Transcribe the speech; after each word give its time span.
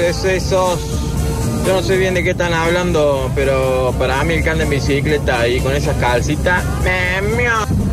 excesos. 0.00 0.80
Yo 1.66 1.74
no 1.74 1.82
sé 1.82 1.96
bien 1.96 2.14
de 2.14 2.24
qué 2.24 2.30
están 2.30 2.52
hablando, 2.52 3.30
pero 3.34 3.94
para 3.98 4.24
mí 4.24 4.34
el 4.34 4.44
can 4.44 4.58
de 4.58 4.64
bicicleta 4.64 5.46
y 5.46 5.60
con 5.60 5.74
esas 5.74 5.96
calcitas, 5.96 6.64
me. 6.82 7.10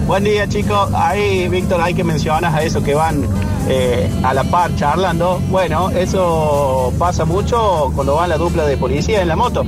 Buen 0.07 0.23
día 0.23 0.47
chicos, 0.47 0.89
ahí 0.95 1.49
Víctor 1.49 1.81
hay 1.81 1.93
que 1.93 2.05
mencionas 2.05 2.53
a 2.55 2.63
eso 2.63 2.81
que 2.81 2.95
van 2.95 3.27
eh, 3.67 4.09
a 4.23 4.33
la 4.33 4.45
par 4.45 4.73
charlando. 4.77 5.41
Bueno, 5.49 5.89
eso 5.89 6.93
pasa 6.97 7.25
mucho 7.25 7.91
cuando 7.93 8.15
van 8.15 8.29
la 8.29 8.37
dupla 8.37 8.65
de 8.65 8.77
policía 8.77 9.21
en 9.21 9.27
la 9.27 9.35
moto. 9.35 9.65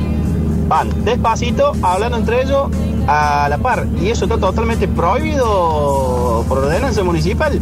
Van 0.69 1.03
despacito, 1.03 1.73
hablando 1.81 2.15
entre 2.15 2.43
ellos 2.43 2.69
a 3.05 3.49
la 3.49 3.57
par. 3.57 3.85
Y 4.01 4.11
eso 4.11 4.23
está 4.25 4.37
totalmente 4.37 4.87
prohibido 4.87 6.45
por 6.47 6.59
ordenanza 6.59 7.03
municipal. 7.03 7.59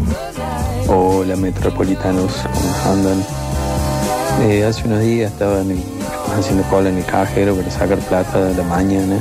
Hola 0.88 1.36
metropolitanos, 1.36 2.32
¿cómo 2.54 2.94
andan? 2.94 3.47
Eh, 4.42 4.64
hace 4.66 4.88
unos 4.88 5.02
días 5.02 5.32
estaba 5.32 5.62
en 5.62 5.72
el- 5.72 5.84
haciendo 6.38 6.64
cola 6.70 6.90
en 6.90 6.98
el 6.98 7.06
cajero 7.06 7.56
para 7.56 7.72
sacar 7.72 7.98
plata 8.00 8.46
de 8.46 8.56
la 8.56 8.64
mañana 8.64 9.18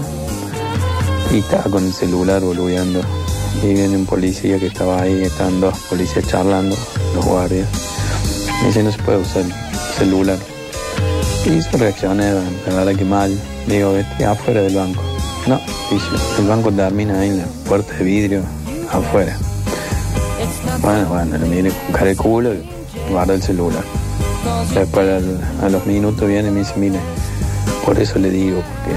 y 1.32 1.38
estaba 1.38 1.64
con 1.64 1.84
el 1.84 1.92
celular 1.92 2.42
boludeando. 2.42 3.00
Y 3.62 3.72
viene 3.72 3.96
un 3.96 4.04
policía 4.04 4.58
que 4.58 4.66
estaba 4.66 5.00
ahí, 5.00 5.22
estaban 5.22 5.60
dos 5.60 5.78
policías 5.88 6.26
charlando, 6.26 6.76
los 7.14 7.24
guardias. 7.24 7.66
Me 8.60 8.68
dice, 8.68 8.82
no 8.82 8.92
se 8.92 8.98
puede 8.98 9.18
usar 9.18 9.42
el 9.42 9.52
celular. 9.98 10.38
Y 11.46 11.60
yo 11.60 11.78
reaccioné, 11.78 12.32
la 12.66 12.74
verdad 12.74 12.94
que 12.94 13.04
mal. 13.04 13.34
Digo, 13.66 13.96
este 13.96 14.26
afuera 14.26 14.60
del 14.60 14.76
banco. 14.76 15.02
No, 15.46 15.58
dice, 15.90 16.06
el 16.38 16.46
banco 16.46 16.70
termina 16.70 17.18
ahí 17.20 17.30
en 17.30 17.38
la 17.38 17.44
puerta 17.66 17.94
de 17.94 18.04
vidrio, 18.04 18.42
afuera. 18.92 19.36
Bueno, 20.82 21.08
bueno, 21.08 21.38
le 21.38 21.46
miré 21.46 21.70
con 21.70 21.92
cara 21.92 22.06
de 22.06 22.16
culo 22.16 22.52
y 22.52 22.62
guarda 23.10 23.34
el 23.34 23.42
celular. 23.42 23.82
Después 24.74 25.06
al- 25.08 25.64
a 25.66 25.68
los 25.68 25.86
minutos 25.86 26.28
viene 26.28 26.48
y 26.48 26.52
me 26.52 26.58
dice, 26.60 26.74
mire, 26.76 26.98
por 27.84 27.98
eso 27.98 28.18
le 28.18 28.30
digo, 28.30 28.60
porque 28.62 28.96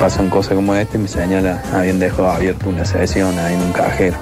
pasan 0.00 0.30
cosas 0.30 0.54
como 0.54 0.74
esta 0.74 0.96
y 0.96 1.00
me 1.00 1.08
señala, 1.08 1.62
habían 1.74 1.98
dejado 1.98 2.30
abierta 2.30 2.68
una 2.68 2.84
sesión 2.84 3.38
ahí 3.38 3.54
en 3.54 3.62
un 3.62 3.72
cajero. 3.72 4.16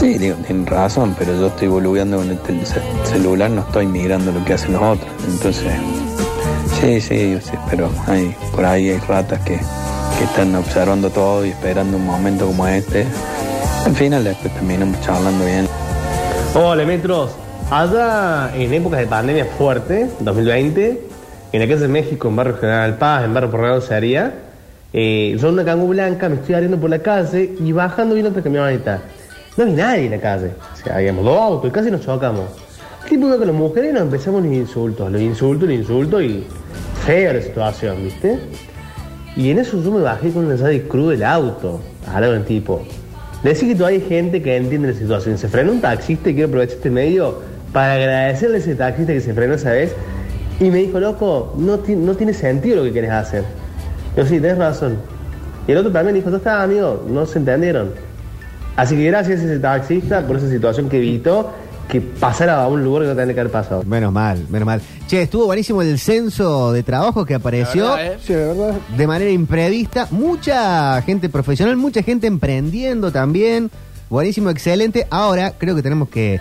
Sí, 0.00 0.18
digo, 0.18 0.36
tienen 0.46 0.66
razón, 0.66 1.14
pero 1.18 1.34
yo 1.38 1.46
estoy 1.48 1.68
boludeando 1.68 2.16
con 2.18 2.30
el 2.30 2.38
ce- 2.66 2.80
celular, 3.04 3.50
no 3.50 3.62
estoy 3.62 3.86
mirando 3.86 4.32
lo 4.32 4.44
que 4.44 4.54
hacen 4.54 4.72
los 4.72 4.82
otros. 4.82 5.08
Entonces, 5.28 5.72
sí, 6.80 7.00
sí, 7.00 7.38
sé, 7.40 7.58
pero 7.70 7.90
hay, 8.06 8.34
por 8.54 8.64
ahí 8.64 8.90
hay 8.90 8.98
ratas 8.98 9.40
que, 9.40 9.56
que 10.18 10.24
están 10.24 10.54
observando 10.56 11.10
todo 11.10 11.44
y 11.44 11.50
esperando 11.50 11.96
un 11.96 12.06
momento 12.06 12.46
como 12.46 12.66
este. 12.66 13.06
Al 13.86 13.94
final 13.94 14.24
después 14.24 14.52
terminamos 14.54 15.00
charlando 15.02 15.44
bien. 15.44 15.68
Hola, 16.54 16.84
Metros. 16.84 17.30
Allá 17.70 18.54
en 18.54 18.74
épocas 18.74 19.00
de 19.00 19.06
pandemia 19.06 19.46
fuerte, 19.46 20.10
2020, 20.20 21.00
en 21.52 21.60
la 21.60 21.66
casa 21.66 21.82
de 21.82 21.88
México, 21.88 22.28
en 22.28 22.36
Barrio 22.36 22.56
General 22.58 22.98
Paz, 22.98 23.24
en 23.24 23.32
Barrio 23.32 23.50
Porrado 23.50 23.80
Sería, 23.80 24.34
eh, 24.92 25.34
yo 25.40 25.48
en 25.48 25.54
una 25.54 25.64
cangu 25.64 25.88
blanca 25.88 26.28
me 26.28 26.36
estoy 26.36 26.54
abriendo 26.54 26.78
por 26.78 26.90
la 26.90 26.98
calle 26.98 27.54
y 27.58 27.72
bajando 27.72 28.14
viene 28.14 28.28
otra 28.28 28.42
camioneta. 28.42 29.00
No 29.56 29.64
había 29.64 29.76
nadie 29.76 30.04
en 30.04 30.10
la 30.10 30.20
calle. 30.20 30.50
O 30.72 30.76
sea, 30.76 30.96
habíamos 30.96 31.24
dos 31.24 31.38
autos 31.38 31.70
y 31.70 31.72
casi 31.72 31.90
nos 31.90 32.02
chocamos. 32.02 32.44
Tipo 33.08 33.28
con 33.28 33.46
las 33.46 33.56
mujeres 33.56 33.94
nos 33.94 34.02
empezamos 34.02 34.42
los 34.42 34.52
insultos, 34.52 35.10
los 35.10 35.20
insultos, 35.20 35.68
los 35.68 35.78
insultos 35.78 36.22
y 36.22 36.44
fea 37.06 37.32
la 37.32 37.40
situación, 37.40 38.04
¿viste? 38.04 38.38
Y 39.36 39.50
en 39.50 39.58
eso 39.58 39.82
yo 39.82 39.90
me 39.90 40.02
bajé 40.02 40.30
con 40.30 40.44
una 40.44 40.56
llave 40.56 40.82
cruz 40.86 41.10
del 41.10 41.24
auto, 41.24 41.80
a 42.06 42.16
hablar 42.16 42.30
con 42.30 42.38
el 42.40 42.44
tipo. 42.44 42.82
Decir 43.42 43.68
que 43.68 43.74
todavía 43.74 43.98
hay 43.98 44.06
gente 44.08 44.42
que 44.42 44.56
entiende 44.56 44.88
la 44.88 44.98
situación. 44.98 45.38
Se 45.38 45.48
frena 45.48 45.70
un 45.70 45.80
taxista 45.80 46.30
y 46.30 46.34
quiero 46.34 46.48
aprovechar 46.48 46.76
este 46.76 46.90
medio 46.90 47.53
para 47.74 47.92
agradecerle 47.94 48.56
a 48.56 48.60
ese 48.60 48.74
taxista 48.74 49.12
que 49.12 49.20
se 49.20 49.34
frenó 49.34 49.52
esa 49.54 49.72
vez. 49.72 49.92
Y 50.60 50.70
me 50.70 50.78
dijo, 50.78 50.98
loco, 51.00 51.52
no, 51.58 51.80
ti- 51.80 51.96
no 51.96 52.14
tiene 52.14 52.32
sentido 52.32 52.76
lo 52.76 52.84
que 52.84 52.92
quieres 52.92 53.10
hacer. 53.10 53.44
Yo 54.16 54.24
sí, 54.24 54.40
tenés 54.40 54.56
razón. 54.56 54.96
Y 55.68 55.72
el 55.72 55.78
otro 55.78 55.90
también 55.92 56.14
dijo, 56.14 56.30
tú 56.30 56.36
estás 56.36 56.62
amigo, 56.62 57.04
no 57.08 57.26
se 57.26 57.38
entendieron. 57.40 57.90
Así 58.76 58.96
que 58.96 59.04
gracias 59.04 59.40
a 59.40 59.44
ese 59.44 59.58
taxista 59.58 60.26
por 60.26 60.36
esa 60.36 60.48
situación 60.48 60.88
que 60.88 60.96
evitó 60.98 61.50
que 61.88 62.00
pasara 62.00 62.62
a 62.62 62.68
un 62.68 62.82
lugar 62.82 63.02
que 63.02 63.08
no 63.08 63.14
tendría 63.14 63.34
que 63.34 63.40
haber 63.40 63.52
pasado. 63.52 63.82
Menos 63.84 64.12
mal, 64.12 64.38
menos 64.48 64.64
mal. 64.66 64.80
Che, 65.06 65.22
estuvo 65.22 65.44
buenísimo 65.46 65.82
el 65.82 65.98
censo 65.98 66.72
de 66.72 66.82
trabajo 66.82 67.26
que 67.26 67.34
apareció 67.34 67.96
¿eh? 67.98 68.16
de 68.96 69.06
manera 69.06 69.30
imprevista. 69.30 70.08
Mucha 70.10 71.02
gente 71.02 71.28
profesional, 71.28 71.76
mucha 71.76 72.02
gente 72.02 72.26
emprendiendo 72.26 73.12
también. 73.12 73.70
Buenísimo, 74.08 74.48
excelente. 74.50 75.06
Ahora 75.10 75.52
creo 75.58 75.74
que 75.76 75.82
tenemos 75.82 76.08
que 76.08 76.40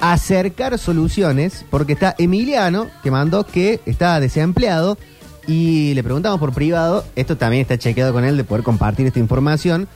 acercar 0.00 0.78
soluciones 0.78 1.64
porque 1.70 1.94
está 1.94 2.14
Emiliano 2.18 2.88
que 3.02 3.10
mandó 3.10 3.44
que 3.44 3.80
está 3.86 4.20
desempleado 4.20 4.98
y 5.46 5.94
le 5.94 6.02
preguntamos 6.02 6.40
por 6.40 6.52
privado, 6.52 7.04
esto 7.16 7.36
también 7.36 7.62
está 7.62 7.78
chequeado 7.78 8.12
con 8.12 8.24
él 8.24 8.36
de 8.36 8.44
poder 8.44 8.64
compartir 8.64 9.06
esta 9.06 9.18
información 9.18 9.88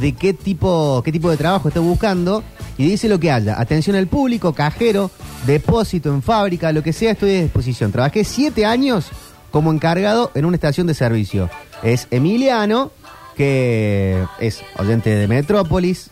de 0.00 0.12
qué 0.12 0.32
tipo, 0.32 1.02
qué 1.04 1.12
tipo 1.12 1.30
de 1.30 1.36
trabajo 1.36 1.68
está 1.68 1.80
buscando 1.80 2.42
y 2.76 2.88
dice 2.88 3.08
lo 3.08 3.20
que 3.20 3.30
haya. 3.30 3.60
Atención 3.60 3.96
al 3.96 4.06
público, 4.06 4.52
cajero, 4.52 5.10
depósito 5.46 6.12
en 6.12 6.22
fábrica, 6.22 6.72
lo 6.72 6.82
que 6.82 6.92
sea, 6.92 7.12
estoy 7.12 7.36
a 7.36 7.42
disposición. 7.42 7.92
Trabajé 7.92 8.24
siete 8.24 8.66
años 8.66 9.06
como 9.50 9.72
encargado 9.72 10.30
en 10.34 10.44
una 10.44 10.56
estación 10.56 10.86
de 10.86 10.94
servicio. 10.94 11.48
Es 11.82 12.08
Emiliano, 12.10 12.90
que 13.36 14.24
es 14.40 14.62
oyente 14.78 15.10
de 15.10 15.28
Metrópolis, 15.28 16.10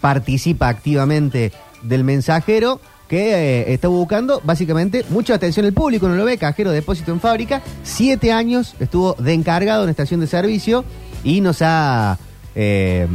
participa 0.00 0.68
activamente 0.68 1.52
del 1.84 2.02
mensajero 2.04 2.80
que 3.08 3.34
eh, 3.60 3.72
está 3.74 3.88
buscando 3.88 4.40
básicamente 4.44 5.04
mucha 5.10 5.34
atención 5.34 5.66
al 5.66 5.72
público, 5.72 6.08
no 6.08 6.16
lo 6.16 6.24
ve, 6.24 6.38
cajero 6.38 6.70
de 6.70 6.76
depósito 6.76 7.12
en 7.12 7.20
fábrica, 7.20 7.62
siete 7.82 8.32
años 8.32 8.74
estuvo 8.80 9.14
de 9.14 9.34
encargado 9.34 9.84
en 9.84 9.90
estación 9.90 10.20
de 10.20 10.26
servicio 10.26 10.84
y 11.22 11.40
nos 11.40 11.58
ha 11.60 12.18
eh, 12.54 13.06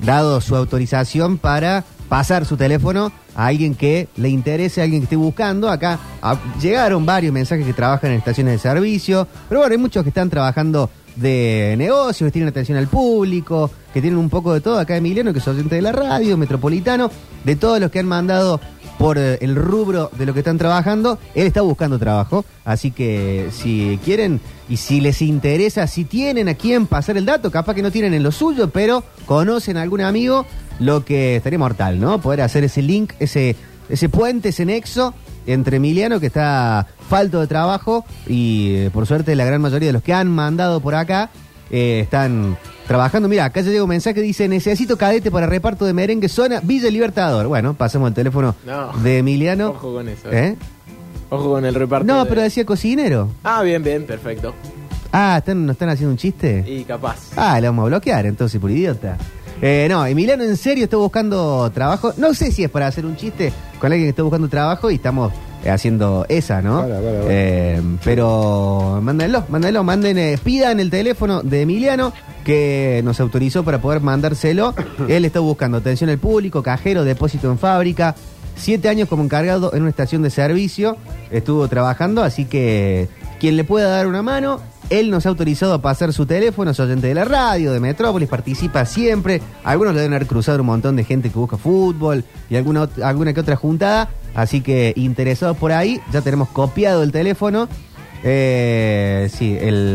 dado 0.00 0.40
su 0.40 0.56
autorización 0.56 1.38
para 1.38 1.84
pasar 2.08 2.44
su 2.44 2.56
teléfono 2.56 3.12
a 3.34 3.46
alguien 3.46 3.74
que 3.74 4.08
le 4.16 4.28
interese, 4.28 4.80
a 4.80 4.84
alguien 4.84 5.00
que 5.02 5.04
esté 5.04 5.16
buscando. 5.16 5.70
Acá 5.70 5.98
a- 6.20 6.38
llegaron 6.60 7.06
varios 7.06 7.32
mensajes 7.32 7.64
que 7.66 7.72
trabajan 7.72 8.10
en 8.10 8.18
estaciones 8.18 8.54
de 8.54 8.58
servicio, 8.58 9.26
pero 9.48 9.60
bueno, 9.60 9.72
hay 9.72 9.78
muchos 9.78 10.02
que 10.02 10.08
están 10.10 10.28
trabajando 10.28 10.90
de 11.16 11.74
negocios, 11.78 12.28
que 12.28 12.32
tienen 12.32 12.48
atención 12.48 12.76
al 12.78 12.88
público, 12.88 13.70
que 13.92 14.00
tienen 14.00 14.18
un 14.18 14.30
poco 14.30 14.52
de 14.52 14.60
todo. 14.60 14.78
Acá 14.78 14.96
Emiliano, 14.96 15.32
que 15.32 15.38
es 15.38 15.48
oyente 15.48 15.76
de 15.76 15.82
la 15.82 15.92
radio, 15.92 16.36
metropolitano, 16.36 17.10
de 17.44 17.56
todos 17.56 17.80
los 17.80 17.90
que 17.90 17.98
han 17.98 18.06
mandado 18.06 18.60
por 18.98 19.18
eh, 19.18 19.38
el 19.40 19.56
rubro 19.56 20.10
de 20.16 20.26
lo 20.26 20.32
que 20.32 20.40
están 20.40 20.58
trabajando, 20.58 21.18
él 21.34 21.46
está 21.46 21.62
buscando 21.62 21.98
trabajo. 21.98 22.44
Así 22.64 22.90
que 22.90 23.48
si 23.50 23.98
quieren 24.04 24.40
y 24.68 24.76
si 24.76 25.00
les 25.00 25.22
interesa, 25.22 25.86
si 25.86 26.04
tienen 26.04 26.48
a 26.48 26.54
quién 26.54 26.86
pasar 26.86 27.16
el 27.16 27.26
dato, 27.26 27.50
capaz 27.50 27.74
que 27.74 27.82
no 27.82 27.90
tienen 27.90 28.14
en 28.14 28.22
lo 28.22 28.32
suyo, 28.32 28.70
pero 28.70 29.02
conocen 29.26 29.76
a 29.76 29.82
algún 29.82 30.02
amigo, 30.02 30.46
lo 30.78 31.04
que 31.04 31.36
estaría 31.36 31.58
mortal, 31.58 32.00
¿no? 32.00 32.20
Poder 32.20 32.42
hacer 32.42 32.64
ese 32.64 32.82
link, 32.82 33.12
ese, 33.18 33.56
ese 33.88 34.08
puente, 34.08 34.50
ese 34.50 34.64
nexo 34.64 35.14
entre 35.46 35.78
Emiliano, 35.78 36.20
que 36.20 36.26
está 36.26 36.86
falto 37.08 37.40
de 37.40 37.48
trabajo, 37.48 38.04
y 38.28 38.74
eh, 38.74 38.90
por 38.92 39.06
suerte 39.06 39.34
la 39.34 39.44
gran 39.44 39.60
mayoría 39.60 39.88
de 39.88 39.92
los 39.92 40.02
que 40.02 40.14
han 40.14 40.28
mandado 40.28 40.80
por 40.80 40.94
acá 40.94 41.30
eh, 41.70 42.00
están 42.02 42.56
trabajando. 42.86 43.28
Mira, 43.28 43.44
acá 43.46 43.60
ya 43.60 43.70
llega 43.70 43.82
un 43.84 43.88
mensaje 43.88 44.14
que 44.14 44.20
dice, 44.22 44.48
necesito 44.48 44.96
cadete 44.96 45.30
para 45.30 45.46
reparto 45.46 45.84
de 45.84 45.92
merengue, 45.92 46.28
zona 46.28 46.60
Villa 46.62 46.90
Libertador. 46.90 47.46
Bueno, 47.46 47.74
pasamos 47.74 48.08
el 48.08 48.14
teléfono 48.14 48.54
No. 48.66 48.92
de 48.98 49.18
Emiliano. 49.18 49.70
Ojo 49.70 49.94
con 49.94 50.08
eso. 50.08 50.30
¿Eh? 50.30 50.56
Ojo 51.30 51.50
con 51.52 51.64
el 51.64 51.74
reparto. 51.74 52.06
No, 52.06 52.24
de- 52.24 52.28
pero 52.28 52.42
decía 52.42 52.66
cocinero. 52.66 53.28
Ah, 53.44 53.62
bien, 53.62 53.82
bien, 53.82 54.04
perfecto. 54.04 54.54
Ah, 55.12 55.36
¿están, 55.38 55.64
¿no 55.66 55.72
están 55.72 55.88
haciendo 55.90 56.10
un 56.12 56.16
chiste? 56.18 56.64
Y 56.66 56.84
capaz. 56.84 57.18
Ah, 57.36 57.60
le 57.60 57.68
vamos 57.68 57.84
a 57.84 57.86
bloquear 57.88 58.26
entonces, 58.26 58.60
por 58.60 58.70
idiota. 58.70 59.16
Eh, 59.60 59.86
no, 59.88 60.04
Emiliano 60.04 60.42
en 60.42 60.56
serio 60.56 60.84
está 60.84 60.96
buscando 60.96 61.70
trabajo. 61.72 62.12
No 62.16 62.34
sé 62.34 62.50
si 62.50 62.64
es 62.64 62.70
para 62.70 62.86
hacer 62.88 63.06
un 63.06 63.16
chiste 63.16 63.52
con 63.78 63.92
alguien 63.92 64.06
que 64.06 64.10
está 64.10 64.22
buscando 64.22 64.48
trabajo 64.48 64.90
y 64.90 64.96
estamos 64.96 65.32
haciendo 65.70 66.26
esa, 66.28 66.62
¿no? 66.62 66.82
Para, 66.82 67.00
para, 67.00 67.20
para. 67.20 67.24
Eh, 67.28 67.82
pero 68.04 69.00
mándenlo, 69.02 69.44
mándenlo, 69.48 69.84
manden, 69.84 70.18
eh, 70.18 70.38
pidan 70.42 70.80
el 70.80 70.90
teléfono 70.90 71.42
de 71.42 71.62
Emiliano 71.62 72.12
que 72.44 73.00
nos 73.04 73.20
autorizó 73.20 73.64
para 73.64 73.80
poder 73.80 74.00
mandárselo. 74.00 74.74
Él 75.08 75.24
está 75.24 75.40
buscando 75.40 75.78
atención 75.78 76.10
al 76.10 76.18
público, 76.18 76.62
cajero, 76.62 77.04
depósito 77.04 77.50
en 77.50 77.58
fábrica. 77.58 78.14
Siete 78.56 78.88
años 78.88 79.08
como 79.08 79.24
encargado 79.24 79.72
en 79.74 79.82
una 79.82 79.90
estación 79.90 80.22
de 80.22 80.30
servicio. 80.30 80.96
Estuvo 81.30 81.66
trabajando, 81.68 82.22
así 82.22 82.44
que 82.44 83.08
quien 83.40 83.56
le 83.56 83.64
pueda 83.64 83.88
dar 83.88 84.06
una 84.06 84.22
mano, 84.22 84.60
él 84.90 85.10
nos 85.10 85.26
ha 85.26 85.30
autorizado 85.30 85.74
a 85.74 85.82
pasar 85.82 86.12
su 86.12 86.26
teléfono, 86.26 86.70
es 86.70 86.80
oyente 86.80 87.06
de 87.06 87.14
la 87.14 87.24
radio, 87.24 87.72
de 87.72 87.80
Metrópolis, 87.80 88.28
participa 88.28 88.84
siempre. 88.84 89.40
Algunos 89.64 89.94
le 89.94 90.00
deben 90.00 90.14
haber 90.14 90.26
cruzado 90.26 90.60
un 90.60 90.66
montón 90.66 90.96
de 90.96 91.04
gente 91.04 91.30
que 91.30 91.38
busca 91.38 91.56
fútbol 91.56 92.24
y 92.50 92.56
alguna, 92.56 92.88
alguna 93.02 93.32
que 93.32 93.40
otra 93.40 93.56
juntada. 93.56 94.10
Así 94.34 94.60
que 94.60 94.92
interesados 94.96 95.56
por 95.56 95.72
ahí, 95.72 96.00
ya 96.12 96.20
tenemos 96.20 96.48
copiado 96.48 97.02
el 97.02 97.12
teléfono. 97.12 97.68
Eh, 98.24 99.28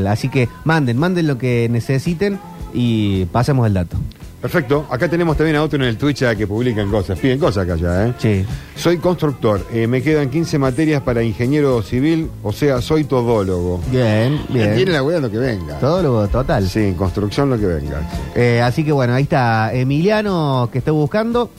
así 0.07 0.29
que 0.29 0.49
manden, 0.63 0.97
manden 0.97 1.27
lo 1.27 1.37
que 1.37 1.67
necesiten 1.69 2.39
y 2.73 3.25
pasemos 3.25 3.65
el 3.67 3.73
dato. 3.73 3.97
Perfecto. 4.41 4.85
Acá 4.91 5.09
tenemos 5.09 5.35
también 5.35 5.55
a 5.55 5.63
otro 5.63 5.77
en 5.81 5.89
el 5.89 5.97
Twitch 5.97 6.21
a 6.23 6.35
que 6.35 6.45
publican 6.45 6.89
cosas. 6.91 7.17
Piden 7.17 7.39
cosas 7.39 7.63
acá 7.63 7.75
ya, 7.75 8.05
¿eh? 8.07 8.13
Sí. 8.19 8.45
Soy 8.75 8.97
constructor. 8.97 9.65
eh, 9.73 9.87
me 9.87 10.01
quedan 10.03 10.29
15 10.29 10.59
materias 10.59 11.01
para 11.01 11.23
ingeniero 11.23 11.81
civil. 11.81 12.29
O 12.43 12.53
sea, 12.53 12.79
soy 12.81 13.03
todólogo. 13.05 13.81
Bien, 13.91 14.39
Tiene 14.51 14.75
bien. 14.75 14.93
la 14.93 15.01
weá 15.01 15.19
lo 15.19 15.31
que 15.31 15.39
venga. 15.39 15.79
Todo 15.79 16.03
lo 16.03 16.27
total. 16.27 16.67
Sí, 16.69 16.93
construcción 16.95 17.49
lo 17.49 17.57
que 17.59 17.65
venga. 17.65 18.07
Eh, 18.35 18.61
así 18.61 18.83
que 18.83 18.91
bueno, 18.91 19.13
ahí 19.15 19.23
está 19.23 19.73
Emiliano 19.73 20.69
que 20.71 20.77
está 20.77 20.91
buscando. 20.91 21.49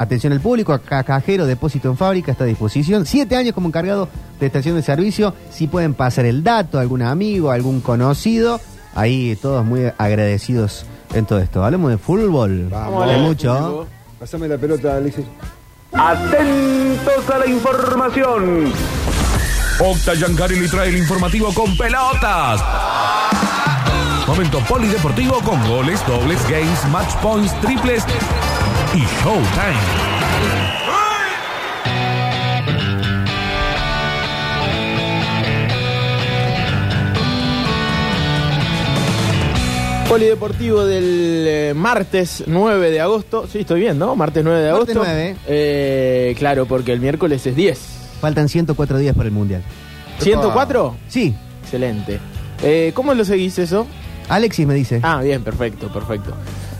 Atención 0.00 0.32
al 0.32 0.40
público, 0.40 0.72
acá 0.72 1.02
cajero, 1.02 1.44
depósito 1.44 1.88
en 1.90 1.96
fábrica, 1.96 2.30
está 2.30 2.44
a 2.44 2.46
disposición. 2.46 3.04
Siete 3.04 3.34
años 3.34 3.52
como 3.52 3.66
encargado 3.66 4.08
de 4.38 4.46
estación 4.46 4.76
de 4.76 4.82
servicio. 4.82 5.34
Si 5.50 5.66
pueden 5.66 5.92
pasar 5.94 6.24
el 6.24 6.44
dato 6.44 6.78
a 6.78 6.82
algún 6.82 7.02
amigo, 7.02 7.50
a 7.50 7.54
algún 7.54 7.80
conocido, 7.80 8.60
ahí 8.94 9.36
todos 9.42 9.64
muy 9.64 9.90
agradecidos 9.98 10.86
en 11.14 11.26
todo 11.26 11.38
esto. 11.38 11.64
Hablamos 11.64 11.90
de 11.90 11.98
fútbol. 11.98 12.68
Vamos. 12.70 13.08
Hay 13.08 13.20
mucho. 13.20 13.86
Pásame 14.18 14.48
la 14.48 14.58
pelota, 14.58 14.96
Alexis. 14.96 15.24
Atentos 15.92 17.30
a 17.32 17.38
la 17.38 17.46
información. 17.46 18.72
Octa 19.80 20.14
Yancari 20.14 20.58
le 20.60 20.68
trae 20.68 20.88
el 20.88 20.98
informativo 20.98 21.52
con 21.54 21.76
pelotas. 21.76 22.60
Momento 24.26 24.58
polideportivo 24.68 25.40
con 25.40 25.66
goles, 25.68 26.04
dobles, 26.06 26.42
games, 26.50 26.84
match 26.90 27.14
points, 27.22 27.58
triples 27.60 28.04
y 28.94 28.98
showtime. 29.22 30.57
Polideportivo 40.08 40.86
del 40.86 41.44
eh, 41.46 41.74
martes 41.74 42.44
9 42.46 42.90
de 42.90 43.00
agosto. 43.00 43.46
Sí, 43.46 43.58
estoy 43.60 43.80
bien, 43.80 43.98
¿no? 43.98 44.16
Martes 44.16 44.42
9 44.42 44.60
de 44.60 44.72
Martes 44.72 44.96
agosto. 44.96 45.12
9. 45.12 45.36
Eh, 45.46 46.34
claro, 46.38 46.66
porque 46.66 46.92
el 46.92 47.00
miércoles 47.00 47.46
es 47.46 47.54
10. 47.54 47.78
Faltan 48.20 48.48
104 48.48 48.98
días 48.98 49.14
para 49.14 49.28
el 49.28 49.34
Mundial. 49.34 49.62
¿104? 50.20 50.94
Sí, 51.08 51.34
Excelente. 51.68 52.18
Eh, 52.62 52.92
¿Cómo 52.94 53.12
lo 53.12 53.26
seguís 53.26 53.58
eso? 53.58 53.86
Alexis 54.30 54.66
me 54.66 54.72
dice. 54.72 55.00
Ah, 55.02 55.20
bien, 55.22 55.44
perfecto, 55.44 55.88
perfecto. 55.92 56.32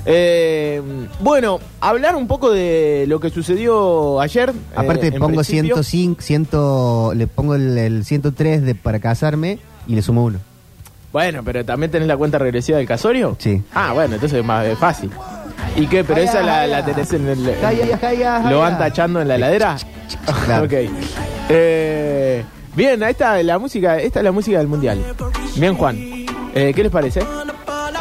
Eh, 0.06 0.80
bueno, 1.20 1.60
hablar 1.80 2.16
un 2.16 2.26
poco 2.26 2.50
de 2.50 3.04
lo 3.06 3.20
que 3.20 3.28
sucedió 3.28 4.18
ayer. 4.18 4.54
Aparte 4.74 5.08
eh, 5.08 5.10
en 5.12 5.18
pongo 5.20 5.42
principio. 5.42 5.82
105, 5.82 6.22
100, 6.22 7.18
le 7.18 7.26
pongo 7.26 7.54
el, 7.54 7.76
el 7.76 8.04
103 8.06 8.62
de, 8.62 8.74
para 8.74 8.98
casarme 8.98 9.58
y 9.86 9.94
le 9.94 10.00
sumo 10.00 10.24
uno. 10.24 10.38
Bueno, 11.12 11.42
pero 11.44 11.64
también 11.64 11.90
tenés 11.90 12.06
la 12.08 12.16
cuenta 12.16 12.38
regresiva 12.38 12.78
del 12.78 12.86
casorio. 12.86 13.36
Sí. 13.38 13.62
Ah, 13.74 13.92
bueno, 13.94 14.14
entonces 14.14 14.38
es 14.40 14.44
más 14.44 14.66
es 14.66 14.78
fácil. 14.78 15.10
¿Y 15.76 15.86
qué? 15.86 16.04
¿Pero 16.04 16.20
esa 16.20 16.42
la, 16.42 16.66
la 16.66 16.84
tenés 16.84 17.12
en 17.12 17.28
el. 17.28 17.44
¿Lo 18.50 18.58
van 18.60 18.78
tachando 18.78 19.20
en 19.20 19.28
la 19.28 19.36
heladera? 19.36 19.76
Claro. 20.46 20.64
ok. 20.66 20.72
Eh, 21.50 22.44
bien, 22.74 23.02
ahí 23.02 23.12
está 23.12 23.42
la 23.42 23.58
música. 23.58 23.98
Esta 23.98 24.20
es 24.20 24.24
la 24.24 24.32
música 24.32 24.58
del 24.58 24.68
mundial. 24.68 25.02
Bien, 25.56 25.74
Juan. 25.74 25.96
Eh, 26.54 26.72
¿Qué 26.74 26.82
les 26.82 26.90
parece? 26.92 27.20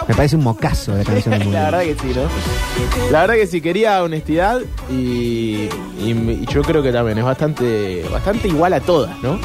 Me 0.08 0.16
parece 0.16 0.38
un 0.38 0.44
mocazo 0.44 0.94
de 0.94 1.04
la 1.04 1.04
canción 1.04 1.32
del 1.32 1.40
la 1.40 1.46
Mundial. 1.46 1.66
verdad 1.66 1.82
que 1.82 1.96
sí, 1.96 2.14
¿no? 2.16 3.12
La 3.12 3.22
verdad 3.22 3.36
que 3.36 3.48
sí, 3.48 3.60
quería 3.62 4.04
honestidad 4.04 4.60
y, 4.90 5.68
y- 6.00 6.12
y 6.12 6.46
yo 6.50 6.62
creo 6.62 6.82
que 6.82 6.94
también 6.94 7.18
es 7.18 7.26
bastante, 7.26 8.06
bastante 8.12 8.48
igual 8.48 8.72
a 8.74 8.80
todas, 8.80 9.12
¿no? 9.22 9.38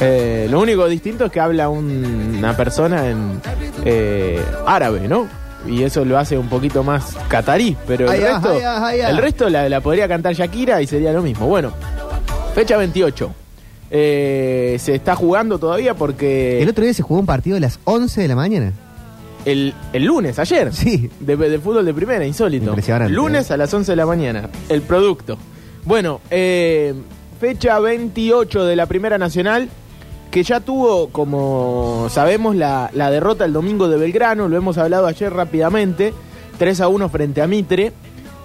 Eh, 0.00 0.46
lo 0.50 0.60
único 0.60 0.88
distinto 0.88 1.26
es 1.26 1.32
que 1.32 1.40
habla 1.40 1.68
un- 1.68 2.36
una 2.38 2.56
persona 2.56 3.08
en 3.08 3.40
eh, 3.84 4.40
árabe, 4.66 5.06
¿no? 5.08 5.28
Y 5.66 5.82
eso 5.82 6.04
lo 6.06 6.16
hace 6.18 6.38
un 6.38 6.48
poquito 6.48 6.82
más 6.82 7.16
catarí, 7.28 7.76
pero 7.86 8.06
el 8.06 8.12
Ay, 8.12 8.22
ah, 8.24 8.32
resto, 8.32 8.50
ay, 8.50 8.62
ah, 8.64 8.86
ay, 8.86 9.00
ah. 9.02 9.10
el 9.10 9.18
resto 9.18 9.50
la, 9.50 9.68
la 9.68 9.80
podría 9.82 10.08
cantar 10.08 10.32
Shakira 10.34 10.80
y 10.80 10.86
sería 10.86 11.12
lo 11.12 11.20
mismo. 11.20 11.46
Bueno, 11.46 11.72
fecha 12.54 12.78
28. 12.78 13.34
Eh, 13.90 14.76
se 14.80 14.94
está 14.94 15.14
jugando 15.16 15.58
todavía 15.58 15.94
porque 15.94 16.62
El 16.62 16.68
otro 16.68 16.84
día 16.84 16.94
se 16.94 17.02
jugó 17.02 17.20
un 17.20 17.26
partido 17.26 17.56
a 17.56 17.60
las 17.60 17.78
11 17.84 18.22
de 18.22 18.28
la 18.28 18.36
mañana. 18.36 18.72
el, 19.44 19.74
el 19.92 20.04
lunes, 20.04 20.38
ayer. 20.38 20.72
Sí. 20.72 21.10
De, 21.20 21.36
de 21.36 21.58
fútbol 21.58 21.84
de 21.84 21.92
primera, 21.92 22.24
insólito. 22.24 22.68
Impresionante. 22.70 23.12
Lunes 23.12 23.50
a 23.50 23.56
las 23.58 23.72
11 23.74 23.92
de 23.92 23.96
la 23.96 24.06
mañana. 24.06 24.48
El 24.70 24.80
producto. 24.80 25.36
Bueno, 25.84 26.20
eh, 26.30 26.94
fecha 27.40 27.78
28 27.80 28.64
de 28.64 28.76
la 28.76 28.86
Primera 28.86 29.18
Nacional, 29.18 29.68
que 30.30 30.42
ya 30.42 30.60
tuvo, 30.60 31.08
como 31.08 32.06
sabemos, 32.10 32.54
la, 32.56 32.90
la 32.94 33.10
derrota 33.10 33.44
el 33.44 33.52
domingo 33.52 33.88
de 33.88 33.96
Belgrano. 33.98 34.48
Lo 34.48 34.56
hemos 34.56 34.78
hablado 34.78 35.06
ayer 35.06 35.32
rápidamente. 35.32 36.14
3 36.58 36.80
a 36.82 36.88
1 36.88 37.08
frente 37.08 37.42
a 37.42 37.46
Mitre. 37.46 37.92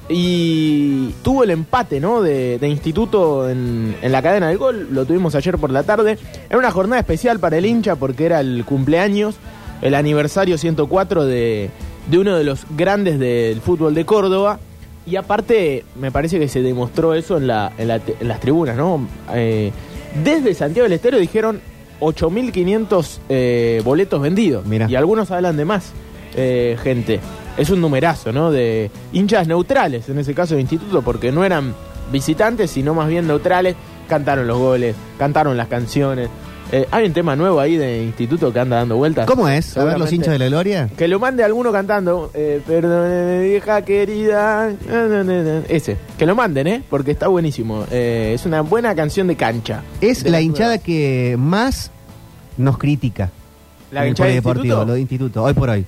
Y 0.08 1.10
tuvo 1.24 1.44
el 1.44 1.50
empate, 1.50 2.00
¿no? 2.00 2.22
De, 2.22 2.60
instituto 2.62 3.50
en, 3.50 3.96
en 4.02 4.12
la 4.12 4.22
cadena 4.22 4.48
del 4.50 4.58
gol. 4.58 4.88
Lo 4.92 5.06
tuvimos 5.06 5.34
ayer 5.36 5.58
por 5.58 5.72
la 5.72 5.84
tarde. 5.84 6.18
Era 6.50 6.60
una 6.60 6.72
jornada 6.72 7.00
especial 7.00 7.40
para 7.40 7.58
el 7.58 7.66
hincha 7.66 7.96
porque 7.96 8.26
era 8.26 8.40
el 8.40 8.64
cumpleaños, 8.66 9.36
el 9.82 9.96
aniversario 9.96 10.58
104 10.58 11.26
de, 11.26 11.70
de 12.10 12.18
uno 12.20 12.38
de 12.38 12.44
los 12.44 12.66
grandes 12.78 13.18
del 13.20 13.62
fútbol 13.62 13.96
de 13.96 14.06
Córdoba. 14.06 14.60
Y 15.08 15.16
aparte, 15.18 15.86
me 16.00 16.12
parece 16.12 16.40
que 16.40 16.48
se 16.48 16.62
demostró 16.62 17.14
eso 17.16 17.38
en, 17.38 17.48
la- 17.48 17.72
en 17.78 17.88
las 18.28 18.40
tribunas, 18.40 18.76
¿no? 18.78 19.08
Eh, 19.34 19.72
desde 20.24 20.54
Santiago 20.54 20.84
del 20.86 20.94
Estero 20.94 21.18
dijeron 21.20 21.60
8.500 22.00 23.20
eh, 23.30 23.82
boletos 23.84 24.22
vendidos. 24.22 24.66
Mirá. 24.66 24.88
Y 24.90 24.96
algunos 24.96 25.32
hablan 25.32 25.58
de 25.58 25.66
más 25.66 25.94
eh, 26.36 26.78
gente. 26.82 27.20
Es 27.58 27.70
un 27.70 27.82
numerazo, 27.82 28.34
¿no? 28.34 28.52
De 28.52 28.92
hinchas 29.14 29.48
neutrales, 29.48 30.10
en 30.10 30.20
ese 30.20 30.34
caso 30.34 30.56
de 30.56 30.62
instituto, 30.62 31.02
porque 31.02 31.32
no 31.32 31.46
eran 31.46 31.74
visitantes, 32.12 32.72
sino 32.72 32.94
más 32.94 33.08
bien 33.08 33.28
neutrales. 33.28 33.76
Cantaron 34.10 34.46
los 34.46 34.58
goles, 34.58 34.96
cantaron 35.18 35.58
las 35.58 35.68
canciones. 35.68 36.30
Eh, 36.76 36.86
hay 36.92 37.06
un 37.06 37.14
tema 37.14 37.38
nuevo 37.38 37.62
ahí 37.62 37.78
de 37.78 38.04
instituto 38.04 38.52
que 38.52 38.60
anda 38.60 38.76
dando 38.76 38.98
vueltas. 38.98 39.26
¿Cómo 39.26 39.48
es? 39.48 39.78
A 39.78 39.86
ver 39.86 39.98
los 39.98 40.12
hinchas 40.12 40.34
de 40.34 40.40
la 40.40 40.48
gloria. 40.48 40.90
Que 40.98 41.08
lo 41.08 41.22
mande 41.22 41.42
alguno 41.42 41.72
cantando. 41.72 42.32
Eh, 42.34 42.62
perdóneme, 42.68 43.48
vieja 43.48 43.82
querida. 43.84 44.74
Ese. 45.70 45.96
Que 46.18 46.26
lo 46.26 46.36
manden, 46.36 46.68
¿eh? 46.68 46.84
Porque 46.90 47.12
está 47.12 47.30
buenísimo. 47.30 47.86
Eh, 47.92 48.34
es 48.36 48.46
una 48.46 48.60
buena 48.60 48.94
canción 48.94 49.28
de 49.28 49.38
cancha. 49.38 49.84
Es 50.02 50.26
De 50.26 50.32
la 50.32 50.42
hinchada 50.42 50.72
nuevas. 50.72 50.84
que 50.86 51.38
más 51.40 51.92
nos 52.58 52.78
critica. 52.78 53.32
¿La 53.92 54.06
hinchada 54.06 54.32
de 54.32 54.36
instituto? 54.36 54.86
lo 54.86 54.94
de 54.96 55.00
instituto, 55.00 55.44
hoy 55.44 55.54
por 55.54 55.70
hoy. 55.70 55.86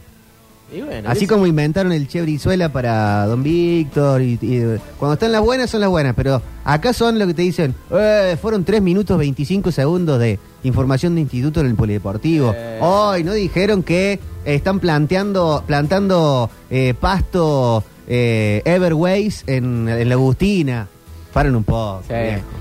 Y 0.74 0.82
bueno, 0.82 1.10
Así 1.10 1.26
como 1.28 1.48
inventaron 1.48 1.94
el 1.94 2.08
Che 2.10 2.22
Brizuela 2.22 2.68
para 2.70 3.26
Don 3.26 3.42
Víctor 3.42 4.22
y, 4.22 4.38
y- 4.42 4.78
cuando 5.00 5.14
están 5.14 5.32
las 5.32 5.42
buenas 5.42 5.70
son 5.70 5.80
las 5.80 5.90
buenas, 5.90 6.14
pero 6.14 6.42
acá 6.66 6.92
son 6.92 7.18
lo 7.18 7.26
que 7.26 7.34
te 7.34 7.42
dicen, 7.44 7.74
eh, 7.92 8.36
fueron 8.42 8.66
3 8.66 8.82
minutos 8.82 9.18
25 9.18 9.72
segundos 9.72 10.20
de 10.20 10.38
información 10.64 11.16
de 11.16 11.22
instituto 11.22 11.62
en 11.62 11.68
el 11.68 11.76
polideportivo. 11.76 12.54
Eh. 12.54 12.80
Hoy 12.82 13.24
no 13.24 13.32
dijeron 13.34 13.82
que 13.82 14.20
están 14.44 14.80
planteando, 14.82 15.64
plantando 15.66 16.50
eh, 16.70 16.94
pasto 17.00 17.84
Everways 18.08 19.44
en, 19.48 19.88
en 19.88 20.10
la 20.10 20.16
Agustina. 20.16 20.88
Paren 21.34 21.56
un 21.56 21.64
poco. 21.64 22.02
Sí. 22.08 22.14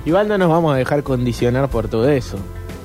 Igual 0.04 0.28
no 0.28 0.38
nos 0.38 0.49
vamos 0.49 0.75
a 0.75 0.76
dejar 0.76 1.02
condicionar 1.02 1.69
por 1.69 1.88
todo 1.88 2.09
eso. 2.09 2.37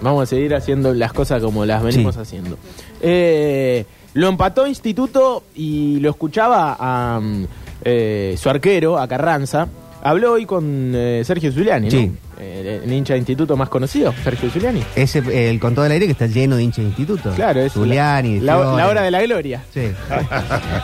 Vamos 0.01 0.23
a 0.23 0.25
seguir 0.25 0.55
haciendo 0.55 0.93
las 0.93 1.13
cosas 1.13 1.41
como 1.43 1.65
las 1.65 1.83
venimos 1.83 2.15
Sí. 2.15 2.21
haciendo. 2.21 2.57
Eh, 3.01 3.85
lo 4.13 4.27
empató 4.27 4.67
Instituto 4.67 5.43
y 5.55 5.99
lo 5.99 6.09
escuchaba 6.09 6.75
a 6.79 7.19
mm, 7.21 7.45
eh, 7.83 8.35
su 8.37 8.49
arquero, 8.49 8.97
a 8.99 9.07
Carranza. 9.07 9.67
Habló 10.03 10.33
hoy 10.33 10.45
con 10.47 10.93
eh, 10.95 11.21
Sergio 11.23 11.51
Zuliani, 11.51 11.85
¿no? 11.85 11.91
Sí. 11.91 12.11
Eh, 12.39 12.81
el 12.83 12.91
hincha 12.91 13.13
de 13.13 13.19
instituto 13.19 13.55
más 13.55 13.69
conocido, 13.69 14.11
Sergio 14.23 14.49
Zuliani. 14.49 14.81
Ese, 14.95 15.19
eh, 15.19 15.51
el 15.51 15.59
con 15.59 15.75
todo 15.75 15.85
el 15.85 15.91
aire 15.91 16.07
que 16.07 16.13
está 16.13 16.25
lleno 16.25 16.55
de 16.55 16.63
hinchas 16.63 16.79
de 16.85 16.89
instituto. 16.89 17.29
Claro, 17.35 17.59
es 17.61 17.71
Zuliani, 17.73 18.39
la, 18.39 18.57
la- 18.57 18.87
hora 18.87 19.03
de 19.03 19.11
la 19.11 19.21
gloria. 19.21 19.63
Sí. 19.71 19.81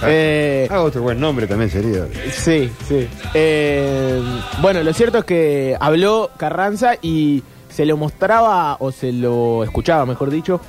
Eh, 0.04 0.68
Ah, 0.70 0.82
otro 0.82 1.02
buen 1.02 1.20
nombre 1.20 1.48
también 1.48 1.72
sería. 1.72 2.06
Sí, 2.32 2.70
sí. 2.88 3.08
Eh, 3.34 4.22
bueno, 4.62 4.84
lo 4.84 4.94
cierto 4.94 5.20
es 5.20 5.26
que 5.26 5.76
habló 5.80 6.30
Carranza 6.38 6.94
y 7.02 7.42
se 7.70 7.86
lo 7.86 7.98
mostraba, 7.98 8.76
o 8.80 8.92
se 8.92 9.12
lo 9.12 9.64
escuchaba, 9.64 10.06
mejor 10.06 10.30
dicho, 10.30 10.60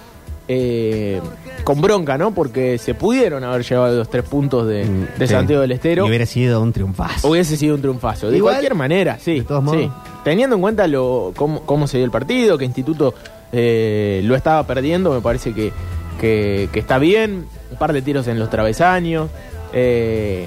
eh, 0.49 1.21
con 1.64 1.81
bronca, 1.81 2.17
¿no? 2.19 2.33
Porque 2.33 2.78
se 2.78 2.95
pudieron 2.95 3.45
haber 3.45 3.62
llevado 3.62 3.97
los 3.99 4.09
tres 4.09 4.25
puntos 4.25 4.67
de, 4.67 4.78
de 4.78 4.85
Mm, 4.87 5.07
Sí. 5.21 5.26
Santiago 5.28 5.61
del 5.62 5.73
Estero. 5.73 6.07
Y 6.07 6.09
hubiera 6.09 6.26
sido 6.26 6.62
un 6.62 6.73
triunfazo. 6.73 7.28
Hubiese 7.28 7.57
sido 7.57 7.75
un 7.75 7.81
triunfazo. 7.83 8.31
De 8.31 8.38
Igual, 8.38 8.55
cualquier 8.55 8.75
manera, 8.75 9.19
sí. 9.21 9.40
de 9.40 9.43
todos 9.45 9.62
modos. 9.62 9.81
sí. 9.81 9.90
Teniendo 10.25 10.57
en 10.57 10.62
cuenta 10.62 10.87
lo, 10.88 11.33
cómo, 11.37 11.61
cómo 11.62 11.87
se 11.87 11.99
dio 11.99 12.05
el 12.05 12.11
partido, 12.11 12.57
que 12.59 12.64
Instituto 12.64 13.14
eh, 13.52 14.21
lo 14.25 14.35
estaba 14.37 14.67
perdiendo, 14.67 15.12
me 15.12 15.21
parece 15.21 15.52
que, 15.55 15.73
que, 16.21 16.69
que 16.73 16.78
está 16.81 16.99
bien. 16.99 17.47
Un 17.71 17.78
par 17.78 17.93
de 17.93 18.02
tiros 18.02 18.26
en 18.28 18.38
los 18.38 18.49
travesaños. 18.50 19.28
eh, 19.73 20.47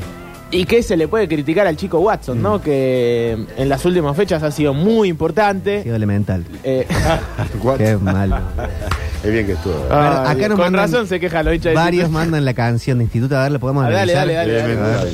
y 0.53 0.65
que 0.65 0.83
se 0.83 0.97
le 0.97 1.07
puede 1.07 1.29
criticar 1.29 1.65
al 1.65 1.77
chico 1.77 1.99
Watson, 1.99 2.39
Mm. 2.39 2.41
¿no? 2.41 2.61
Que 2.61 3.37
en 3.55 3.69
las 3.69 3.85
últimas 3.85 4.17
fechas 4.17 4.43
ha 4.43 4.51
sido 4.51 4.73
muy 4.73 5.07
Ha 5.07 5.11
importante. 5.11 5.81
sido 5.83 5.95
elemental. 5.95 6.43
Eh? 6.65 6.85
Qué 7.77 7.95
malo. 7.95 8.37
Es 9.23 9.31
bien 9.31 9.45
que 9.45 9.53
estuvo. 9.53 9.75
Acá 9.91 10.33
nos 10.33 10.49
con 10.49 10.57
mandan 10.59 10.81
razón 10.91 11.07
se 11.07 11.19
queja 11.19 11.43
los 11.43 11.53
hinchas 11.53 11.71
de 11.71 11.75
Varios 11.75 12.03
Instituto. 12.05 12.19
mandan 12.19 12.45
la 12.45 12.53
canción 12.53 12.97
de 12.97 13.03
instituto. 13.03 13.37
A 13.37 13.43
ver, 13.43 13.51
¿la 13.51 13.59
podemos 13.59 13.85
Ah, 13.85 13.91
dale, 13.91 14.15
analizar? 14.17 14.47
dale, 14.47 14.75
dale, 14.75 14.75
dale. 14.75 15.11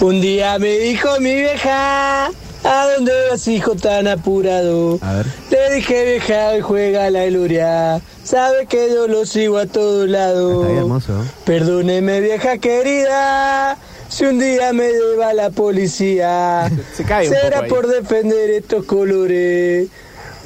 Un 0.00 0.20
día 0.20 0.58
me 0.58 0.78
dijo 0.78 1.08
mi 1.20 1.34
vieja, 1.34 2.26
¿a 2.28 2.86
dónde 2.94 3.12
vas 3.30 3.46
hijo 3.48 3.74
tan 3.76 4.08
apurado? 4.08 4.98
A 5.02 5.12
ver. 5.14 5.26
Le 5.50 5.74
dije 5.76 6.04
vieja, 6.04 6.48
hoy 6.50 6.60
juega 6.62 7.10
la 7.10 7.26
Iluria, 7.26 8.00
sabe 8.24 8.66
que 8.66 8.88
yo 8.90 9.06
lo 9.06 9.26
sigo 9.26 9.58
a 9.58 9.66
todos 9.66 10.08
lados. 10.08 10.54
Está 10.62 10.66
bien 10.68 10.78
hermoso. 10.78 11.24
Perdóneme 11.44 12.20
vieja 12.22 12.56
querida, 12.58 13.76
si 14.08 14.24
un 14.24 14.38
día 14.38 14.72
me 14.72 14.88
lleva 14.92 15.32
la 15.34 15.50
policía, 15.50 16.70
Se 16.94 17.04
cae 17.04 17.28
un 17.28 17.34
será 17.34 17.62
poco 17.62 17.64
ahí. 17.64 17.70
por 17.70 17.86
defender 17.88 18.50
estos 18.50 18.84
colores 18.86 19.88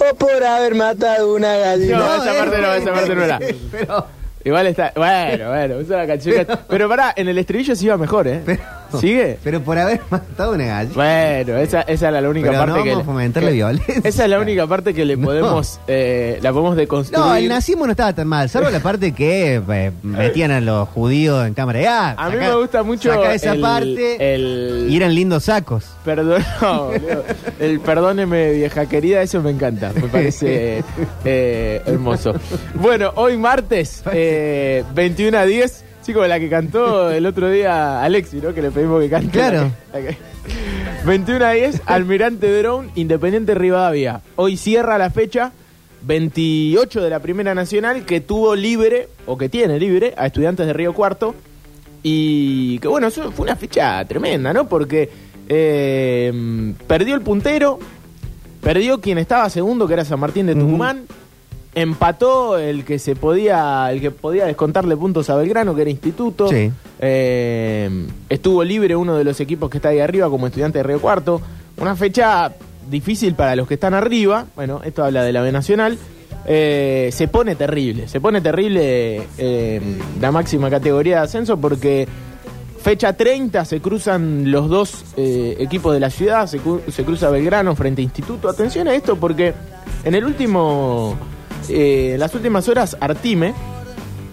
o 0.01 0.15
por 0.15 0.43
haber 0.45 0.75
matado 0.75 1.35
una 1.35 1.57
gallina. 1.57 1.99
No, 1.99 2.23
esa 2.23 2.35
parte 2.39 2.59
no, 2.61 2.73
esa 2.75 2.93
parte 2.93 3.15
no 3.15 3.23
era. 3.25 3.39
Pero, 3.73 4.07
Igual 4.43 4.67
está. 4.69 4.93
Bueno, 4.97 5.51
bueno, 5.51 5.81
es 5.81 5.89
la 5.89 6.07
canción. 6.07 6.47
que- 6.47 6.57
Pero 6.69 6.89
pará, 6.89 7.13
en 7.15 7.29
el 7.29 7.37
estribillo 7.37 7.77
sí 7.77 7.85
iba 7.87 7.97
mejor, 7.99 8.27
¿eh? 8.27 8.41
pero- 8.45 8.63
¿Sigue? 8.99 9.39
Pero 9.45 9.61
por 9.63 9.79
haber 9.79 10.01
matado 10.11 10.53
una 10.55 10.65
gallina. 10.65 10.95
Bueno, 10.95 11.57
esa, 11.59 11.83
esa 11.83 12.09
era 12.09 12.21
la 12.21 12.29
única 12.29 12.49
Pero 12.49 12.59
parte 12.61 12.79
no 12.79 12.83
que. 12.85 12.91
vamos 12.91 13.03
a 13.03 13.07
fomentarle 13.07 13.49
que- 13.51 13.55
violencia. 13.55 13.95
Esa 14.05 14.25
es 14.25 14.31
la 14.31 14.39
única 14.39 14.67
parte 14.67 14.95
que 14.95 15.05
le 15.05 15.17
No. 15.21 15.27
podemos. 15.27 15.81
eh, 15.87 16.39
la 16.43 16.51
podemos 16.53 16.77
deconstruir. 16.77 17.25
No, 17.25 17.35
el 17.35 17.49
nazismo 17.49 17.85
no 17.87 17.93
estaba 17.93 18.13
tan 18.13 18.27
mal, 18.29 18.49
salvo 18.49 18.71
la 18.71 18.81
parte 18.81 19.13
que 19.13 19.63
eh, 19.69 19.93
metían 20.03 20.51
a 20.51 20.61
los 20.61 20.89
judíos 20.89 21.47
en 21.47 21.55
cámara 21.55 21.79
de 21.79 21.85
gas. 21.85 22.15
A 22.19 22.31
mí 22.31 22.37
me 22.37 22.55
gusta 22.55 22.83
mucho. 22.83 23.13
Saca 23.13 23.35
esa 23.35 23.53
el- 23.53 23.61
parte 23.61 24.35
El, 24.35 24.87
y 24.89 24.97
eran 24.97 25.15
lindos 25.15 25.45
sacos. 25.45 25.85
Perdón, 26.05 26.43
no, 26.63 26.85
boludo. 26.87 27.25
el 27.59 27.81
perdóneme, 27.81 28.53
vieja 28.53 28.87
querida, 28.87 29.23
eso 29.23 29.41
me 29.43 29.51
encanta. 29.51 29.93
Me 29.95 30.09
parece 30.09 30.83
eh, 31.25 31.83
hermoso. 31.87 32.33
Bueno, 32.75 33.13
hoy 33.17 33.37
martes, 33.37 34.03
eh, 34.13 34.85
21 34.95 35.39
a 35.39 35.45
10. 35.45 35.85
Como 36.07 36.27
la 36.27 36.41
que 36.41 36.49
cantó 36.51 37.11
el 37.11 37.25
otro 37.27 37.51
día 37.51 38.03
Alexi, 38.03 38.39
¿no? 38.39 38.53
Que 38.53 38.63
le 38.63 38.71
pedimos 38.71 39.01
que 39.01 39.09
cante. 39.11 39.31
Claro. 39.31 39.71
La 39.93 40.01
que- 40.01 40.05
la 40.07 40.11
que- 40.11 40.17
21 41.07 41.45
a 41.47 41.51
10, 41.53 41.83
Almirante 41.87 42.59
Drone, 42.59 42.91
Independiente 42.97 43.55
Rivadavia. 43.55 44.21
Hoy 44.37 44.57
cierra 44.57 44.99
la 44.99 45.11
fecha 45.11 45.53
28 46.03 47.01
de 47.01 47.11
la 47.11 47.21
Primera 47.21 47.55
Nacional 47.55 48.05
que 48.05 48.21
tuvo 48.21 48.57
libre, 48.57 49.09
o 49.27 49.39
que 49.39 49.49
tiene 49.49 49.79
libre, 49.79 50.13
a 50.17 50.27
estudiantes 50.27 50.67
de 50.67 50.73
Río 50.73 50.93
Cuarto. 50.95 51.35
Y 52.03 52.79
que 52.81 52.89
bueno, 52.89 53.07
eso 53.09 53.31
fue 53.31 53.45
una 53.45 53.57
fecha 53.57 54.05
tremenda, 54.07 54.53
¿no? 54.53 54.69
Porque 54.69 55.11
eh, 55.49 56.73
perdió 56.87 57.15
el 57.15 57.21
puntero, 57.21 57.79
perdió 58.63 59.01
quien 59.01 59.19
estaba 59.19 59.49
segundo, 59.51 59.87
que 59.87 59.93
era 59.95 60.05
San 60.05 60.19
Martín 60.21 60.47
de 60.47 60.55
Tucumán. 60.55 61.05
Empató 61.75 62.59
el 62.59 62.85
que 62.85 62.99
se 62.99 63.15
podía, 63.15 63.91
el 63.93 64.01
que 64.01 64.11
podía 64.11 64.47
descontarle 64.47 64.97
puntos 64.97 65.31
a 65.31 65.37
Belgrano, 65.37 65.75
que 65.75 65.83
era 65.83 65.91
Instituto. 65.91 66.49
Sí. 66.49 66.71
Eh, 66.99 68.07
estuvo 68.29 68.65
libre 68.65 68.97
uno 68.97 69.17
de 69.17 69.23
los 69.23 69.39
equipos 69.41 69.71
que 69.71 69.79
está 69.79 69.91
ahí 69.91 70.01
arriba 70.01 70.29
como 70.29 70.49
estudiante 70.49 70.79
de 70.79 70.83
Río 70.83 71.01
Cuarto. 71.01 71.41
Una 71.77 71.95
fecha 71.95 72.53
difícil 72.91 73.35
para 73.35 73.55
los 73.55 73.69
que 73.69 73.75
están 73.75 73.95
arriba. 73.95 74.47
Bueno, 74.57 74.81
esto 74.85 75.05
habla 75.05 75.23
de 75.23 75.33
la 75.33 75.43
B 75.43 75.53
Nacional. 75.53 75.97
Eh, 76.47 77.11
se 77.13 77.29
pone 77.29 77.55
terrible, 77.55 78.09
se 78.09 78.21
pone 78.21 78.41
terrible 78.41 79.23
eh, 79.39 79.81
la 80.21 80.33
máxima 80.33 80.71
categoría 80.71 81.17
de 81.17 81.23
ascenso 81.23 81.59
porque 81.59 82.09
fecha 82.83 83.13
30 83.13 83.65
se 83.67 83.81
cruzan 83.81 84.51
los 84.51 84.69
dos 84.69 85.05
equipos 85.17 85.93
de 85.93 86.01
la 86.01 86.09
ciudad, 86.09 86.47
se, 86.47 86.59
se 86.91 87.05
cruza 87.05 87.31
Belgrano 87.31 87.77
frente 87.77 88.01
a 88.01 88.05
Instituto. 88.05 88.49
Atención 88.49 88.89
a 88.89 88.95
esto 88.95 89.17
porque 89.17 89.53
en 90.03 90.15
el 90.15 90.25
último, 90.25 91.17
eh, 91.69 92.13
en 92.15 92.21
las 92.21 92.35
últimas 92.35 92.69
horas 92.69 92.97
Artime, 93.01 93.55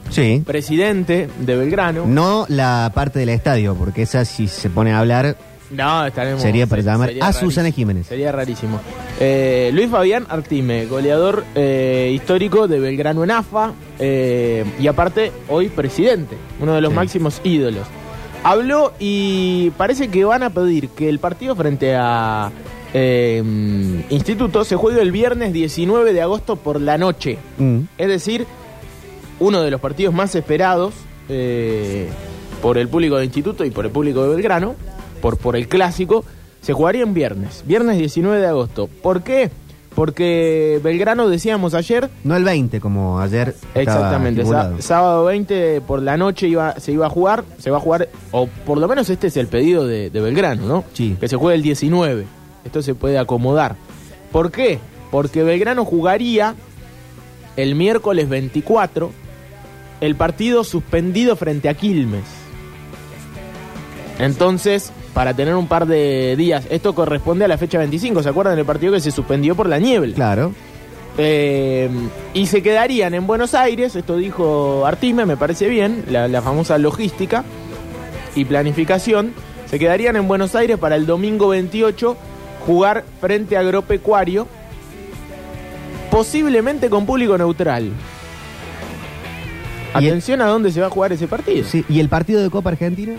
Sí. 0.10 0.41
presidente 0.46 1.27
de 1.39 1.55
Belgrano, 1.57 2.05
No 2.05 2.46
la 2.48 2.91
parte 2.96 3.19
del 3.19 3.29
estadio, 3.29 3.75
porque 3.75 4.03
esa 4.03 4.24
si 4.25 4.48
se 4.48 4.69
pone 4.69 4.93
a 4.93 5.00
hablar 5.00 5.36
No, 5.69 6.05
estaremos. 6.05 6.41
Sería 6.41 6.65
para 6.65 6.81
llamar 6.81 7.10
a 7.10 7.12
rarísimo. 7.19 7.50
Susana 7.51 7.72
Jiménez. 7.72 8.07
Sería 8.07 8.31
rarísimo. 8.31 8.79
Eh, 9.19 9.69
Luis 9.74 9.89
Fabián 9.89 10.25
Artime, 10.29 10.86
goleador 10.86 11.43
eh, 11.55 12.12
histórico 12.15 12.69
de 12.69 12.79
Belgrano 12.79 13.24
en 13.25 13.31
AFA 13.31 13.74
eh, 14.00 14.63
y 14.79 14.88
aparte 14.88 15.34
hoy 15.50 15.67
presidente, 15.67 16.38
uno 16.62 16.74
de 16.74 16.79
los 16.79 16.91
Sí. 16.91 16.96
máximos 16.96 17.41
ídolos. 17.43 17.86
Habló 18.43 18.93
y 18.98 19.72
parece 19.72 20.07
que 20.07 20.24
van 20.24 20.43
a 20.43 20.51
pedir 20.51 20.88
que 20.89 21.10
el 21.10 21.19
partido 21.19 21.53
frente 21.53 21.96
a 21.98 22.50
eh, 22.94 23.44
Instituto 24.10 24.63
se 24.63 24.75
juegue 24.75 25.01
el 25.01 25.12
viernes 25.12 25.53
19 25.53 26.13
de 26.13 26.22
agosto 26.22 26.56
por 26.56 26.79
la 26.82 26.98
noche. 26.98 27.38
Mm. 27.58 27.79
Es 27.98 28.08
decir, 28.08 28.46
uno 29.39 29.62
de 29.62 29.72
los 29.72 29.82
partidos 29.82 30.13
más 30.13 30.34
esperados 30.36 30.94
eh, 31.29 32.08
por 32.62 32.77
el 32.77 32.88
público 32.88 33.17
de 33.17 33.25
Instituto 33.25 33.65
y 33.65 33.72
por 33.72 33.86
el 33.86 33.91
público 33.91 34.24
de 34.24 34.29
Belgrano, 34.29 34.75
por, 35.22 35.38
por 35.38 35.56
el 35.56 35.67
clásico, 35.67 36.24
se 36.62 36.74
jugaría 36.74 37.03
en 37.03 37.13
viernes, 37.13 37.63
viernes 37.65 37.98
19 37.98 38.39
de 38.39 38.48
agosto. 38.48 38.89
¿Por 39.01 39.24
qué? 39.24 39.51
Porque 39.94 40.79
Belgrano, 40.84 41.27
decíamos 41.27 41.74
ayer, 41.74 42.08
No 42.24 42.36
el 42.36 42.44
20, 42.44 42.79
como 42.79 43.20
ayer. 43.20 43.56
exactamente, 43.74 44.44
sábado 44.79 45.25
20 45.25 45.82
por 45.82 46.03
la 46.03 46.17
noche 46.17 46.48
iba, 46.48 46.79
se 46.79 46.91
iba 46.91 47.08
a 47.08 47.10
jugar, 47.10 47.44
se 47.58 47.72
va 47.72 47.77
a 47.77 47.79
jugar, 47.79 48.08
o 48.29 48.48
por 48.48 48.77
lo 48.77 48.88
menos 48.88 49.10
este 49.10 49.25
es 49.27 49.38
el 49.38 49.48
pedido 49.48 49.88
de, 49.88 50.12
de 50.12 50.22
Belgrano, 50.22 50.67
¿no? 50.67 50.84
Sí. 50.94 51.17
Que 51.20 51.27
se 51.27 51.36
juegue 51.36 51.56
el 51.56 51.63
19. 51.63 52.27
Esto 52.67 52.81
se 52.81 52.95
puede 52.95 53.17
acomodar. 53.17 53.75
¿Por 54.31 54.51
qué? 54.51 54.79
Porque 55.09 55.43
Belgrano 55.43 55.86
jugaría 55.86 56.55
el 57.55 57.75
miércoles 57.75 58.29
24 58.29 59.12
el 60.01 60.15
partido 60.15 60.63
suspendido 60.63 61.36
frente 61.36 61.69
a 61.69 61.74
Quilmes. 61.74 62.25
Entonces, 64.19 64.91
para 65.13 65.33
tener 65.33 65.55
un 65.55 65.67
par 65.67 65.88
de 65.88 66.36
días, 66.38 66.65
esto 66.69 66.93
corresponde 66.93 67.45
a 67.45 67.47
la 67.47 67.57
fecha 67.57 67.77
25, 67.79 68.21
¿se 68.21 68.29
acuerdan 68.29 68.55
del 68.55 68.65
partido 68.65 68.93
que 68.93 69.00
se 69.00 69.12
suspendió 69.12 69.55
por 69.55 69.67
la 69.69 69.79
niebla? 69.79 70.13
Claro. 70.13 70.53
Eh, 71.17 71.89
y 72.33 72.45
se 72.45 72.62
quedarían 72.62 73.15
en 73.15 73.25
Buenos 73.25 73.55
Aires, 73.55 73.95
esto 73.95 74.17
dijo 74.17 74.86
Artime, 74.86 75.25
me 75.25 75.38
parece 75.38 75.67
bien, 75.67 76.03
la, 76.09 76.27
la 76.27 76.41
famosa 76.43 76.77
logística 76.77 77.43
y 78.36 78.45
planificación, 78.45 79.33
se 79.65 79.79
quedarían 79.79 80.15
en 80.15 80.27
Buenos 80.27 80.53
Aires 80.53 80.77
para 80.77 80.95
el 80.95 81.07
domingo 81.07 81.47
28 81.47 82.15
jugar 82.67 83.03
frente 83.19 83.57
a 83.57 83.62
Agropecuario, 83.62 84.45
posiblemente 86.12 86.89
con 86.89 87.05
público 87.07 87.36
neutral. 87.38 87.91
Y 89.95 90.05
el- 90.05 90.07
Atención 90.07 90.41
a 90.41 90.45
dónde 90.47 90.71
se 90.71 90.81
va 90.81 90.88
a 90.88 90.89
jugar 90.91 91.12
ese 91.13 91.27
partido. 91.27 91.65
Sí, 91.65 91.83
¿Y 91.89 92.00
el 92.00 92.09
partido 92.09 92.41
de 92.43 92.50
Copa 92.50 92.69
Argentina? 92.69 93.13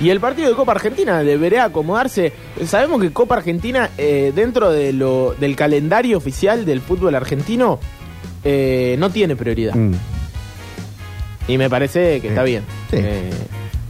Y 0.00 0.08
el 0.10 0.20
partido 0.20 0.48
de 0.48 0.54
Copa 0.54 0.72
Argentina 0.72 1.22
debería 1.22 1.64
acomodarse. 1.64 2.32
Sabemos 2.64 3.02
que 3.02 3.12
Copa 3.12 3.34
Argentina, 3.36 3.90
eh, 3.98 4.32
dentro 4.34 4.70
de 4.70 4.92
lo, 4.94 5.34
del 5.38 5.56
calendario 5.56 6.16
oficial 6.16 6.64
del 6.64 6.80
fútbol 6.80 7.14
argentino, 7.14 7.78
eh, 8.44 8.96
no 8.98 9.10
tiene 9.10 9.36
prioridad. 9.36 9.74
Mm. 9.74 9.92
Y 11.48 11.58
me 11.58 11.68
parece 11.68 12.20
que 12.20 12.28
está 12.28 12.44
bien. 12.44 12.62
Sí. 12.90 12.96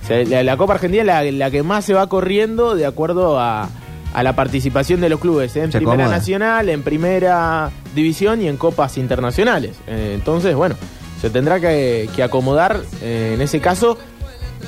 Eh, 0.08 0.42
la 0.42 0.56
Copa 0.56 0.74
Argentina 0.74 1.02
es 1.02 1.06
la, 1.06 1.22
la 1.30 1.50
que 1.52 1.62
más 1.62 1.84
se 1.84 1.94
va 1.94 2.08
corriendo 2.08 2.74
de 2.74 2.86
acuerdo 2.86 3.38
a, 3.38 3.68
a 4.12 4.23
la 4.23 4.35
participación 4.35 5.00
de 5.00 5.09
los 5.09 5.21
clubes. 5.21 5.55
En 5.57 5.71
Se 5.73 5.79
Primera 5.79 5.95
acomoda. 6.05 6.17
Nacional, 6.19 6.69
en 6.69 6.83
Primera 6.83 7.71
División 7.95 8.43
y 8.43 8.49
en 8.49 8.57
Copas 8.57 8.99
Internacionales. 8.99 9.76
Eh, 9.87 10.12
entonces, 10.14 10.55
bueno, 10.55 10.76
se 11.21 11.31
tendrá 11.31 11.61
que, 11.61 12.09
que 12.14 12.23
acomodar 12.23 12.81
eh, 13.02 13.33
en 13.35 13.40
ese 13.40 13.61
caso 13.61 13.99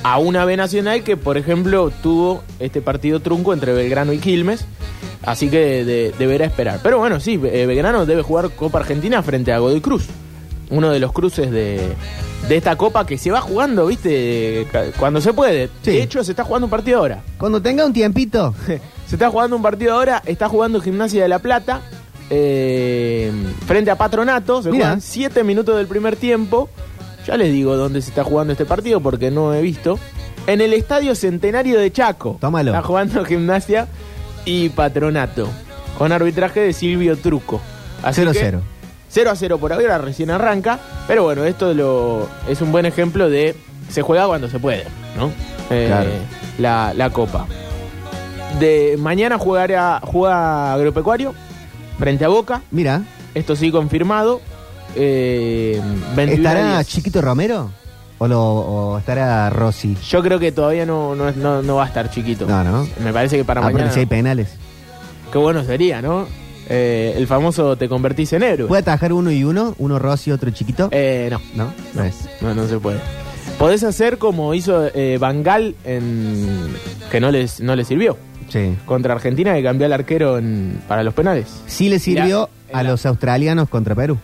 a 0.03 0.17
una 0.17 0.43
B 0.45 0.57
Nacional 0.57 1.03
que, 1.03 1.17
por 1.17 1.37
ejemplo, 1.37 1.91
tuvo 2.01 2.43
este 2.59 2.81
partido 2.81 3.19
trunco 3.19 3.53
entre 3.53 3.73
Belgrano 3.73 4.13
y 4.13 4.17
Quilmes. 4.19 4.65
Así 5.25 5.49
que 5.49 5.85
de- 5.85 6.13
deberá 6.19 6.45
esperar. 6.45 6.79
Pero 6.83 6.99
bueno, 6.99 7.19
sí, 7.21 7.39
eh, 7.43 7.65
Belgrano 7.65 8.05
debe 8.05 8.21
jugar 8.23 8.49
Copa 8.51 8.79
Argentina 8.79 9.23
frente 9.23 9.53
a 9.53 9.59
Godoy 9.59 9.79
Cruz. 9.79 10.05
Uno 10.69 10.89
de 10.89 10.99
los 10.99 11.11
cruces 11.13 11.49
de, 11.51 11.93
de 12.49 12.57
esta 12.57 12.75
Copa 12.75 13.05
que 13.05 13.17
se 13.17 13.31
va 13.31 13.39
jugando, 13.39 13.85
¿viste? 13.85 14.67
Cuando 14.97 15.21
se 15.21 15.31
puede. 15.31 15.67
Sí. 15.83 15.91
De 15.91 16.03
hecho, 16.03 16.23
se 16.23 16.31
está 16.31 16.43
jugando 16.43 16.65
un 16.65 16.71
partido 16.71 16.99
ahora. 16.99 17.21
Cuando 17.37 17.61
tenga 17.61 17.85
un 17.85 17.93
tiempito. 17.93 18.53
Se 19.07 19.15
está 19.15 19.29
jugando 19.29 19.55
un 19.55 19.61
partido 19.61 19.93
ahora. 19.93 20.21
Está 20.25 20.49
jugando 20.49 20.81
Gimnasia 20.81 21.21
de 21.23 21.27
la 21.29 21.39
Plata. 21.39 21.81
eh, 22.29 23.31
frente 23.67 23.91
a 23.91 23.95
Patronato. 23.97 24.63
Se 24.63 24.71
Mirá. 24.71 24.85
juegan 24.85 25.01
7 25.01 25.43
minutos 25.43 25.75
del 25.77 25.87
primer 25.87 26.15
tiempo. 26.15 26.69
Ya 27.27 27.37
les 27.37 27.51
digo 27.53 27.75
dónde 27.77 28.01
se 28.01 28.09
está 28.09 28.23
jugando 28.23 28.53
este 28.53 28.65
partido 28.65 28.99
porque 29.01 29.29
no 29.31 29.53
he 29.53 29.61
visto. 29.61 29.99
En 30.47 30.59
el 30.61 30.73
Estadio 30.73 31.15
Centenario 31.15 31.79
de 31.79 31.91
Chaco. 31.91 32.37
Tómalo. 32.41 32.71
Está 32.71 32.81
jugando 32.83 33.23
Gimnasia 33.25 33.87
y 34.45 34.69
Patronato. 34.69 35.47
Con 35.97 36.11
arbitraje 36.11 36.59
de 36.61 36.73
Silvio 36.73 37.15
Truco. 37.17 37.61
Así 38.01 38.21
0 38.21 38.31
que 38.33 38.39
0. 38.39 38.61
0 39.09 39.29
a 39.29 39.35
0 39.35 39.57
por 39.59 39.71
ahora, 39.73 39.99
recién 39.99 40.31
arranca. 40.31 40.79
Pero 41.07 41.23
bueno, 41.23 41.43
esto 41.45 41.73
lo, 41.73 42.27
es 42.49 42.59
un 42.61 42.71
buen 42.71 42.85
ejemplo 42.87 43.29
de 43.29 43.55
se 43.89 44.01
juega 44.01 44.25
cuando 44.25 44.49
se 44.49 44.57
puede, 44.59 44.85
¿no? 45.15 45.31
Eh, 45.69 45.85
Claro. 45.87 46.09
la, 46.57 46.93
la 46.95 47.09
Copa. 47.11 47.45
De 48.59 48.95
mañana 48.99 49.37
jugará, 49.37 49.99
juega 50.03 50.73
Agropecuario 50.73 51.33
frente 51.99 52.25
a 52.25 52.27
Boca. 52.29 52.61
Mira, 52.71 53.01
Esto 53.33 53.55
sí 53.55 53.71
confirmado. 53.71 54.41
Eh, 54.95 55.81
21 56.15 56.31
¿estará 56.49 56.67
días. 56.73 56.87
Chiquito 56.87 57.21
Romero? 57.21 57.71
o, 58.19 58.27
lo, 58.27 58.41
o 58.41 58.97
estará 58.99 59.49
Rossi? 59.49 59.97
Yo 60.07 60.21
creo 60.21 60.39
que 60.39 60.51
todavía 60.51 60.85
no, 60.85 61.15
no, 61.15 61.31
no- 61.31 61.61
no 61.61 61.75
va 61.75 61.83
a 61.85 61.87
estar 61.87 62.09
chiquito. 62.09 62.45
No, 62.45 62.63
no. 62.63 62.87
Me 63.03 63.11
parece 63.11 63.35
que 63.37 63.43
para 63.43 63.59
Aparte 63.61 63.73
mañana. 63.75 63.91
si 63.93 63.99
hay 64.01 64.05
penales. 64.05 64.49
Qué 65.31 65.37
bueno 65.39 65.63
sería, 65.63 66.01
¿no? 66.01 66.27
Eh, 66.69 67.15
el 67.17 67.27
famoso 67.27 67.75
te 67.75 67.89
convertís 67.89 68.31
en 68.33 68.43
héroe. 68.43 68.67
¿Puede 68.67 68.81
atajar 68.83 69.11
uno 69.11 69.31
y 69.31 69.43
uno? 69.43 69.75
¿Uno 69.79 69.99
Rossi, 69.99 70.31
otro 70.31 70.51
chiquito? 70.51 70.87
Eh, 70.91 71.27
no, 71.31 71.41
¿No? 71.55 71.73
No 71.95 72.03
es. 72.03 72.29
no, 72.39 72.53
no 72.53 72.67
se 72.67 72.77
puede. 72.77 72.99
Podés 73.59 73.83
hacer 73.83 74.17
como 74.19 74.53
hizo 74.53 74.85
eh, 74.93 75.17
Bangal 75.19 75.75
en 75.83 76.73
que 77.11 77.19
no 77.19 77.29
les 77.31 77.59
no 77.59 77.75
le 77.75 77.83
sirvió 77.83 78.17
Sí. 78.53 78.75
contra 78.85 79.13
Argentina 79.15 79.53
que 79.55 79.63
cambió 79.63 79.85
al 79.87 79.93
arquero 79.93 80.37
en- 80.37 80.79
para 80.87 81.03
los 81.03 81.13
penales. 81.13 81.47
Sí 81.67 81.89
le 81.89 81.99
sirvió 81.99 82.49
Mirá, 82.67 82.77
a 82.77 82.81
en 82.81 82.85
la- 82.85 82.91
los 82.91 83.05
australianos 83.05 83.67
contra 83.67 83.95
Perú. 83.95 84.17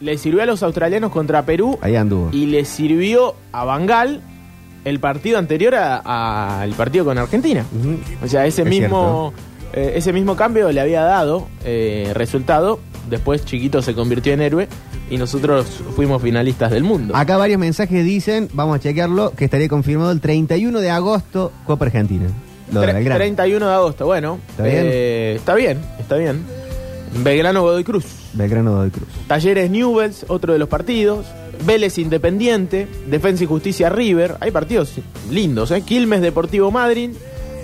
Le 0.00 0.16
sirvió 0.18 0.42
a 0.42 0.46
los 0.46 0.62
australianos 0.62 1.10
contra 1.10 1.42
Perú 1.44 1.78
Ahí 1.82 1.96
anduvo. 1.96 2.28
y 2.32 2.46
le 2.46 2.64
sirvió 2.64 3.34
a 3.52 3.64
Bangal 3.64 4.20
el 4.84 4.98
partido 5.00 5.38
anterior 5.38 5.74
a- 5.74 6.60
al 6.62 6.70
partido 6.72 7.04
con 7.04 7.18
Argentina. 7.18 7.64
Ujú. 7.78 7.98
O 8.24 8.28
sea, 8.28 8.46
ese 8.46 8.62
Es 8.62 8.68
mismo 8.68 9.32
eh, 9.72 9.92
ese 9.96 10.12
mismo 10.12 10.34
cambio 10.36 10.70
le 10.72 10.80
había 10.80 11.02
dado 11.02 11.46
eh, 11.64 12.10
resultado. 12.14 12.80
Después 13.08 13.44
Chiquito 13.44 13.82
se 13.82 13.94
convirtió 13.94 14.32
en 14.32 14.40
héroe 14.40 14.68
y 15.10 15.16
nosotros 15.16 15.66
fuimos 15.96 16.22
finalistas 16.22 16.70
del 16.70 16.82
mundo. 16.84 17.14
Acá 17.16 17.36
varios 17.36 17.58
mensajes 17.58 18.04
dicen, 18.04 18.48
vamos 18.52 18.76
a 18.76 18.80
chequearlo, 18.80 19.32
que 19.36 19.44
estaría 19.46 19.68
confirmado 19.68 20.12
el 20.12 20.20
31 20.20 20.80
de 20.80 20.90
agosto 20.90 21.50
Copa 21.66 21.86
Argentina. 21.86 22.26
Tre- 22.72 22.92
Belgrano. 22.94 23.16
31 23.16 23.68
de 23.68 23.74
agosto, 23.74 24.06
bueno. 24.06 24.38
¿Está 24.50 24.62
bien? 24.64 24.82
eh, 24.84 25.34
está 25.36 25.54
bien, 25.54 25.78
está 25.98 26.16
bien. 26.16 26.44
Belgrano 27.22 27.62
Godoy 27.62 27.84
Cruz. 27.84 28.04
Belgrano 28.34 28.72
Godoy 28.72 28.90
Cruz. 28.90 29.08
Talleres 29.26 29.70
Newells, 29.70 30.24
otro 30.28 30.52
de 30.52 30.58
los 30.58 30.68
partidos. 30.68 31.26
Vélez 31.64 31.98
Independiente. 31.98 32.86
Defensa 33.08 33.44
y 33.44 33.46
Justicia 33.46 33.88
River. 33.88 34.36
Hay 34.40 34.50
partidos 34.50 34.92
lindos, 35.30 35.70
¿eh? 35.72 35.82
Quilmes 35.82 36.20
Deportivo 36.20 36.70
Madrid. 36.70 37.10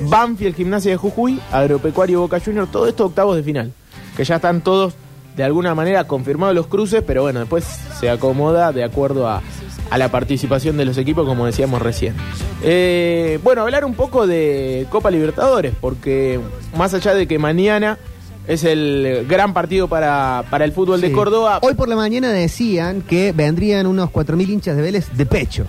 Banfield 0.03 0.57
Gimnasia 0.57 0.91
de 0.91 0.97
Jujuy. 0.97 1.41
Agropecuario 1.53 2.21
Boca 2.21 2.41
Junior. 2.45 2.67
Todo 2.71 2.89
esto 2.89 3.07
octavos 3.07 3.37
de 3.37 3.43
final. 3.43 3.73
Que 4.17 4.25
ya 4.25 4.37
están 4.37 4.63
todos 4.63 4.95
de 5.37 5.45
alguna 5.45 5.75
manera 5.75 6.05
confirmados 6.05 6.55
los 6.55 6.67
cruces, 6.67 7.03
pero 7.07 7.23
bueno, 7.23 7.41
después 7.41 7.65
se 8.01 8.09
acomoda 8.09 8.73
de 8.73 8.83
acuerdo 8.83 9.29
a, 9.29 9.43
a 9.91 9.99
la 9.99 10.11
participación 10.11 10.77
de 10.77 10.85
los 10.85 10.99
equipos, 10.99 11.27
como 11.27 11.47
decíamos 11.47 11.83
recién. 11.83 12.15
Eh, 12.63 13.39
bueno, 13.43 13.63
hablar 13.63 13.85
un 13.85 13.95
poco 13.95 14.27
de 14.27 14.87
Copa 14.91 15.11
Libertadores, 15.11 15.75
porque 15.81 16.41
más 16.77 16.95
allá 16.95 17.15
de 17.15 17.27
que 17.27 17.39
mañana 17.39 17.99
es 18.47 18.65
el 18.65 19.27
gran 19.29 19.53
partido 19.53 19.89
para, 19.89 20.45
para 20.51 20.65
el 20.65 20.73
fútbol 20.73 21.01
de. 21.01 21.13
Córdoba, 21.13 21.59
Hoy 21.63 21.75
por 21.75 21.89
la 21.89 21.97
mañana 21.97 22.33
decían 22.33 23.03
que 23.03 23.33
vendrían 23.33 23.87
unos 23.87 24.11
4.000 24.11 24.49
hinchas 24.49 24.77
de 24.77 24.83
Vélez 24.83 25.09
de 25.15 25.27
pecho. 25.27 25.67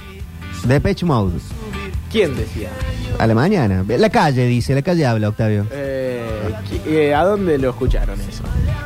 De 0.65 0.81
pecho 0.81 1.05
mode. 1.05 1.39
¿quién 2.11 2.35
decía? 2.35 2.69
A 3.19 3.27
la 3.27 3.35
mañana. 3.35 3.83
La 3.87 4.09
calle 4.09 4.45
dice, 4.45 4.75
la 4.75 4.81
calle 4.81 5.05
habla, 5.05 5.29
Octavio. 5.29 5.65
Eh, 5.71 6.23
eh, 6.85 7.13
¿A 7.13 7.23
dónde 7.23 7.57
lo 7.57 7.69
escucharon 7.69 8.19
eso? 8.21 8.43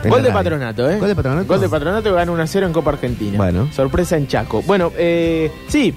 Gol 0.10 0.24
de 0.24 0.32
patronato, 0.32 0.90
¿eh? 0.90 0.98
¿Gol 1.00 1.08
de 1.10 1.16
Patronato? 1.16 1.48
Gol 1.48 1.62
de 1.62 1.70
patronato 1.70 2.04
que 2.04 2.12
gana 2.16 2.32
1 2.32 2.44
a 2.44 2.48
0 2.48 2.68
en 2.68 2.74
Copa 2.74 2.92
Argentina. 2.92 3.38
Bueno. 3.38 3.70
Sorpresa 3.74 4.18
en 4.18 4.28
Chaco. 4.28 4.62
Bueno, 4.64 4.92
eh, 4.98 5.52
sí. 5.68 5.94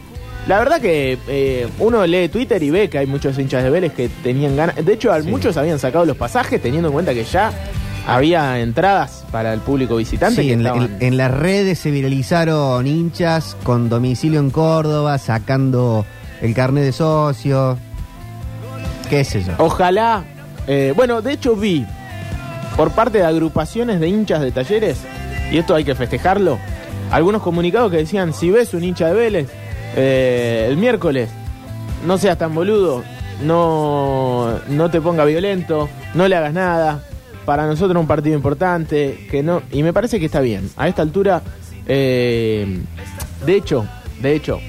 La 0.47 0.59
verdad 0.59 0.79
que 0.81 1.19
eh, 1.27 1.67
uno 1.79 2.07
lee 2.07 2.29
Twitter 2.29 2.63
y 2.63 2.69
ve 2.71 2.91
que 2.91 2.99
hay 2.99 3.07
muchos 3.07 3.39
hinchas 3.39 3.63
de 3.65 3.71
Vélez 3.71 3.93
que 3.95 4.09
tenían 4.23 4.57
ganas. 4.57 4.77
De 4.85 4.93
hecho, 4.93 5.11
Sí. 5.23 5.29
muchos 5.31 5.57
habían 5.57 5.79
sacado 5.79 6.05
los 6.05 6.17
pasajes 6.19 6.61
teniendo 6.61 6.89
en 6.89 6.93
cuenta 6.93 7.15
que 7.15 7.25
ya 7.25 7.51
había 8.07 8.59
entradas 8.61 9.25
para 9.33 9.55
el 9.55 9.61
público 9.61 9.97
visitante. 9.97 10.43
Sí, 10.43 10.49
que 10.49 10.53
en, 10.53 10.63
la- 10.63 10.71
estaban- 10.75 10.97
en- 11.01 11.03
en 11.03 11.17
las 11.17 11.31
redes 11.31 11.79
se 11.79 11.91
viralizaron 11.91 12.87
hinchas 12.87 13.57
con 13.63 13.89
domicilio 13.89 14.39
en 14.41 14.51
Córdoba, 14.51 15.17
sacando 15.17 16.05
el 16.43 16.53
carnet 16.55 16.85
de 16.85 16.93
socio. 16.93 17.79
¿Qué 19.09 19.25
sé 19.25 19.43
yo? 19.43 19.53
Ojalá. 19.59 20.25
eh, 20.67 20.93
bueno, 20.97 21.21
de 21.23 21.33
hecho 21.33 21.57
vi 21.57 21.87
por 22.77 22.91
parte 22.93 23.19
de 23.19 23.25
agrupaciones 23.25 24.01
de 24.01 24.09
hinchas 24.09 24.41
de 24.41 24.53
talleres, 24.53 24.99
y 25.51 25.59
esto 25.59 25.75
hay 25.75 25.85
que 25.85 25.95
festejarlo, 25.95 26.59
algunos 27.11 27.43
comunicados 27.43 27.91
que 27.91 27.99
decían, 27.99 28.33
si 28.33 28.51
ves 28.51 28.75
un 28.75 28.85
hincha 28.85 29.09
de 29.09 29.15
Vélez 29.15 29.49
eh, 29.97 30.67
el 30.69 30.77
miércoles, 30.77 31.31
no 32.07 32.19
seas 32.19 32.39
tan 32.39 32.55
boludo, 32.55 33.03
no, 33.43 34.59
no 34.69 34.91
te 34.91 35.01
ponga 35.01 35.25
violento, 35.25 35.89
no 36.15 36.29
le 36.29 36.37
hagas 36.37 36.53
nada. 36.53 37.05
Para 37.45 37.67
nosotros 37.67 38.01
un 38.01 38.07
partido 38.07 38.35
importante, 38.35 39.27
que 39.31 39.43
no, 39.43 39.63
y 39.71 39.83
me 39.83 39.93
parece 39.93 40.19
que 40.19 40.27
está 40.27 40.41
bien. 40.41 40.71
A 40.77 40.89
esta 40.89 41.03
altura, 41.03 41.43
eh, 41.87 42.81
de 43.45 43.55
hecho, 43.55 43.87
de 44.23 44.35
hecho, 44.35 44.61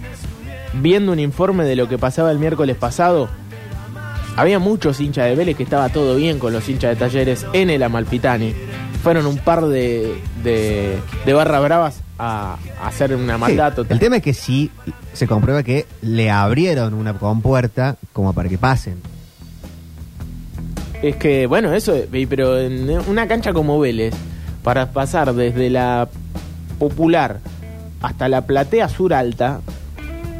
viendo 0.73 1.13
un 1.13 1.19
informe 1.19 1.63
de 1.63 1.77
lo 1.77 1.87
que 1.87 1.97
pasaba 1.97 2.31
el 2.31 2.39
miércoles 2.39 2.75
pasado, 2.75 3.29
había 4.35 4.59
muchos 4.59 4.99
hinchas 4.99 5.25
de 5.27 5.35
Vélez 5.35 5.55
que 5.55 5.63
estaba 5.63 5.89
todo 5.89 6.15
bien 6.15 6.39
con 6.39 6.53
los 6.53 6.67
hinchas 6.67 6.91
de 6.91 6.95
talleres 6.95 7.45
en 7.53 7.69
el 7.69 7.83
Amalfitani. 7.83 8.53
Fueron 9.03 9.25
un 9.27 9.37
par 9.37 9.65
de, 9.65 10.15
de, 10.43 10.97
de 11.25 11.33
barra 11.33 11.59
bravas 11.59 12.01
a, 12.17 12.57
a 12.81 12.87
hacer 12.87 13.15
una 13.15 13.37
maldad 13.37 13.69
Sí, 13.71 13.75
total. 13.77 13.91
El 13.93 13.99
tema 13.99 14.17
es 14.17 14.23
que 14.23 14.33
sí 14.33 14.71
se 15.13 15.27
comprueba 15.27 15.63
que 15.63 15.85
le 16.01 16.31
abrieron 16.31 16.93
una 16.93 17.13
compuerta 17.13 17.97
como 18.13 18.33
para 18.33 18.49
que 18.49 18.57
pasen. 18.57 18.95
Es 21.01 21.17
que, 21.17 21.45
bueno, 21.45 21.73
eso, 21.73 21.93
pero 22.29 22.59
en 22.59 22.89
una 23.07 23.27
cancha 23.27 23.53
como 23.53 23.79
Vélez, 23.79 24.13
para 24.63 24.91
pasar 24.91 25.33
desde 25.33 25.69
la 25.69 26.09
popular 26.79 27.39
hasta 28.01 28.27
la 28.27 28.41
platea 28.41 28.89
sur 28.89 29.13
alta, 29.13 29.61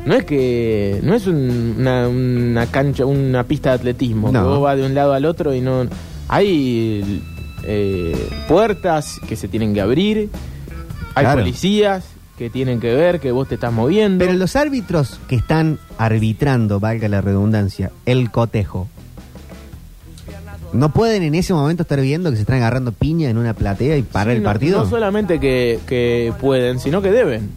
no 0.06 0.14
es 0.16 0.24
que. 0.26 1.00
No 1.04 1.16
es 1.16 1.28
un- 1.28 1.76
una, 1.80 2.08
una 2.08 2.66
cancha, 2.68 3.06
una 3.06 3.44
pista 3.44 3.70
de 3.70 3.76
atletismo, 3.76 4.32
No. 4.32 4.42
que 4.42 4.48
vos 4.48 4.62
vas 4.62 4.78
de 4.78 4.86
un 4.86 4.94
lado 4.94 5.14
al 5.14 5.26
otro 5.26 5.54
y 5.54 5.62
no. 5.62 5.86
Hay 6.28 7.22
eh, 7.68 8.16
puertas 8.48 9.20
que 9.28 9.36
se 9.36 9.48
tienen 9.48 9.74
que 9.74 9.82
abrir, 9.82 10.30
hay 11.16 11.24
Claro. 11.26 11.40
policías 11.42 12.04
que 12.38 12.50
tienen 12.50 12.80
que 12.80 12.94
ver 12.94 13.20
que 13.20 13.32
vos 13.32 13.48
te 13.48 13.56
estás 13.56 13.72
moviendo. 13.74 14.24
Pero 14.24 14.38
los 14.38 14.56
árbitros 14.56 15.20
que 15.28 15.36
están 15.36 15.80
arbitrando, 15.98 16.80
valga 16.80 17.08
la 17.08 17.22
redundancia, 17.22 17.92
el 18.06 18.30
cotejo, 18.30 18.88
¿no 20.74 20.92
pueden 20.92 21.24
en 21.24 21.36
ese 21.36 21.54
momento 21.54 21.84
estar 21.84 22.02
viendo 22.02 22.30
que 22.30 22.36
se 22.36 22.42
están 22.42 22.58
agarrando 22.58 22.92
piña 22.92 23.30
en 23.30 23.38
una 23.38 23.54
platea 23.54 23.96
y 23.98 24.02
parar 24.02 24.34
Sí, 24.34 24.38
el 24.38 24.44
no- 24.44 24.50
partido? 24.50 24.80
No 24.84 24.90
solamente 24.90 25.40
que, 25.40 25.80
que 25.88 26.34
pueden, 26.42 26.80
sino 26.80 27.02
que 27.02 27.12
deben. 27.12 27.50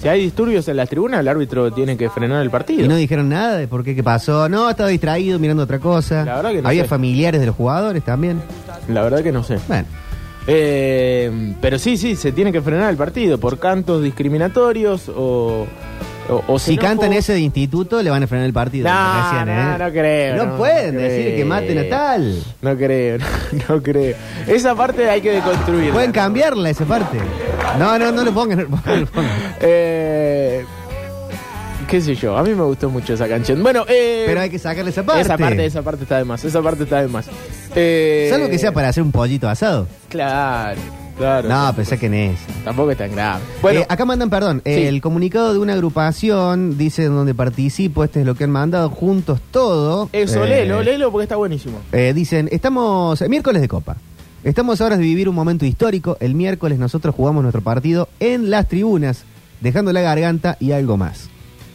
Si 0.00 0.08
hay 0.08 0.20
disturbios 0.22 0.68
en 0.68 0.76
las 0.76 0.88
tribunas, 0.88 1.20
el 1.20 1.28
árbitro 1.28 1.70
tiene 1.72 1.96
que 1.96 2.08
frenar 2.10 2.42
el 2.42 2.50
partido. 2.50 2.84
Y 2.84 2.88
no 2.88 2.96
dijeron 2.96 3.28
nada 3.28 3.56
de 3.56 3.66
por 3.68 3.82
qué, 3.84 3.94
qué 3.94 4.02
pasó. 4.02 4.48
No, 4.48 4.70
estaba 4.70 4.88
distraído 4.88 5.38
mirando 5.38 5.62
otra 5.64 5.78
cosa. 5.78 6.24
La 6.24 6.36
verdad 6.36 6.50
que 6.52 6.62
no 6.62 6.68
Había 6.68 6.82
sé. 6.84 6.88
familiares 6.88 7.40
de 7.40 7.46
los 7.46 7.56
jugadores 7.56 8.02
también. 8.04 8.40
La 8.88 9.02
verdad 9.02 9.22
que 9.22 9.32
no 9.32 9.42
sé. 9.42 9.58
Bueno, 9.68 9.86
Eh, 10.46 11.54
pero 11.60 11.78
sí, 11.78 11.96
sí, 11.96 12.16
se 12.16 12.32
tiene 12.32 12.50
que 12.52 12.60
frenar 12.62 12.90
el 12.90 12.96
partido 12.96 13.38
por 13.38 13.58
cantos 13.58 14.02
discriminatorios 14.02 15.08
o... 15.10 15.66
o, 16.30 16.42
o 16.46 16.58
si 16.58 16.76
cantan 16.78 17.12
ese 17.12 17.34
de 17.34 17.40
instituto, 17.40 18.02
le 18.02 18.08
van 18.10 18.22
a 18.22 18.26
frenar 18.26 18.46
el 18.46 18.52
partido. 18.54 18.88
No, 18.88 19.22
recién, 19.22 19.46
no, 19.54 19.74
¿eh? 19.74 19.78
no 19.78 19.90
creo. 19.90 20.36
No 20.36 20.46
no, 20.46 20.56
pueden 20.56 20.94
no 20.94 21.00
decir 21.02 21.24
creo. 21.26 21.36
que 21.36 21.44
maten 21.44 21.78
a 21.78 21.88
tal. 21.90 22.42
No 22.62 22.76
creo, 22.76 23.18
no, 23.68 23.74
no 23.76 23.82
creo. 23.82 24.16
Esa 24.46 24.74
parte 24.74 25.08
hay 25.10 25.20
que 25.20 25.32
deconstruir. 25.32 25.92
Pueden 25.92 26.12
cambiarla 26.12 26.70
esa 26.70 26.84
parte. 26.86 27.18
No, 27.78 27.98
no, 27.98 28.12
no 28.12 28.24
le 28.24 28.32
pongan. 28.32 28.58
no 28.58 28.96
le 28.96 29.06
pongan. 29.06 29.30
Eh, 29.60 30.64
qué 31.88 32.00
sé 32.00 32.14
yo, 32.14 32.36
a 32.36 32.42
mí 32.42 32.50
me 32.54 32.62
gustó 32.62 32.90
mucho 32.90 33.14
esa 33.14 33.28
canción. 33.28 33.62
Bueno, 33.62 33.84
eh, 33.88 34.24
Pero 34.26 34.40
hay 34.40 34.50
que 34.50 34.58
sacarle 34.58 34.90
esa 34.90 35.02
parte. 35.04 35.22
Esa 35.22 35.38
parte, 35.38 35.64
esa 35.66 35.82
parte 35.82 36.02
está 36.04 36.18
de 36.18 36.24
más. 36.24 36.44
Esa 36.44 36.62
parte 36.62 36.84
está 36.84 37.00
de 37.02 37.08
más. 37.08 37.26
Eh, 37.74 38.28
Salvo 38.30 38.48
que 38.48 38.58
sea 38.58 38.72
para 38.72 38.88
hacer 38.88 39.02
un 39.02 39.12
pollito 39.12 39.48
asado. 39.48 39.86
Claro, 40.08 40.80
claro. 41.16 41.48
No, 41.48 41.72
pensé 41.76 41.98
que 41.98 42.06
en 42.06 42.14
eso. 42.14 42.42
Tampoco 42.64 42.90
es 42.90 42.98
tan 42.98 43.12
grave. 43.12 43.40
Bueno, 43.62 43.80
Eh, 43.80 43.86
acá 43.88 44.04
mandan, 44.04 44.30
perdón, 44.30 44.62
Sí. 44.64 44.72
el 44.72 45.00
comunicado 45.00 45.52
de 45.52 45.58
una 45.60 45.74
agrupación, 45.74 46.76
dice 46.78 47.04
en 47.04 47.14
donde 47.14 47.34
participo, 47.34 48.02
este 48.04 48.20
es 48.20 48.26
lo 48.26 48.34
que 48.34 48.44
han 48.44 48.50
mandado, 48.50 48.90
juntos 48.90 49.40
todo. 49.50 50.08
eso, 50.12 50.44
Eh, 50.44 50.48
léelo, 50.48 50.82
léelo 50.82 51.10
porque 51.12 51.24
está 51.24 51.36
buenísimo. 51.36 51.78
eh, 51.92 52.12
dicen, 52.14 52.48
estamos, 52.50 53.20
eh, 53.22 53.28
miércoles 53.28 53.62
de 53.62 53.68
Copa. 53.68 53.96
Estamos 54.44 54.80
ahora 54.80 54.96
de 54.96 55.02
vivir 55.02 55.28
un 55.28 55.34
momento 55.34 55.66
histórico. 55.66 56.16
El 56.20 56.36
miércoles 56.36 56.78
nosotros 56.78 57.12
jugamos 57.12 57.42
nuestro 57.42 57.60
partido 57.60 58.08
en 58.20 58.50
las 58.50 58.68
tribunas, 58.68 59.24
dejando 59.60 59.92
la 59.92 60.00
garganta 60.00 60.56
y 60.60 60.70
algo 60.70 60.96
más. 60.96 61.28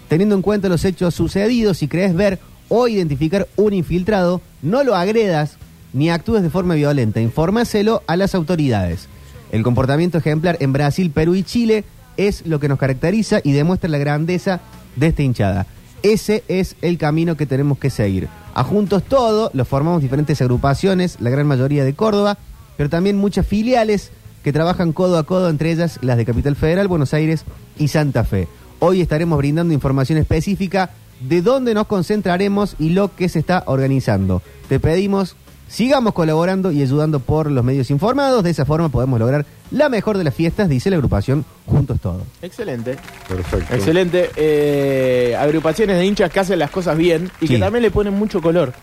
Teniendo 0.08 0.36
en 0.36 0.42
cuenta 0.42 0.70
los 0.70 0.86
hechos 0.86 1.14
sucedidos, 1.14 1.80
si 1.80 1.90
crees 1.90 2.16
ver 2.16 2.40
o 2.70 2.88
identificar 2.88 3.50
un 3.58 3.74
infiltrado, 3.74 4.40
no 4.62 4.84
lo 4.86 4.96
agredas 4.96 5.58
ni 5.92 6.10
actúes 6.10 6.42
de 6.42 6.50
forma 6.50 6.76
violenta. 6.76 7.20
Infórmaselo 7.20 8.02
a 8.08 8.16
las 8.16 8.34
autoridades. 8.34 9.10
El 9.52 9.62
comportamiento 9.62 10.18
ejemplar 10.18 10.56
en 10.62 10.72
Brasil, 10.72 11.12
Perú 11.12 11.36
y 11.36 11.44
Chile 11.44 11.84
es 12.16 12.48
lo 12.48 12.62
que 12.62 12.70
nos 12.70 12.80
caracteriza 12.80 13.42
y 13.44 13.52
demuestra 13.52 13.90
la 13.90 13.98
grandeza 13.98 14.62
de 14.96 15.08
esta 15.08 15.22
hinchada. 15.22 15.68
Ese 16.02 16.46
es 16.48 16.78
el 16.82 16.98
camino 16.98 17.36
que 17.36 17.46
tenemos 17.46 17.78
que 17.78 17.90
seguir. 17.90 18.30
A 18.54 18.64
Juntos 18.64 19.04
Todo 19.04 19.52
lo 19.54 19.66
formamos 19.66 20.02
diferentes 20.02 20.42
agrupaciones, 20.42 21.18
la 21.20 21.30
gran 21.30 21.48
mayoría 21.48 21.84
de 21.84 21.94
Córdoba, 21.94 22.38
pero 22.78 22.90
también 22.90 23.18
muchas 23.18 23.46
filiales 23.48 24.12
que 24.44 24.52
trabajan 24.54 24.92
codo 24.94 25.18
a 25.18 25.24
codo, 25.24 25.50
entre 25.50 25.72
ellas 25.72 26.00
las 26.02 26.18
de 26.18 26.26
Capital 26.26 26.56
Federal, 26.56 26.88
Buenos 26.88 27.14
Aires 27.14 27.46
y 27.78 27.88
Santa 27.88 28.24
Fe. 28.24 28.48
Hoy 28.80 29.02
estaremos 29.02 29.38
brindando 29.38 29.74
información 29.74 30.18
específica 30.18 30.90
de 31.22 31.42
dónde 31.42 31.74
nos 31.74 31.88
concentraremos 31.88 32.76
y 32.80 32.90
lo 32.90 33.16
que 33.16 33.30
se 33.30 33.40
está 33.40 33.64
organizando. 33.68 34.42
Te 34.68 34.82
pedimos, 34.82 35.38
sigamos 35.70 36.14
colaborando 36.14 36.74
y 36.74 36.82
ayudando 36.82 37.22
por 37.22 37.50
los 37.50 37.64
medios 37.64 37.90
informados. 37.92 38.44
De 38.44 38.50
esa 38.50 38.66
forma 38.66 38.90
podemos 38.90 39.18
lograr 39.20 39.46
la 39.72 39.88
mejor 39.88 40.18
de 40.18 40.26
las 40.26 40.34
fiestas, 40.36 40.68
dice 40.68 40.90
la 40.90 40.98
agrupación 40.98 41.46
Juntos 41.66 42.02
Todos. 42.02 42.24
Excelente. 42.42 42.98
Perfecto. 43.30 43.74
Excelente. 43.74 44.30
Eh, 44.36 45.38
agrupaciones 45.40 45.98
de 45.98 46.06
hinchas 46.06 46.30
que 46.30 46.42
hacen 46.42 46.60
las 46.60 46.70
cosas 46.70 46.98
bien 46.98 47.32
y 47.40 47.48
Sí. 47.48 47.54
que 47.54 47.60
también 47.60 47.84
le 47.84 47.92
ponen 47.92 48.14
mucho 48.14 48.42
color 48.42 48.74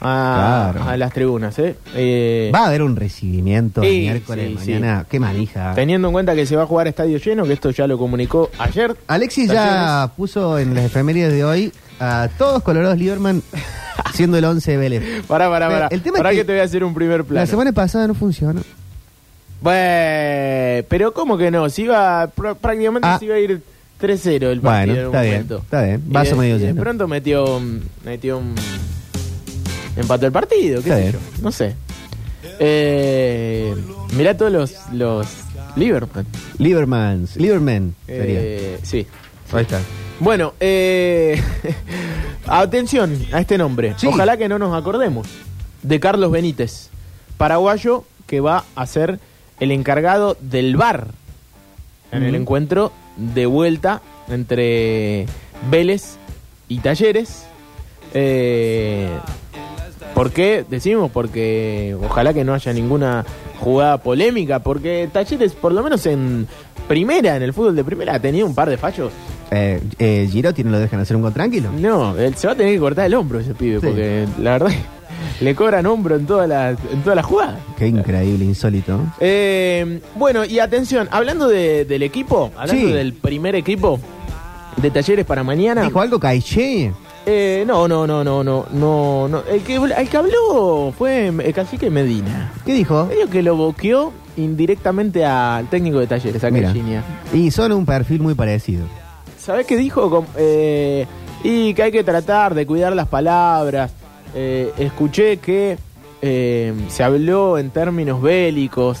a, 0.00 0.70
Claro. 0.72 0.90
a 0.90 0.96
las 0.96 1.12
tribunas. 1.12 1.58
¿eh? 1.58 1.76
Eh, 1.94 2.50
Va 2.54 2.60
a 2.60 2.66
haber 2.68 2.82
un 2.82 2.96
recibimiento 2.96 3.82
el 3.82 3.88
Sí, 3.90 3.98
miércoles 4.00 4.50
sí, 4.62 4.72
mañana. 4.72 5.06
Qué 5.08 5.18
manija. 5.20 5.74
Teniendo 5.74 6.08
en 6.08 6.12
cuenta 6.12 6.34
que 6.34 6.46
se 6.46 6.56
va 6.56 6.64
a 6.64 6.66
jugar 6.66 6.86
a 6.86 6.90
estadio 6.90 7.18
lleno, 7.18 7.44
que 7.44 7.52
esto 7.54 7.70
ya 7.70 7.86
lo 7.86 7.96
comunicó 7.98 8.50
ayer. 8.58 8.96
Alexis 9.06 9.50
ya 9.50 10.10
puso 10.16 10.58
en 10.58 10.74
las 10.74 10.84
efemérides 10.84 11.32
de 11.32 11.44
hoy 11.44 11.72
a 12.00 12.28
todos 12.38 12.62
colorados 12.62 12.98
Lieberman 12.98 13.42
siendo 14.14 14.36
el 14.38 14.44
11 14.44 14.70
de 14.72 14.76
Vélez. 14.76 15.02
Pará, 15.26 15.48
pará, 15.48 15.68
pará. 15.68 15.88
El 15.90 16.02
tema 16.02 16.18
es 16.18 16.22
Pará 16.22 16.30
que... 16.30 16.36
que 16.38 16.44
te 16.44 16.52
voy 16.52 16.60
a 16.60 16.64
hacer 16.64 16.84
un 16.84 16.94
primer 16.94 17.24
plano. 17.24 17.40
La 17.40 17.46
semana 17.46 17.72
pasada 17.72 18.06
no 18.06 18.14
funcionó. 18.14 18.60
Bueno, 19.62 20.84
pero 20.88 21.12
¿cómo 21.14 21.36
que 21.38 21.50
no? 21.50 21.68
Si 21.70 21.82
iba, 21.82 22.30
pr- 22.34 22.56
prácticamente 22.56 23.08
Ah. 23.08 23.18
se 23.18 23.24
iba 23.24 23.34
a 23.34 23.38
ir 23.38 23.62
3-0 24.00 24.50
el 24.52 24.60
partido 24.60 24.62
Bueno, 24.62 24.92
en 24.92 24.98
un 25.00 25.06
está 25.06 25.22
bien, 25.22 25.32
momento. 25.34 25.58
está 25.64 25.82
bien. 25.82 26.02
Vaso 26.06 26.30
de- 26.32 26.36
medio 26.40 26.56
y 26.56 26.58
de 26.58 26.66
lleno. 26.66 26.82
pronto 26.82 27.08
metió, 27.08 27.60
metió 28.04 28.38
un... 28.38 28.54
Empató 29.96 30.26
el 30.26 30.32
partido, 30.32 30.82
qué 30.82 30.90
sé 30.90 31.12
yo. 31.12 31.18
No 31.42 31.50
sé. 31.50 31.74
Eh, 32.58 33.74
mirá 34.16 34.36
todos 34.36 34.52
los, 34.52 34.74
los 34.92 35.26
Liverpool. 35.76 36.26
Liebermans, 36.58 37.36
Lieberman 37.36 37.94
sería. 38.06 38.40
Eh, 38.40 38.78
sí. 38.82 39.06
Ahí 39.52 39.62
está. 39.62 39.80
Bueno, 40.20 40.54
eh, 40.60 41.40
atención 42.46 43.26
a 43.32 43.40
este 43.40 43.58
nombre. 43.58 43.94
Sí. 43.96 44.06
Ojalá 44.06 44.36
que 44.36 44.48
no 44.48 44.58
nos 44.58 44.76
acordemos. 44.76 45.28
De 45.82 46.00
Carlos 46.00 46.32
Benítez, 46.32 46.88
paraguayo 47.36 48.04
que 48.26 48.40
va 48.40 48.64
a 48.74 48.86
ser 48.86 49.20
el 49.60 49.70
encargado 49.70 50.36
del 50.40 50.76
bar 50.76 51.08
en 52.10 52.22
el 52.22 52.34
encuentro 52.34 52.92
de 53.16 53.46
vuelta 53.46 54.02
entre 54.28 55.26
Vélez 55.70 56.16
y 56.68 56.78
Talleres. 56.78 57.44
Eh, 58.14 59.10
¿Por 60.16 60.30
qué? 60.32 60.64
Decimos 60.68 61.10
porque 61.12 61.94
ojalá 62.02 62.32
que 62.32 62.42
no 62.42 62.54
haya 62.54 62.72
ninguna 62.72 63.22
jugada 63.60 63.98
polémica, 63.98 64.60
porque 64.60 65.10
Talleres, 65.12 65.52
por 65.52 65.72
lo 65.72 65.82
menos 65.82 66.06
en 66.06 66.46
primera, 66.88 67.36
en 67.36 67.42
el 67.42 67.52
fútbol 67.52 67.76
de 67.76 67.84
primera, 67.84 68.14
ha 68.14 68.18
tenido 68.18 68.46
un 68.46 68.54
par 68.54 68.70
de 68.70 68.78
fallos 68.78 69.12
Eh, 69.50 69.78
eh, 69.98 70.26
Girotti 70.32 70.64
no 70.64 70.70
lo 70.70 70.78
dejan 70.78 71.00
hacer 71.00 71.16
un 71.16 71.22
gol 71.22 71.34
tranquilo. 71.34 71.70
no, 71.78 72.16
él 72.16 72.34
se 72.34 72.46
va 72.46 72.54
a 72.54 72.56
tener 72.56 72.72
que 72.72 72.80
cortar 72.80 73.04
el 73.06 73.14
hombro 73.14 73.38
ese 73.40 73.54
pibe, 73.54 73.78
Sí. 73.80 73.86
porque 73.86 74.26
la 74.40 74.52
verdad 74.52 74.70
le 75.40 75.54
cobran 75.54 75.84
hombro 75.84 76.16
en 76.16 76.24
toda 76.26 76.46
la, 76.46 76.70
en 76.70 77.02
toda 77.04 77.14
la 77.14 77.22
jugada. 77.22 77.58
Qué 77.78 77.86
increíble, 77.86 78.42
insólito. 78.44 78.98
Eh, 79.20 80.00
bueno, 80.14 80.46
y 80.46 80.60
atención, 80.60 81.08
hablando 81.10 81.46
de- 81.46 81.84
del 81.84 82.02
equipo, 82.02 82.50
hablando 82.56 82.86
Sí. 82.88 82.92
del 82.92 83.12
primer 83.12 83.54
equipo 83.54 84.00
de 84.78 84.90
talleres 84.90 85.26
para 85.26 85.44
mañana. 85.44 85.82
¿Dijo 85.82 86.00
algo 86.00 86.18
Caiché? 86.18 86.92
Eh, 87.28 87.64
no, 87.66 87.88
no, 87.88 88.06
no, 88.06 88.22
no, 88.22 88.44
no, 88.44 88.66
no, 88.70 89.28
no. 89.28 89.42
El 89.50 89.62
que, 89.62 89.74
el 89.74 90.08
que 90.08 90.16
habló 90.16 90.94
fue 90.96 91.26
el 91.26 91.52
cacique 91.52 91.90
Medina. 91.90 92.52
¿Qué 92.64 92.72
dijo? 92.72 93.06
Medio 93.06 93.28
que 93.28 93.42
lo 93.42 93.56
boqueó 93.56 94.12
indirectamente 94.36 95.24
al 95.24 95.68
técnico 95.68 95.98
de 95.98 96.06
talleres, 96.06 96.44
a 96.44 96.50
Mira. 96.50 96.68
Caixinha. 96.68 97.02
Y 97.32 97.50
son 97.50 97.72
un 97.72 97.84
perfil 97.84 98.20
muy 98.20 98.34
parecido. 98.34 98.86
¿Sabés 99.38 99.66
qué 99.66 99.76
dijo? 99.76 100.24
Eh, 100.36 101.06
y 101.42 101.74
que 101.74 101.82
hay 101.84 101.92
que 101.92 102.04
tratar 102.04 102.54
de 102.54 102.66
cuidar 102.66 102.94
las 102.94 103.08
palabras. 103.08 103.92
Eh, 104.34 104.72
escuché 104.78 105.38
que 105.38 105.78
eh, 106.22 106.74
se 106.88 107.02
habló 107.02 107.58
en 107.58 107.70
términos 107.70 108.22
bélicos. 108.22 109.00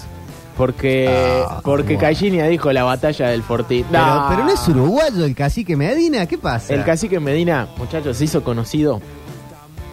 Porque, 0.56 1.06
Ah, 1.48 1.60
porque 1.62 1.94
bueno. 1.94 2.00
Caixinha 2.00 2.46
dijo 2.46 2.72
la 2.72 2.82
batalla 2.84 3.28
del 3.28 3.42
Fortín. 3.42 3.84
Pero, 3.90 4.04
No. 4.06 4.26
pero 4.30 4.44
no 4.44 4.52
es 4.54 4.66
uruguayo 4.68 5.24
el 5.24 5.34
cacique 5.34 5.76
Medina, 5.76 6.24
¿qué 6.26 6.38
pasa? 6.38 6.72
El 6.72 6.82
cacique 6.84 7.20
Medina, 7.20 7.68
muchachos, 7.76 8.16
se 8.16 8.24
hizo 8.24 8.42
conocido 8.42 9.00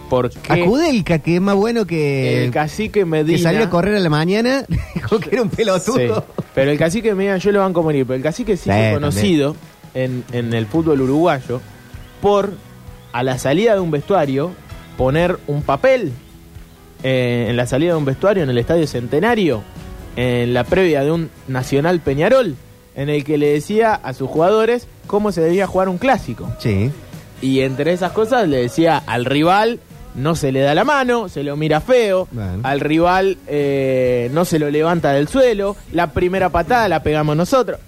porque 0.08 0.38
A 0.48 0.64
Kudelka, 0.64 1.18
que 1.18 1.36
es 1.36 1.40
más 1.40 1.54
bueno 1.56 1.86
que, 1.86 2.44
el 2.44 2.50
cacique 2.50 3.04
Medina 3.04 3.36
que 3.36 3.42
salió 3.42 3.64
a 3.64 3.70
correr 3.70 3.96
a 3.96 4.00
la 4.00 4.10
mañana, 4.10 4.64
dijo 4.94 5.18
que 5.18 5.30
era 5.32 5.42
un 5.42 5.48
pelotudo. 5.50 5.96
Sí. 5.96 6.42
Pero 6.54 6.70
el 6.70 6.78
cacique 6.78 7.14
Medina, 7.14 7.36
yo 7.38 7.52
lo 7.52 7.60
banco 7.60 7.80
a 7.80 7.82
morir, 7.82 8.06
pero 8.06 8.16
el 8.16 8.22
cacique 8.22 8.56
se 8.56 8.64
Sí, 8.64 8.78
hizo 8.78 8.94
conocido 8.94 9.56
en, 9.94 10.24
en 10.32 10.52
el 10.54 10.66
fútbol 10.66 11.00
uruguayo 11.00 11.60
por, 12.22 12.52
a 13.12 13.22
la 13.22 13.38
salida 13.38 13.74
de 13.74 13.80
un 13.80 13.90
vestuario, 13.90 14.52
poner 14.96 15.38
un 15.46 15.62
papel 15.62 16.12
eh, 17.02 17.46
en 17.48 17.56
la 17.56 17.66
salida 17.66 17.92
de 17.92 17.98
un 17.98 18.04
vestuario 18.04 18.42
en 18.44 18.50
el 18.50 18.58
Estadio 18.58 18.86
Centenario, 18.86 19.62
en 20.16 20.54
la 20.54 20.64
previa 20.64 21.02
de 21.04 21.10
un 21.12 21.30
Nacional 21.48 22.00
Peñarol, 22.00 22.56
en 22.96 23.08
el 23.08 23.24
que 23.24 23.38
le 23.38 23.48
decía 23.52 23.94
a 23.94 24.12
sus 24.12 24.28
jugadores 24.30 24.86
cómo 25.06 25.32
se 25.32 25.40
debía 25.40 25.66
jugar 25.66 25.88
un 25.88 25.98
clásico. 25.98 26.50
Sí. 26.60 26.90
Y 27.42 27.60
entre 27.60 27.92
esas 27.92 28.12
cosas 28.12 28.48
le 28.48 28.58
decía 28.58 29.02
al 29.06 29.24
rival 29.24 29.80
no 30.14 30.36
se 30.36 30.52
le 30.52 30.60
da 30.60 30.74
la 30.74 30.84
mano, 30.84 31.28
se 31.28 31.42
lo 31.42 31.56
mira 31.56 31.80
feo, 31.80 32.28
Bueno. 32.30 32.60
al 32.62 32.78
rival 32.78 33.36
eh, 33.48 34.30
no 34.32 34.44
se 34.44 34.60
lo 34.60 34.70
levanta 34.70 35.10
del 35.12 35.26
suelo, 35.26 35.74
la 35.92 36.12
primera 36.12 36.50
patada 36.50 36.88
la 36.88 37.02
pegamos 37.02 37.36
nosotros. 37.36 37.80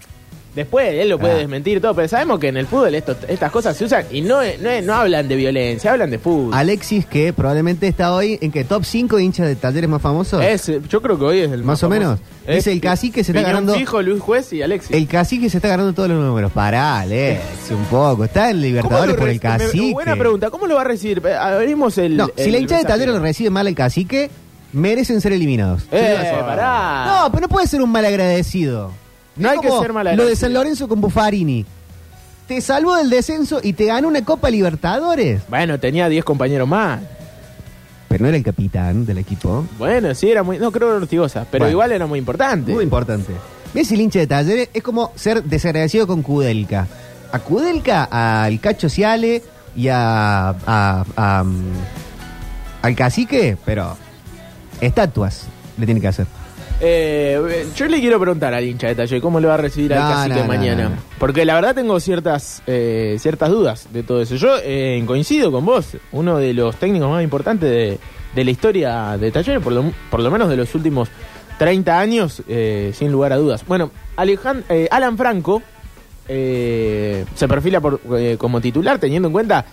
Después 0.56 0.92
él 0.94 1.10
lo 1.10 1.18
puede 1.18 1.34
Ah. 1.34 1.36
desmentir 1.36 1.80
todo, 1.82 1.94
pero 1.94 2.08
sabemos 2.08 2.40
que 2.40 2.48
en 2.48 2.56
el 2.56 2.66
fútbol 2.66 2.94
esto- 2.94 3.14
estas 3.28 3.52
cosas 3.52 3.76
se 3.76 3.84
usan 3.84 4.04
y 4.10 4.22
no, 4.22 4.40
no, 4.42 4.80
no 4.82 4.94
hablan 4.94 5.28
de 5.28 5.36
violencia, 5.36 5.92
hablan 5.92 6.10
de 6.10 6.18
fútbol. 6.18 6.54
Alexis, 6.54 7.04
que 7.06 7.32
probablemente 7.34 7.86
está 7.86 8.12
hoy 8.14 8.38
en 8.40 8.50
que 8.50 8.64
top 8.64 8.84
5 8.84 9.18
hinchas 9.20 9.46
de 9.46 9.54
talleres 9.54 9.88
más 9.88 10.00
famosos. 10.02 10.42
Es, 10.42 10.72
yo 10.88 11.02
creo 11.02 11.18
que 11.18 11.24
hoy 11.26 11.38
es 11.40 11.52
el 11.52 11.62
Más 11.62 11.82
o 11.82 11.88
famoso. 11.90 12.00
menos. 12.00 12.20
Es 12.46 12.66
el 12.68 12.80
cacique 12.80 13.22
se 13.22 13.32
está 13.32 13.40
Piñón 13.40 13.52
ganando- 13.66 13.74
Fijo, 13.74 14.00
Luis 14.02 14.20
Juez 14.22 14.52
y 14.54 14.62
Alexis. 14.62 14.92
El 14.96 15.06
cacique 15.06 15.50
se 15.50 15.58
está 15.58 15.68
ganando 15.68 15.92
todos 15.92 16.08
los 16.08 16.18
números. 16.24 16.50
Pará, 16.52 17.00
Alexis, 17.00 17.70
un 17.72 17.84
poco. 17.84 18.24
Está 18.24 18.48
en 18.50 18.56
¿Cómo 18.56 18.62
Libertadores 18.66 19.10
lo 19.14 19.16
por 19.20 19.28
el 19.28 19.34
reci- 19.40 19.42
me- 19.58 19.58
cacique. 19.58 19.92
Buena 19.92 20.16
pregunta, 20.16 20.48
¿cómo 20.50 20.66
lo 20.66 20.76
va 20.76 20.80
a 20.80 20.84
recibir? 20.84 21.20
Eh, 21.26 21.34
Abrimos 21.34 21.98
el. 21.98 22.16
No, 22.16 22.26
si 22.34 22.42
el 22.44 22.52
la 22.52 22.58
hinchada 22.58 22.78
de 22.78 22.84
mensaje. 22.84 22.84
talleres 22.86 23.14
lo 23.14 23.20
recibe 23.20 23.50
mal 23.50 23.66
el 23.66 23.74
cacique, 23.74 24.30
merecen 24.72 25.20
ser 25.20 25.32
eliminados. 25.32 25.82
Eh, 25.92 26.16
pará. 26.40 27.04
No, 27.24 27.30
pero 27.30 27.42
no 27.42 27.48
puede 27.48 27.66
ser 27.66 27.82
un 27.82 27.90
mal 27.90 28.04
agradecido. 28.06 28.92
No 29.36 29.50
hay 29.50 29.58
que 29.60 29.70
ser 29.70 29.92
Lo 30.16 30.26
de. 30.26 30.36
San 30.36 30.52
Lorenzo 30.52 30.88
con 30.88 31.00
Buffarini. 31.00 31.64
Te 32.48 32.60
salvó 32.60 32.94
del 32.96 33.10
descenso 33.10 33.60
y 33.62 33.72
te 33.72 33.86
ganó 33.86 34.06
una 34.08 34.24
Copa 34.24 34.48
Libertadores. 34.50 35.42
Bueno, 35.48 35.80
tenía 35.80 36.08
10 36.08 36.24
compañeros 36.24 36.68
más. 36.68 37.00
Pero 38.08 38.22
no 38.22 38.28
era 38.28 38.36
el 38.36 38.44
capitán 38.44 39.04
del 39.04 39.18
equipo. 39.18 39.66
Bueno, 39.78 40.14
sí, 40.14 40.30
era 40.30 40.42
muy. 40.44 40.58
No, 40.58 40.70
creo 40.70 40.88
que 40.88 40.94
era 40.94 41.02
Ortigosa, 41.02 41.44
pero 41.50 41.64
Bueno. 41.64 41.72
igual 41.72 41.92
era 41.92 42.06
muy 42.06 42.18
importante. 42.20 42.72
Muy 42.72 42.84
importante. 42.84 43.32
¿Ves 43.74 43.90
el 43.92 44.00
hincha 44.00 44.20
de 44.20 44.26
talleres? 44.28 44.68
Es 44.72 44.82
como 44.82 45.12
ser 45.16 45.42
desagradecido 45.42 46.06
con 46.06 46.22
Kudelka. 46.22 46.86
A 47.32 47.38
Kudelka, 47.40 48.04
al 48.04 48.60
Cacho 48.60 48.88
Ciale 48.88 49.42
y 49.74 49.88
a, 49.88 50.50
a- 50.50 51.04
a, 51.16 51.42
mm, 51.44 51.72
al 52.82 52.94
cacique, 52.94 53.56
pero 53.64 53.96
estatuas 54.80 55.46
le 55.76 55.84
tiene 55.84 56.00
que 56.00 56.08
hacer. 56.08 56.26
Eh, 56.80 57.66
yo 57.74 57.86
le 57.86 58.00
quiero 58.00 58.20
preguntar 58.20 58.52
al 58.52 58.64
hincha 58.64 58.88
de 58.88 58.94
Taller 58.94 59.20
cómo 59.22 59.40
le 59.40 59.46
va 59.48 59.54
a 59.54 59.58
recibir 59.58 59.94
al 59.94 60.02
No, 60.02 60.08
cacique 60.10 60.40
no, 60.40 60.44
mañana. 60.46 60.88
no. 60.90 60.96
Porque 61.18 61.44
la 61.46 61.54
verdad 61.54 61.74
tengo 61.74 61.98
ciertas 62.00 62.62
eh, 62.66 63.16
ciertas 63.18 63.50
dudas 63.50 63.88
de 63.92 64.02
todo 64.02 64.20
eso. 64.20 64.34
Yo 64.36 64.56
eh, 64.62 65.02
coincido 65.06 65.50
con 65.50 65.64
vos, 65.64 65.96
uno 66.12 66.36
de 66.38 66.52
los 66.52 66.76
técnicos 66.76 67.08
más 67.10 67.22
importantes 67.24 67.70
de, 67.70 67.98
de 68.34 68.44
la 68.44 68.50
historia 68.50 69.16
de 69.18 69.30
Taller, 69.32 69.60
por 69.60 69.72
lo, 69.72 69.84
por 70.10 70.20
lo 70.20 70.30
menos 70.30 70.50
de 70.50 70.56
los 70.56 70.74
últimos 70.74 71.08
30 71.58 71.98
años, 71.98 72.42
eh, 72.48 72.92
sin 72.94 73.10
lugar 73.10 73.32
a 73.32 73.36
dudas. 73.36 73.64
Bueno, 73.66 73.90
Alejan- 74.16 74.64
eh, 74.68 74.88
Alan 74.90 75.16
Franco 75.16 75.62
eh, 76.28 77.24
se 77.34 77.48
perfila 77.48 77.80
por, 77.80 78.00
como 78.36 78.60
titular, 78.60 78.98
teniendo 78.98 79.28
en 79.28 79.32
cuenta 79.32 79.64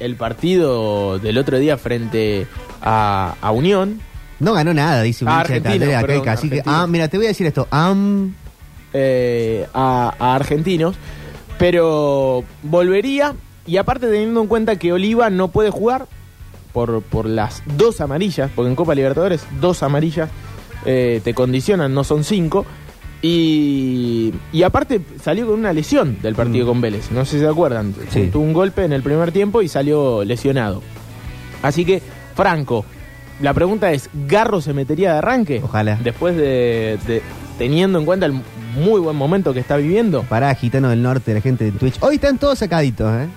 el 0.00 0.16
partido 0.16 1.18
del 1.18 1.36
otro 1.36 1.58
día 1.58 1.76
frente 1.76 2.46
a, 2.80 3.34
a 3.42 3.50
Unión. 3.50 4.00
No 4.40 4.52
ganó 4.52 4.74
nada, 4.74 5.02
dice 5.02 5.24
un 5.24 5.30
Ah, 5.30 5.38
hincha 5.40 5.48
de 5.48 5.54
argentino, 5.58 5.72
talleres 5.74 5.94
acá 5.94 6.00
el 6.00 6.06
perdón, 6.06 6.24
cacique. 6.24 6.54
argentino. 6.60 6.76
Ah, 6.76 6.86
mira, 6.86 7.08
te 7.08 7.16
voy 7.16 7.26
a 7.26 7.28
decir 7.30 7.46
esto. 7.46 7.66
Am, 7.70 8.34
eh, 8.92 9.66
a, 9.74 10.14
a 10.18 10.34
argentinos, 10.34 10.96
pero 11.58 12.44
volvería 12.62 13.34
y 13.66 13.78
aparte 13.78 14.06
teniendo 14.08 14.40
en 14.42 14.46
cuenta 14.46 14.76
que 14.76 14.92
Oliva 14.92 15.30
no 15.30 15.48
puede 15.48 15.70
jugar 15.70 16.06
por, 16.72 17.02
por 17.02 17.26
las 17.26 17.62
dos 17.76 18.00
amarillas, 18.00 18.50
porque 18.54 18.68
en 18.68 18.76
Copa 18.76 18.94
Libertadores 18.94 19.46
dos 19.60 19.82
amarillas 19.82 20.28
eh, 20.84 21.20
te 21.24 21.32
condicionan, 21.34 21.94
no 21.94 22.04
son 22.04 22.22
cinco. 22.24 22.66
Y, 23.22 24.32
y 24.52 24.62
aparte 24.62 25.00
salió 25.22 25.46
con 25.46 25.58
una 25.58 25.72
lesión 25.72 26.18
del 26.22 26.34
partido 26.34 26.66
con 26.66 26.80
Vélez, 26.80 27.10
no 27.10 27.24
sé 27.24 27.32
si 27.32 27.38
se 27.40 27.48
acuerdan. 27.48 27.94
Sí. 28.10 28.28
Tuvo 28.30 28.44
un 28.44 28.52
golpe 28.52 28.84
en 28.84 28.92
el 28.92 29.02
primer 29.02 29.32
tiempo 29.32 29.62
y 29.62 29.68
salió 29.68 30.22
lesionado. 30.22 30.82
Así 31.62 31.84
que, 31.84 32.02
Franco, 32.36 32.84
la 33.40 33.52
pregunta 33.54 33.92
es, 33.92 34.08
¿Garro 34.26 34.60
se 34.60 34.72
metería 34.72 35.12
de 35.12 35.18
arranque? 35.18 35.60
Ojalá. 35.62 35.98
Después 36.02 36.36
de, 36.36 36.98
de- 37.06 37.22
teniendo 37.58 37.98
en 37.98 38.04
cuenta 38.04 38.26
el 38.26 38.32
muy 38.74 39.00
buen 39.00 39.16
momento 39.16 39.52
que 39.54 39.60
está 39.60 39.76
viviendo. 39.76 40.22
Pará, 40.24 40.54
gitano 40.54 40.88
del 40.90 41.02
norte, 41.02 41.32
la 41.34 41.40
gente 41.40 41.64
de 41.64 41.72
Twitch. 41.72 41.96
Hoy 42.00 42.16
están 42.16 42.38
todos 42.38 42.58
sacaditos, 42.58 43.10
¿eh? 43.22 43.28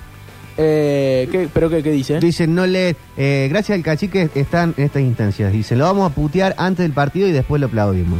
Eh, 0.57 1.29
¿qué- 1.31 1.47
¿Pero 1.53 1.69
qué, 1.69 1.81
qué 1.81 1.91
dice? 1.91 2.19
Dicen, 2.19 2.53
no 2.53 2.65
le. 2.67 2.95
eh, 3.15 3.47
gracias 3.49 3.77
al 3.77 3.83
cacique 3.83 4.29
están 4.35 4.73
en 4.77 4.83
estas 4.85 5.01
instancias. 5.01 5.53
Dicen, 5.53 5.77
lo 5.77 5.85
vamos 5.85 6.11
a 6.11 6.13
putear 6.13 6.53
antes 6.57 6.83
del 6.83 6.91
partido 6.91 7.27
y 7.27 7.31
después 7.31 7.61
lo 7.61 7.67
aplaudimos. 7.67 8.19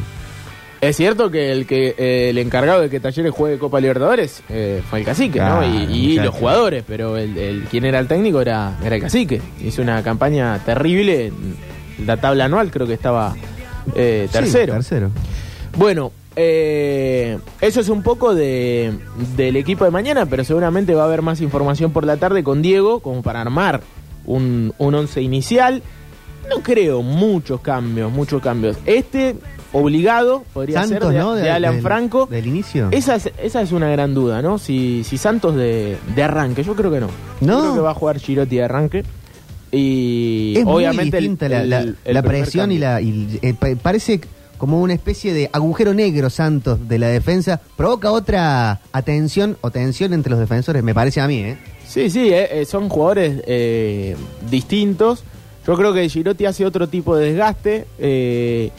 Es 0.81 0.95
cierto 0.95 1.29
que 1.29 1.51
el 1.51 1.65
que 1.67 1.93
eh, 1.97 2.29
el 2.29 2.37
encargado 2.37 2.79
de 2.81 2.89
que 2.89 3.01
Talleres 3.01 3.33
juegue 3.33 3.57
Copa 3.59 3.81
Libertadores 3.81 4.41
eh, 4.47 4.81
fue 4.89 4.99
el 4.99 5.05
cacique, 5.05 5.39
Claro, 5.39 5.61
¿no? 5.67 5.91
Y, 5.93 6.17
los 6.19 6.33
jugadores, 6.33 6.83
pero 6.87 7.17
el, 7.17 7.37
el- 7.37 7.63
quien 7.65 7.83
era 7.83 7.99
el 7.99 8.07
técnico 8.07 8.39
era, 8.39 8.77
era 8.83 8.95
el 8.95 9.01
cacique. 9.01 9.41
Hizo 9.61 9.81
una 9.81 10.01
campaña 10.03 10.57
terrible. 10.65 11.33
La 12.05 12.15
tabla 12.15 12.45
anual 12.45 12.71
creo 12.71 12.87
que 12.87 12.93
estaba 12.93 13.35
eh, 13.93 14.27
Sí, 14.27 14.33
tercero. 14.33 14.73
tercero. 14.73 15.11
Bueno, 15.77 16.13
eso 16.37 17.81
es 17.81 17.89
un 17.89 18.01
poco 18.01 18.33
de, 18.33 18.93
del 19.35 19.57
equipo 19.57 19.83
de 19.83 19.91
mañana, 19.91 20.25
pero 20.27 20.45
seguramente 20.45 20.95
va 20.95 21.01
a 21.03 21.05
haber 21.07 21.21
más 21.21 21.41
información 21.41 21.91
por 21.91 22.05
la 22.05 22.15
tarde 22.15 22.41
con 22.43 22.61
Diego, 22.61 23.01
como 23.01 23.21
para 23.21 23.41
armar 23.41 23.81
un, 24.25 24.73
un 24.77 24.95
once 24.95 25.21
inicial. 25.21 25.83
No 26.49 26.63
creo 26.63 27.01
muchos 27.01 27.59
cambios, 27.59 28.09
muchos 28.11 28.41
cambios. 28.41 28.77
Este, 28.85 29.35
obligado, 29.73 30.43
podría 30.53 30.81
Santos, 30.81 31.09
ser 31.09 31.13
de, 31.13 31.19
¿no? 31.19 31.33
de 31.35 31.49
Alan 31.51 31.73
del- 31.75 31.81
Franco. 31.83 32.25
Del 32.25 32.47
inicio. 32.47 32.87
Esa 32.91 33.15
es, 33.15 33.29
esa 33.41 33.61
es 33.61 33.71
una 33.71 33.89
gran 33.89 34.13
duda, 34.13 34.41
¿no? 34.41 34.57
Si, 34.57 35.03
si 35.03 35.17
Santos 35.17 35.55
de, 35.55 35.97
de 36.15 36.23
arranque, 36.23 36.63
yo 36.63 36.75
creo 36.75 36.91
que 36.91 36.99
no. 36.99 37.07
No. 37.41 37.53
Yo 37.55 37.61
creo 37.61 37.73
que 37.75 37.79
va 37.81 37.91
a 37.91 37.95
jugar 37.95 38.19
Girotti 38.19 38.55
de 38.57 38.63
arranque. 38.63 39.03
Y 39.71 40.55
es 40.57 40.65
obviamente 40.65 41.17
muy 41.21 41.25
el- 41.25 41.35
distinta 41.37 41.49
la, 41.49 41.61
el- 41.61 41.69
la- 41.69 41.79
el 41.81 41.95
la 42.05 42.21
primer 42.23 42.41
presión 42.41 42.71
y 42.71 42.77
la. 42.79 43.01
y, 43.01 43.39
eh, 43.41 43.53
pa- 43.53 43.67
parece 43.81 44.19
como 44.57 44.81
una 44.81 44.93
especie 44.93 45.31
de 45.33 45.49
agujero 45.53 45.93
negro 45.93 46.29
Santos 46.29 46.87
de 46.89 46.97
la 46.99 47.07
defensa. 47.07 47.61
Provoca 47.77 48.11
otra 48.11 48.81
atención 48.91 49.57
o 49.61 49.71
tensión 49.71 50.13
entre 50.13 50.31
los 50.31 50.39
defensores, 50.39 50.83
me 50.83 50.93
parece 50.93 51.21
a 51.21 51.27
mí, 51.27 51.37
¿eh? 51.37 51.57
Sí, 51.87 52.09
sí, 52.09 52.29
eh, 52.33 52.61
eh, 52.61 52.65
son 52.65 52.89
jugadores 52.89 53.41
eh, 53.47 54.15
distintos. 54.49 55.23
Yo 55.65 55.75
creo 55.75 55.93
que 55.93 56.07
Girotti 56.09 56.45
hace 56.45 56.65
otro 56.65 56.87
tipo 56.89 57.15
de 57.15 57.27
desgaste. 57.29 57.85
eh, 57.99 58.71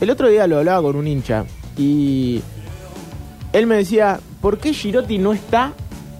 el 0.00 0.10
otro 0.10 0.28
día 0.28 0.46
lo 0.46 0.58
hablaba 0.58 0.82
con 0.82 0.96
un 0.96 1.06
hincha 1.06 1.44
y 1.76 2.42
él 3.52 3.66
me 3.66 3.76
decía, 3.76 4.20
¿por 4.40 4.58
qué 4.58 4.72
Girotti 4.72 5.18
no 5.18 5.32
está 5.32 5.72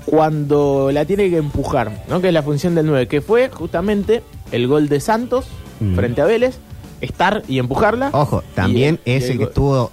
cuando 0.07 0.91
la 0.93 1.05
tiene 1.05 1.29
que 1.31 1.37
empujar? 1.37 2.05
¿no? 2.09 2.21
Que 2.21 2.29
es 2.29 2.35
la 2.35 2.43
función 2.43 2.75
del 2.75 2.87
9, 2.87 3.09
que 3.09 3.21
fue 3.21 3.49
justamente 3.51 4.23
el 4.53 4.67
gol 4.67 4.89
de 4.89 5.01
Santos 5.01 5.47
Mm. 5.81 5.95
frente 5.95 6.21
a 6.21 6.25
Vélez, 6.25 6.59
estar 7.01 7.45
y 7.47 7.61
empujarla. 7.61 8.11
Ojo, 8.13 8.43
también 8.57 8.99
y 9.05 9.13
es 9.13 9.27
el 9.27 9.31
el 9.33 9.39
que 9.39 9.45
estuvo. 9.45 9.93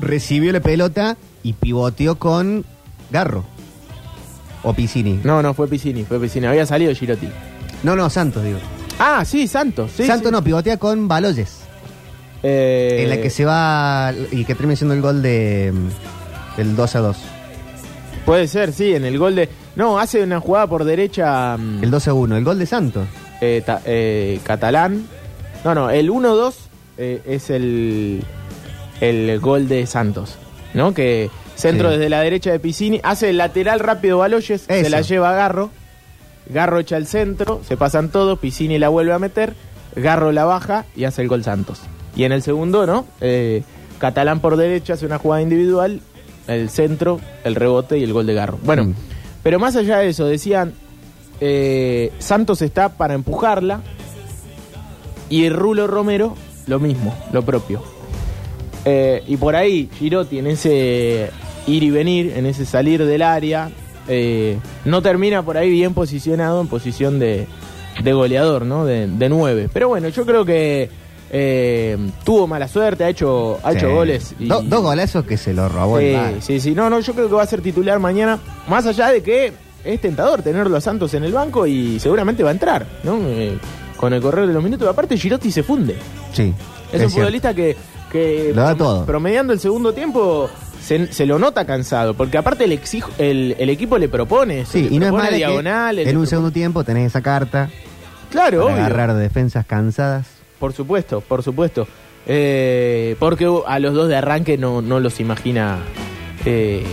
Recibió 0.00 0.52
la 0.52 0.58
pelota 0.58 1.16
y 1.44 1.52
pivoteó 1.52 2.16
con 2.18 2.64
Garro. 3.12 3.44
O 4.64 4.72
Piscini. 4.74 5.20
No, 5.22 5.40
no, 5.40 5.54
fue 5.54 5.68
Piscini, 5.68 6.02
fue 6.02 6.18
Piscini. 6.18 6.46
Había 6.46 6.66
salido 6.66 6.92
Girotti. 6.94 7.28
No, 7.84 7.94
no, 7.94 8.10
Santos, 8.10 8.42
digo. 8.42 8.58
Ah, 8.98 9.24
sí, 9.24 9.46
Santos. 9.46 9.92
Sí, 9.96 10.04
Santos 10.04 10.30
sí. 10.30 10.32
no, 10.32 10.42
pivotea 10.42 10.76
con 10.78 11.06
Baloyes. 11.06 11.60
Eh, 12.42 13.00
En 13.02 13.08
la 13.10 13.20
que 13.20 13.30
se 13.30 13.44
va 13.44 14.12
y 14.30 14.44
que 14.44 14.54
termina 14.54 14.76
siendo 14.76 14.94
el 14.94 15.00
gol 15.02 15.22
de 15.22 15.72
mm, 15.72 16.60
el 16.60 16.76
2 16.76 16.96
a 16.96 16.98
2. 17.00 17.16
Puede 18.26 18.46
ser, 18.48 18.72
sí, 18.72 18.94
en 18.94 19.04
el 19.04 19.18
gol 19.18 19.34
de... 19.34 19.48
No, 19.76 19.98
hace 19.98 20.22
una 20.22 20.38
jugada 20.40 20.66
por 20.66 20.84
derecha 20.84 21.56
mm, 21.56 21.82
El 21.84 21.90
2 21.90 22.08
a 22.08 22.14
1, 22.14 22.36
el 22.36 22.44
gol 22.44 22.58
de 22.58 22.66
Santos. 22.66 23.06
eh, 23.40 23.62
ta- 23.64 23.80
eh, 23.84 24.38
catalán. 24.44 25.06
No, 25.64 25.74
no, 25.74 25.90
el 25.90 26.10
1-2 26.10 26.54
eh, 26.98 27.22
es 27.26 27.50
el, 27.50 28.24
el 29.00 29.38
gol 29.40 29.68
de 29.68 29.86
Santos, 29.86 30.36
¿no? 30.74 30.92
Que 30.94 31.30
centro 31.54 31.88
Sí. 31.90 31.96
desde 31.96 32.08
la 32.10 32.20
derecha 32.20 32.50
de 32.50 32.58
Piscini, 32.58 33.00
hace 33.04 33.30
el 33.30 33.38
lateral 33.38 33.78
rápido 33.80 34.18
Baloyes, 34.18 34.62
se 34.62 34.90
la 34.90 35.00
lleva 35.02 35.30
a 35.30 35.34
Garro, 35.34 35.70
Garro 36.48 36.80
echa 36.80 36.96
el 36.96 37.06
centro, 37.06 37.60
se 37.66 37.76
pasan 37.76 38.10
todos, 38.10 38.38
Piscini 38.40 38.78
la 38.78 38.88
vuelve 38.88 39.12
a 39.12 39.18
meter, 39.20 39.54
Garro 39.96 40.32
la 40.32 40.44
baja 40.44 40.84
y 40.96 41.04
hace 41.04 41.22
el 41.22 41.28
gol 41.28 41.44
Santos. 41.44 41.80
Y 42.16 42.24
en 42.24 42.32
el 42.32 42.42
segundo, 42.42 42.86
¿no? 42.86 43.06
Eh, 43.20 43.62
Catalán 43.98 44.40
por 44.40 44.56
derecha 44.56 44.94
hace 44.94 45.06
una 45.06 45.18
jugada 45.18 45.42
individual, 45.42 46.00
el 46.48 46.68
centro, 46.70 47.20
el 47.44 47.54
rebote 47.54 47.98
y 47.98 48.02
el 48.02 48.12
gol 48.12 48.26
de 48.26 48.34
Garro. 48.34 48.58
Bueno, 48.64 48.84
Mm. 48.84 48.94
pero 49.42 49.58
más 49.58 49.76
allá 49.76 49.98
de 49.98 50.08
eso, 50.08 50.26
decían, 50.26 50.72
eh, 51.40 52.12
Santos 52.18 52.62
está 52.62 52.90
para 52.90 53.14
empujarla 53.14 53.80
y 55.28 55.48
Rulo 55.48 55.86
Romero 55.86 56.34
lo 56.66 56.78
mismo, 56.80 57.14
lo 57.32 57.42
propio. 57.42 57.82
Eh, 58.84 59.22
y 59.28 59.36
por 59.36 59.54
ahí 59.56 59.88
Girotti 59.98 60.38
en 60.40 60.48
ese 60.48 61.30
ir 61.66 61.82
y 61.84 61.90
venir, 61.90 62.32
en 62.36 62.46
ese 62.46 62.64
salir 62.66 63.04
del 63.04 63.22
área, 63.22 63.70
eh, 64.08 64.58
no 64.84 65.00
termina 65.00 65.42
por 65.44 65.56
ahí 65.56 65.70
bien 65.70 65.94
posicionado 65.94 66.60
en 66.60 66.66
posición 66.66 67.18
de, 67.20 67.46
de 68.02 68.12
goleador, 68.12 68.66
¿no? 68.66 68.84
De, 68.84 69.06
de 69.06 69.28
nueve. 69.28 69.68
Pero 69.72 69.88
bueno, 69.88 70.08
yo 70.08 70.26
creo 70.26 70.44
que 70.44 70.90
eh, 71.34 71.96
tuvo 72.24 72.46
mala 72.46 72.68
suerte, 72.68 73.04
ha 73.04 73.08
hecho, 73.08 73.58
ha 73.62 73.72
hecho 73.72 73.88
Sí. 73.88 73.92
goles. 73.94 74.34
y- 74.38 74.48
Do- 74.48 74.60
dos 74.62 74.82
golazos 74.82 75.24
que 75.24 75.36
se 75.38 75.54
lo 75.54 75.68
robó 75.68 75.98
Sí, 75.98 76.14
sí, 76.40 76.60
sí. 76.60 76.70
No, 76.74 76.90
no, 76.90 77.00
yo 77.00 77.14
creo 77.14 77.28
que 77.28 77.34
va 77.34 77.42
a 77.42 77.46
ser 77.46 77.62
titular 77.62 77.98
mañana. 77.98 78.38
Más 78.68 78.84
allá 78.86 79.08
de 79.08 79.22
que 79.22 79.52
es 79.84 80.00
tentador 80.00 80.42
tenerlo 80.42 80.76
a 80.76 80.80
Santos 80.80 81.14
en 81.14 81.24
el 81.24 81.32
banco 81.32 81.66
y 81.66 81.98
seguramente 81.98 82.42
va 82.42 82.50
a 82.50 82.52
entrar, 82.52 82.86
¿no? 83.02 83.18
Eh, 83.22 83.56
con 83.96 84.12
el 84.12 84.20
correr 84.20 84.46
de 84.46 84.52
los 84.52 84.62
minutos. 84.62 84.86
Aparte, 84.88 85.16
Girotti 85.16 85.50
se 85.50 85.62
funde. 85.62 85.96
Sí. 86.32 86.52
Es, 86.88 86.92
un 86.92 86.98
cierto. 86.98 87.10
futbolista 87.14 87.54
que, 87.54 87.76
que 88.10 88.52
Lo 88.54 88.62
da 88.62 88.74
todo. 88.76 89.06
promediando 89.06 89.52
el 89.54 89.58
segundo 89.60 89.94
tiempo 89.94 90.50
se, 90.82 91.10
se 91.12 91.24
lo 91.24 91.38
nota 91.38 91.64
cansado. 91.64 92.12
Porque 92.14 92.36
aparte 92.36 92.64
el, 92.64 92.72
exijo, 92.72 93.10
el, 93.16 93.56
el 93.58 93.70
equipo 93.70 93.96
le 93.96 94.08
propone 94.10 94.66
Sí, 94.66 94.88
y 94.90 94.98
no 94.98 95.06
es 95.06 95.12
malo 95.12 95.30
que 95.30 95.36
diagonales. 95.36 96.06
en 96.08 96.16
un 96.18 96.26
segundo 96.26 96.50
tiempo 96.50 96.84
tenés 96.84 97.06
esa 97.06 97.22
carta 97.22 97.70
Claro, 98.30 98.64
para 98.64 98.74
obvio. 98.74 98.84
agarrar 98.84 99.14
defensas 99.14 99.64
cansadas. 99.64 100.26
Por 100.62 100.72
supuesto, 100.72 101.20
por 101.22 101.42
supuesto. 101.42 101.88
Eh, 102.24 103.16
porque 103.18 103.50
a 103.66 103.80
los 103.80 103.94
dos 103.94 104.08
de 104.08 104.14
arranque 104.14 104.56
no, 104.56 104.80
no 104.80 105.00
los 105.00 105.18
imagina. 105.18 105.78
eh, 106.44 106.84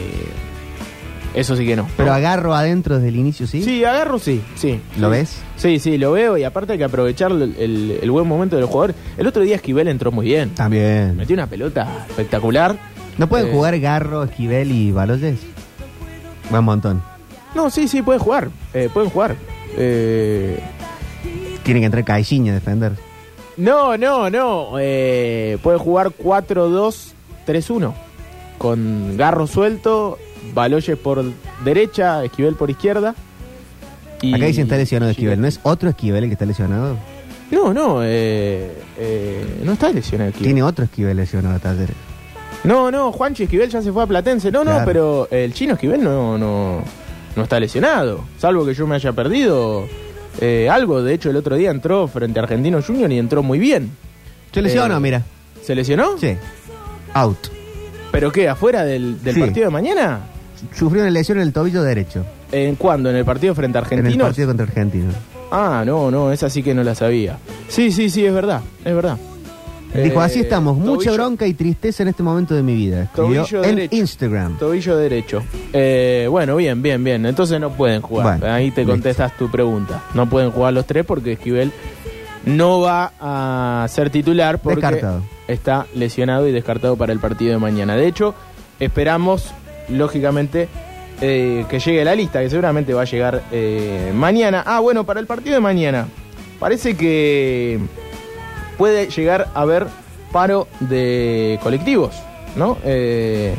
eso 1.36 1.56
sí 1.56 1.68
que 1.68 1.76
no. 1.76 1.88
Pero 1.96 2.10
¿no? 2.10 2.16
agarro 2.16 2.56
adentro 2.56 2.96
desde 2.96 3.10
el 3.10 3.16
inicio, 3.18 3.46
¿sí? 3.46 3.62
Sí, 3.62 3.86
agarro 3.86 4.18
sí, 4.18 4.42
sí. 4.56 4.82
¿Lo 4.98 5.10
Sí. 5.10 5.12
ves? 5.20 5.42
Sí, 5.56 5.78
sí, 5.78 6.00
lo 6.00 6.14
veo 6.14 6.36
y 6.36 6.44
aparte 6.46 6.72
hay 6.74 6.78
que 6.80 6.84
aprovechar 6.86 7.32
el, 7.32 7.56
el- 7.60 8.00
el 8.02 8.10
buen 8.10 8.28
momento 8.28 8.56
del 8.56 8.66
jugador. 8.66 8.96
El 9.20 9.28
otro 9.28 9.44
día 9.44 9.58
Esquivel 9.58 9.88
entró 9.88 10.12
muy 10.12 10.26
bien. 10.26 10.50
También. 10.56 11.16
Metió 11.16 11.36
una 11.36 11.46
pelota 11.46 12.08
espectacular. 12.10 12.76
¿No 13.20 13.30
pueden 13.30 13.50
Eh, 13.50 13.52
jugar 13.52 13.80
Garro, 13.80 14.24
Esquivel 14.24 14.72
y 14.72 14.92
Baloyes? 14.92 15.38
Buen 16.50 16.64
montón. 16.64 17.04
No, 17.54 17.70
sí, 17.70 17.88
sí, 17.88 18.02
pueden 18.02 18.20
jugar. 18.20 18.50
eh, 18.74 18.90
pueden 18.92 19.12
jugar. 19.12 19.36
Eh, 19.78 20.60
Tiene 21.62 21.82
que 21.82 21.86
entrar 21.86 22.04
Caixinha 22.04 22.52
a 22.54 22.56
defender. 22.56 22.94
No, 23.60 23.98
no, 23.98 24.30
no. 24.30 24.72
eh, 24.80 25.58
puede 25.62 25.78
jugar 25.78 26.12
4-2-3-1. 26.12 27.94
Con 28.58 29.16
Garro 29.18 29.48
suelto, 29.48 30.18
Baloyes 30.54 30.98
por 30.98 31.24
derecha, 31.64 32.24
Esquivel 32.26 32.56
por 32.56 32.70
izquierda. 32.70 33.16
y- 34.22 34.34
Acá 34.34 34.46
dicen 34.46 34.64
está 34.64 34.76
lesionado 34.78 35.12
Esquivel. 35.12 35.40
¿No 35.40 35.48
es 35.48 35.60
otro 35.64 35.90
Esquivel 35.90 36.24
el 36.26 36.30
que 36.30 36.34
está 36.34 36.46
lesionado? 36.46 36.98
No, 37.52 37.74
no, 37.74 38.02
eh, 38.04 38.72
eh, 38.98 39.62
no 39.64 39.74
está 39.74 39.92
lesionado 39.92 40.30
Esquivel. 40.30 40.48
Tiene 40.54 40.64
otro 40.64 40.84
Esquivel 40.86 41.18
lesionado. 41.18 41.60
No, 42.66 42.92
no, 42.92 43.12
Juanchi 43.14 43.44
Esquivel 43.44 43.70
ya 43.70 43.82
se 43.82 43.92
fue 43.94 44.04
a 44.04 44.08
Platense. 44.08 44.52
No, 44.52 44.64
no, 44.64 44.82
pero 44.86 45.28
el 45.32 45.54
chino 45.54 45.74
Esquivel 45.74 46.04
no, 46.04 46.38
no, 46.38 46.84
no 47.36 47.44
está 47.44 47.60
lesionado. 47.60 48.26
Salvo 48.38 48.66
que 48.66 48.74
yo 48.74 48.86
me 48.86 48.96
haya 48.96 49.14
perdido 49.14 49.86
eh, 50.40 50.70
algo. 50.70 51.02
De 51.04 51.14
hecho, 51.14 51.30
el 51.30 51.36
otro 51.36 51.56
día 51.56 51.72
entró 51.72 52.08
frente 52.08 52.40
a 52.40 52.44
Argentino 52.44 52.82
Junior 52.82 53.12
y 53.12 53.20
entró 53.20 53.44
muy 53.44 53.60
bien. 53.60 53.92
¿Se 54.54 54.62
lesionó? 54.62 54.98
Eh, 54.98 55.00
mira. 55.00 55.24
¿Se 55.64 55.76
lesionó? 55.76 56.18
Sí. 56.18 56.36
Out. 57.14 57.38
¿Pero 58.12 58.32
qué? 58.32 58.48
¿Afuera 58.50 58.84
del, 58.84 59.22
del 59.24 59.36
Sí. 59.36 59.40
partido 59.42 59.66
de 59.68 59.72
mañana? 59.72 60.20
Sufrió 60.76 61.04
una 61.04 61.12
lesión 61.12 61.38
en 61.38 61.44
el 61.44 61.54
tobillo 61.54 61.84
derecho. 61.84 62.26
¿En 62.52 62.76
cuándo? 62.76 63.10
¿En 63.10 63.16
el 63.16 63.26
partido 63.26 63.54
frente 63.56 63.78
a 63.78 63.84
En 63.90 64.06
el 64.06 64.18
partido 64.18 64.48
contra 64.48 64.66
Argentinos. 64.66 65.14
Ah, 65.52 65.84
no, 65.86 66.12
no, 66.12 66.32
esa 66.32 66.50
sí 66.50 66.62
que 66.64 66.74
no 66.74 66.84
la 66.84 66.96
sabía. 66.96 67.38
Sí, 67.68 67.92
sí, 67.92 68.10
sí, 68.10 68.26
es 68.26 68.34
verdad, 68.34 68.62
es 68.84 68.94
verdad. 68.94 69.18
Dijo, 69.94 70.22
Eh, 70.22 70.24
así 70.26 70.40
estamos, 70.42 70.78
mucha 70.78 71.10
tobillo- 71.10 71.14
bronca 71.16 71.48
y 71.48 71.54
tristeza 71.56 72.04
en 72.04 72.10
este 72.10 72.22
momento 72.22 72.54
de 72.54 72.62
mi 72.62 72.76
vida. 72.76 73.04
Escribió 73.04 73.42
Tobillo 73.44 73.64
en 73.64 73.76
derecho. 73.76 73.96
Instagram. 73.96 74.58
Tobillo 74.60 74.98
derecho. 74.98 75.44
Eh, 75.74 76.28
bueno, 76.30 76.56
bien, 76.58 76.82
bien, 76.82 77.04
bien. 77.04 77.26
Entonces 77.26 77.60
no 77.60 77.72
pueden 77.72 78.02
jugar. 78.02 78.40
Bueno, 78.40 78.54
Ahí 78.54 78.70
te 78.72 78.82
listo. 78.82 78.94
contestas 78.94 79.36
tu 79.38 79.50
pregunta. 79.50 80.04
No 80.14 80.30
pueden 80.30 80.52
jugar 80.52 80.74
los 80.74 80.86
tres 80.86 81.06
porque 81.06 81.34
Esquivel 81.34 81.72
no 82.46 82.82
va 82.82 83.14
a 83.20 83.88
ser 83.90 84.10
titular 84.12 84.60
porque 84.60 84.80
Descartado. 84.82 85.24
está 85.48 85.88
lesionado 85.96 86.48
y 86.48 86.52
descartado 86.52 86.96
para 86.96 87.12
el 87.12 87.20
partido 87.20 87.52
de 87.54 87.58
mañana. 87.58 87.96
De 87.96 88.08
hecho, 88.08 88.36
esperamos, 88.80 89.52
lógicamente, 89.90 90.68
eh, 91.22 91.66
que 91.68 91.80
llegue 91.80 92.06
la 92.06 92.14
lista, 92.16 92.42
que 92.42 92.50
seguramente 92.50 92.94
va 92.94 93.02
a 93.02 93.06
llegar 93.06 93.42
eh, 93.52 94.12
mañana. 94.16 94.64
Ah, 94.66 94.80
bueno, 94.82 95.04
para 95.04 95.20
el 95.20 95.26
partido 95.26 95.56
de 95.56 95.62
mañana. 95.62 96.08
Parece 96.60 96.96
que 96.96 97.80
puede 98.80 99.10
llegar 99.10 99.50
a 99.54 99.62
haber 99.62 99.88
paro 100.32 100.68
de 100.80 101.60
colectivos, 101.62 102.16
¿no? 102.56 102.78
Eh, 102.86 103.54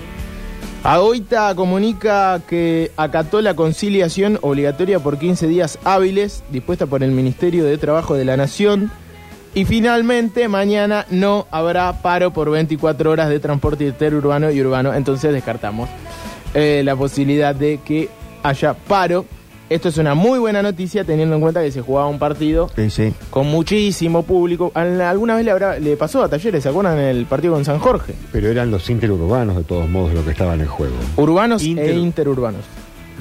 comunica 1.55 2.41
que 2.49 2.91
acató 2.97 3.43
la 3.43 3.55
conciliación 3.55 4.39
obligatoria 4.41 4.99
por 4.99 5.19
15 5.19 5.47
días 5.47 5.79
hábiles 5.85 6.43
dispuesta 6.51 6.87
por 6.87 7.03
el 7.03 7.11
Ministerio 7.11 7.67
de 7.67 7.77
Trabajo 7.77 8.15
de 8.15 8.25
la 8.25 8.39
Nación. 8.39 8.91
Y 9.53 9.67
finalmente, 9.67 10.49
mañana 10.49 11.05
no 11.11 11.47
habrá 11.51 12.01
paro 12.01 12.33
por 12.33 12.51
24 12.51 13.11
horas 13.11 13.29
de 13.29 13.41
transporte 13.41 13.85
interurbano 13.85 14.51
y 14.51 14.61
urbano. 14.61 14.95
Entonces 14.95 15.35
descartamos 15.35 15.91
eh, 16.55 16.83
la 16.83 16.97
posibilidad 16.97 17.55
de 17.55 17.79
que 17.85 18.09
haya 18.43 18.73
paro. 18.73 19.27
Esto 19.71 19.89
es 19.89 19.99
una 19.99 20.15
muy 20.17 20.41
buena 20.41 20.63
noticia 20.63 21.05
teniendo 21.05 21.37
en 21.37 21.41
cuenta 21.41 21.63
que 21.63 21.71
se 21.71 21.81
jugaba 21.81 22.09
un 22.09 22.19
partido 22.19 22.69
Sí, 22.75 22.91
sí. 22.91 23.15
con 23.31 23.47
muchísimo 23.47 24.25
público. 24.25 24.73
Al- 24.75 25.01
Alguna 25.01 25.37
vez 25.37 25.45
le, 25.45 25.53
habrá- 25.53 25.79
le 25.79 25.97
pasó 25.97 26.25
a 26.25 26.29
Talleres, 26.29 26.63
¿se 26.65 26.69
acuerdan? 26.69 26.99
El 26.99 27.25
partido 27.27 27.55
con 27.55 27.65
San 27.65 27.79
Jorge. 27.79 28.15
Pero 28.33 28.49
eran 28.49 28.73
los 28.73 28.91
interurbanos, 28.91 29.57
de 29.57 29.63
todos 29.63 29.89
modos, 29.89 30.13
lo 30.13 30.25
que 30.25 30.33
estaban 30.33 30.61
en 30.61 30.67
juego. 30.67 30.95
Urbanos 31.17 31.63
Inter- 31.63 31.89
e 31.91 31.95
interurbanos. 31.95 32.63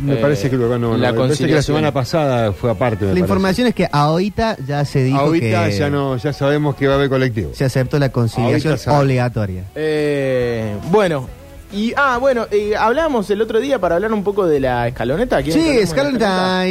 Me 0.01 0.13
Eh, 0.13 0.17
parece 0.17 0.49
que 0.49 0.55
el 0.55 0.61
urbano. 0.63 0.97
la 0.97 1.11
me 1.11 1.19
parece 1.19 1.45
que 1.45 1.53
la 1.53 1.61
semana 1.61 1.91
pasada 1.91 2.51
fue 2.53 2.71
aparte. 2.71 3.01
me 3.05 3.07
La 3.07 3.13
parece. 3.13 3.19
información 3.25 3.67
es 3.67 3.75
que 3.75 3.87
ahorita 3.91 4.57
ya 4.65 4.85
se 4.85 5.03
dijo 5.03 5.19
Ahorita 5.19 5.67
que 5.69 5.77
ya 5.77 5.89
no, 5.89 6.15
ya 6.17 6.31
sabemos 6.33 6.75
que 6.75 6.87
va 6.87 6.93
a 6.93 6.95
haber 6.95 7.09
colectivo. 7.09 7.51
se 7.53 7.65
aceptó 7.65 7.99
la 7.99 8.09
conciliación 8.09 8.77
obligatoria. 8.95 9.65
Eh, 9.75 10.73
bueno, 10.89 11.27
y 11.71 11.93
ah, 11.95 12.17
bueno, 12.19 12.47
eh, 12.51 12.75
hablamos 12.77 13.29
el 13.29 13.41
otro 13.41 13.59
día 13.59 13.79
para 13.79 13.95
hablar 13.95 14.11
un 14.13 14.23
poco 14.23 14.45
de 14.47 14.59
la 14.59 14.87
escaloneta. 14.87 15.41
¿Quieren 15.43 15.63
que 15.63 15.71
Sí, 15.73 15.77
escaloneta? 15.79 16.65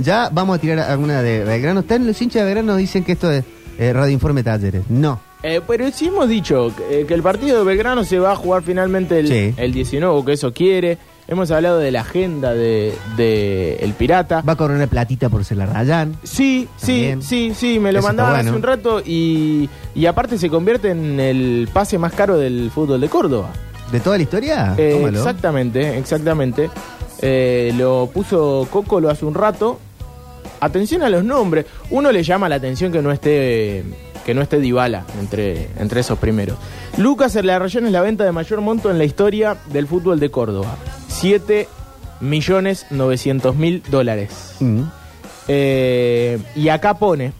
Ya 0.00 0.28
vamos 0.32 0.58
a 0.58 0.60
tirar 0.60 0.78
alguna 0.80 1.22
de 1.22 1.44
Belgrano. 1.44 1.80
Están 1.80 2.06
los 2.06 2.20
hinchas 2.20 2.42
de 2.42 2.46
Belgrano 2.46 2.76
dicen 2.76 3.04
que 3.04 3.12
esto 3.12 3.30
es 3.30 3.44
eh, 3.78 3.92
Radio 3.92 4.12
Informe 4.12 4.42
Talleres. 4.42 4.82
No. 4.88 5.20
Eh, 5.42 5.60
pero 5.66 5.90
sí 5.90 6.08
hemos 6.08 6.28
dicho 6.28 6.70
que, 6.76 7.06
que 7.06 7.14
el 7.14 7.22
partido 7.22 7.58
de 7.58 7.64
Belgrano 7.64 8.04
se 8.04 8.18
va 8.18 8.32
a 8.32 8.36
jugar 8.36 8.62
finalmente 8.62 9.18
el, 9.20 9.28
Sí. 9.28 9.54
el 9.56 9.72
19, 9.72 10.14
o 10.14 10.24
que 10.24 10.32
eso 10.32 10.52
quiere. 10.52 10.98
Hemos 11.28 11.50
hablado 11.52 11.78
de 11.78 11.92
la 11.92 12.00
agenda 12.00 12.52
de, 12.52 12.92
de 13.16 13.76
El 13.76 13.92
Pirata. 13.94 14.42
Va 14.42 14.54
a 14.54 14.56
cobrar 14.56 14.76
una 14.76 14.88
platita 14.88 15.28
por 15.28 15.44
ser 15.44 15.58
la 15.58 15.66
Rayan. 15.66 16.16
Sí, 16.24 16.66
sí, 16.76 16.86
También. 17.08 17.22
sí, 17.22 17.52
sí, 17.54 17.78
me 17.78 17.92
lo 17.92 18.00
Eso 18.00 18.08
mandaban 18.08 18.32
bueno. 18.34 18.50
hace 18.50 18.56
un 18.56 18.62
rato 18.64 19.00
y, 19.06 19.70
y 19.94 20.06
aparte 20.06 20.36
se 20.38 20.50
convierte 20.50 20.90
en 20.90 21.20
el 21.20 21.68
pase 21.72 21.98
más 21.98 22.12
caro 22.14 22.36
del 22.36 22.70
fútbol 22.74 23.00
de 23.00 23.08
Córdoba. 23.08 23.50
¿De 23.90 24.00
toda 24.00 24.16
la 24.16 24.22
historia? 24.22 24.74
Eh, 24.78 25.04
exactamente, 25.08 25.98
exactamente. 25.98 26.70
Eh, 27.22 27.72
lo 27.76 28.08
puso 28.12 28.66
Coco 28.70 29.00
lo 29.00 29.10
hace 29.10 29.24
un 29.24 29.34
rato. 29.34 29.78
Atención 30.60 31.02
a 31.02 31.08
los 31.08 31.24
nombres. 31.24 31.66
Uno 31.90 32.12
le 32.12 32.22
llama 32.22 32.48
la 32.48 32.56
atención 32.56 32.92
que 32.92 33.02
no 33.02 33.10
esté 33.10 33.84
que 34.24 34.34
no 34.34 34.42
esté 34.42 34.60
Dybala 34.60 35.04
entre, 35.18 35.68
entre 35.78 36.00
esos 36.00 36.18
primeros. 36.18 36.58
Lucas 36.98 37.34
Erlarrayán 37.34 37.86
es 37.86 37.92
la 37.92 38.02
venta 38.02 38.24
de 38.24 38.32
mayor 38.32 38.60
monto 38.60 38.90
en 38.90 38.98
la 38.98 39.04
historia 39.04 39.56
del 39.72 39.86
fútbol 39.86 40.20
de 40.20 40.30
Córdoba. 40.30 40.76
7 41.08 41.66
millones 42.20 42.86
900 42.90 43.56
mil 43.56 43.82
dólares. 43.90 44.56
Mm. 44.60 44.82
Eh, 45.48 46.38
y 46.54 46.68
acá 46.68 46.94
pone 46.94 47.32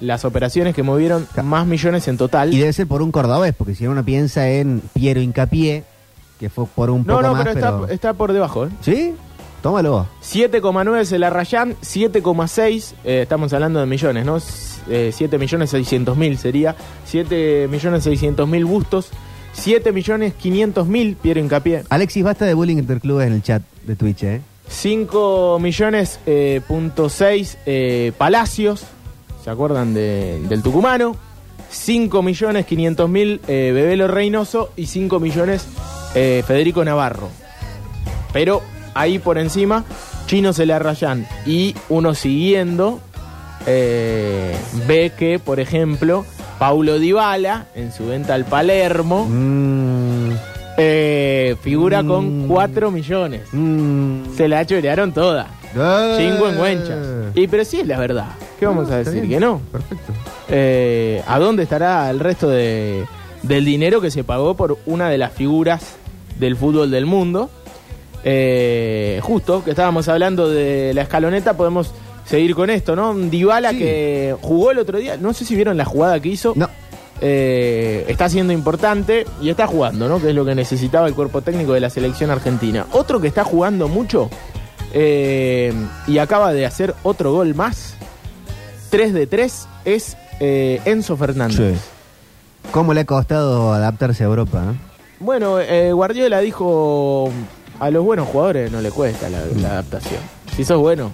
las 0.00 0.24
operaciones 0.24 0.74
que 0.74 0.82
movieron 0.82 1.26
más 1.42 1.66
millones 1.66 2.08
en 2.08 2.16
total. 2.16 2.52
Y 2.52 2.58
debe 2.58 2.72
ser 2.72 2.86
por 2.86 3.00
un 3.00 3.12
cordobés, 3.12 3.54
porque 3.54 3.74
si 3.74 3.86
uno 3.86 4.04
piensa 4.04 4.48
en 4.50 4.82
Piero 4.92 5.20
Incapié, 5.20 5.84
que 6.38 6.50
fue 6.50 6.66
por 6.66 6.90
un 6.90 7.06
no, 7.06 7.16
poco 7.16 7.22
no, 7.22 7.32
más, 7.34 7.44
pero, 7.44 7.54
pero... 7.54 7.80
Está, 7.82 7.92
está 7.94 8.12
por 8.14 8.32
debajo. 8.32 8.66
¿eh? 8.66 8.70
¿Sí? 8.80 9.14
Tómalo. 9.62 10.06
7,9 10.22 11.00
es 11.00 11.12
el 11.12 11.22
Arrayán, 11.24 11.74
7,6, 11.82 12.92
eh, 13.04 13.20
estamos 13.22 13.52
hablando 13.54 13.80
de 13.80 13.86
millones, 13.86 14.26
¿no? 14.26 14.36
Eh, 14.90 15.10
7 15.14 15.38
millones 15.38 15.70
600 15.70 16.16
mil 16.18 16.36
sería, 16.36 16.76
7 17.06 17.68
millones 17.70 18.04
600 18.04 18.46
mil 18.46 18.66
bustos, 18.66 19.08
7 19.54 19.90
millones 19.92 20.34
500 20.34 20.86
mil, 20.86 21.16
Piero 21.16 21.40
Hincapié, 21.40 21.84
Alexis, 21.88 22.22
basta 22.22 22.44
de 22.44 22.52
bullying 22.52 22.76
interclubes 22.76 23.26
en 23.26 23.32
el 23.32 23.42
chat 23.42 23.62
de 23.86 23.96
Twitch, 23.96 24.24
¿eh? 24.24 24.42
5 24.68 25.58
millones 25.60 26.20
eh, 26.26 26.60
punto 26.68 27.08
6 27.08 27.58
eh, 27.64 28.12
Palacios, 28.18 28.84
¿se 29.42 29.48
acuerdan 29.48 29.94
de- 29.94 30.40
del 30.46 30.62
tucumano? 30.62 31.16
5 31.70 32.22
millones 32.22 32.66
500 32.66 33.08
mil 33.08 33.40
eh, 33.48 33.72
Bebelo 33.74 34.08
Reynoso 34.08 34.72
y 34.76 34.86
5 34.86 35.18
millones 35.20 35.66
eh, 36.14 36.42
Federico 36.46 36.84
Navarro. 36.84 37.28
Pero 38.32 38.62
ahí 38.94 39.18
por 39.18 39.38
encima, 39.38 39.84
Chino 40.26 40.52
se 40.52 40.66
le 40.66 40.72
arrayan. 40.72 41.26
Y 41.46 41.74
uno 41.88 42.14
siguiendo 42.14 43.00
eh, 43.66 44.54
ve 44.86 45.12
que, 45.16 45.38
por 45.38 45.58
ejemplo, 45.60 46.24
Paulo 46.58 46.98
Dybala, 46.98 47.66
en 47.74 47.92
su 47.92 48.06
venta 48.06 48.34
al 48.34 48.44
Palermo, 48.44 49.26
Mm, 49.28 50.30
eh, 50.76 51.56
figura 51.62 52.02
Mm. 52.02 52.08
con 52.08 52.48
4 52.48 52.90
millones. 52.90 53.42
mm. 53.52 54.34
Se 54.36 54.48
la 54.48 54.64
chorearon 54.66 55.12
toda. 55.12 55.46
Eh. 55.76 56.14
Chingüengüenchas. 56.18 56.98
Y 57.34 57.48
pero 57.48 57.64
sí 57.64 57.80
es 57.80 57.86
la 57.86 57.98
verdad. 57.98 58.26
¿Qué 58.60 58.66
vamos 58.66 58.90
a 58.90 58.98
decir? 58.98 59.14
bien. 59.22 59.28
Que 59.28 59.40
no. 59.40 59.60
Perfecto. 59.72 60.12
Eh, 60.48 61.22
¿A 61.26 61.38
dónde 61.38 61.62
estará 61.64 62.08
el 62.10 62.20
resto 62.20 62.48
de, 62.48 63.04
del 63.42 63.64
dinero 63.64 64.00
que 64.00 64.10
se 64.10 64.24
pagó 64.24 64.54
por 64.54 64.78
una 64.86 65.08
de 65.08 65.18
las 65.18 65.32
figuras 65.32 65.96
del 66.38 66.56
fútbol 66.56 66.90
del 66.90 67.06
mundo? 67.06 67.50
Eh, 68.24 69.20
justo 69.22 69.62
que 69.62 69.70
estábamos 69.70 70.08
hablando 70.08 70.48
de 70.48 70.92
la 70.94 71.02
escaloneta, 71.02 71.56
podemos 71.56 71.92
seguir 72.24 72.54
con 72.54 72.70
esto, 72.70 72.96
¿no? 72.96 73.14
Dybala 73.14 73.70
Sí. 73.70 73.78
que 73.78 74.36
jugó 74.40 74.70
el 74.70 74.78
otro 74.78 74.98
día, 74.98 75.16
no 75.18 75.32
sé 75.34 75.44
si 75.44 75.54
vieron 75.54 75.76
la 75.76 75.84
jugada 75.84 76.18
que 76.20 76.28
hizo. 76.30 76.54
No. 76.56 76.68
Eh, 77.20 78.04
está 78.08 78.28
siendo 78.28 78.52
importante 78.52 79.24
y 79.40 79.48
está 79.50 79.66
jugando, 79.66 80.08
¿no? 80.08 80.20
Que 80.20 80.30
es 80.30 80.34
lo 80.34 80.44
que 80.44 80.54
necesitaba 80.54 81.06
el 81.06 81.14
cuerpo 81.14 81.42
técnico 81.42 81.72
de 81.74 81.80
la 81.80 81.90
selección 81.90 82.30
argentina. 82.30 82.86
Otro 82.92 83.20
que 83.20 83.28
está 83.28 83.44
jugando 83.44 83.88
mucho 83.88 84.30
eh, 84.92 85.72
y 86.06 86.18
acaba 86.18 86.52
de 86.52 86.66
hacer 86.66 86.94
otro 87.02 87.32
gol 87.32 87.54
más, 87.54 87.94
3 88.90 89.12
de 89.12 89.26
3, 89.26 89.68
es 89.84 90.16
eh, 90.40 90.80
Enzo 90.86 91.16
Fernández. 91.16 91.56
Sí. 91.82 92.70
¿Cómo 92.72 92.94
le 92.94 93.00
ha 93.02 93.04
costado 93.04 93.72
adaptarse 93.72 94.24
a 94.24 94.26
Europa? 94.26 94.74
Bueno, 95.24 95.58
eh, 95.60 95.92
Guardiola 95.92 96.40
dijo, 96.40 97.30
a 97.80 97.90
los 97.90 98.04
buenos 98.04 98.28
jugadores 98.28 98.70
no 98.70 98.80
le 98.80 98.90
cuesta 98.90 99.28
la, 99.30 99.40
la 99.60 99.68
adaptación. 99.70 100.20
Si 100.54 100.64
sos 100.64 100.78
bueno, 100.78 101.12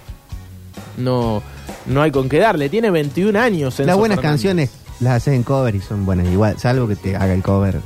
no, 0.97 1.41
no 1.85 2.01
hay 2.01 2.11
con 2.11 2.27
qué 2.29 2.39
darle. 2.39 2.69
Tiene 2.69 2.91
21 2.91 3.39
años. 3.39 3.79
Enzo 3.79 3.87
Las 3.87 3.97
buenas 3.97 4.17
Fernández. 4.17 4.31
canciones 4.41 4.69
las 4.99 5.13
haces 5.15 5.33
en 5.33 5.43
cover 5.43 5.73
y 5.75 5.79
son 5.81 6.05
buenas 6.05 6.27
igual, 6.27 6.59
salvo 6.59 6.87
que 6.87 6.95
te 6.95 7.15
haga 7.15 7.33
el 7.33 7.41
cover 7.41 7.79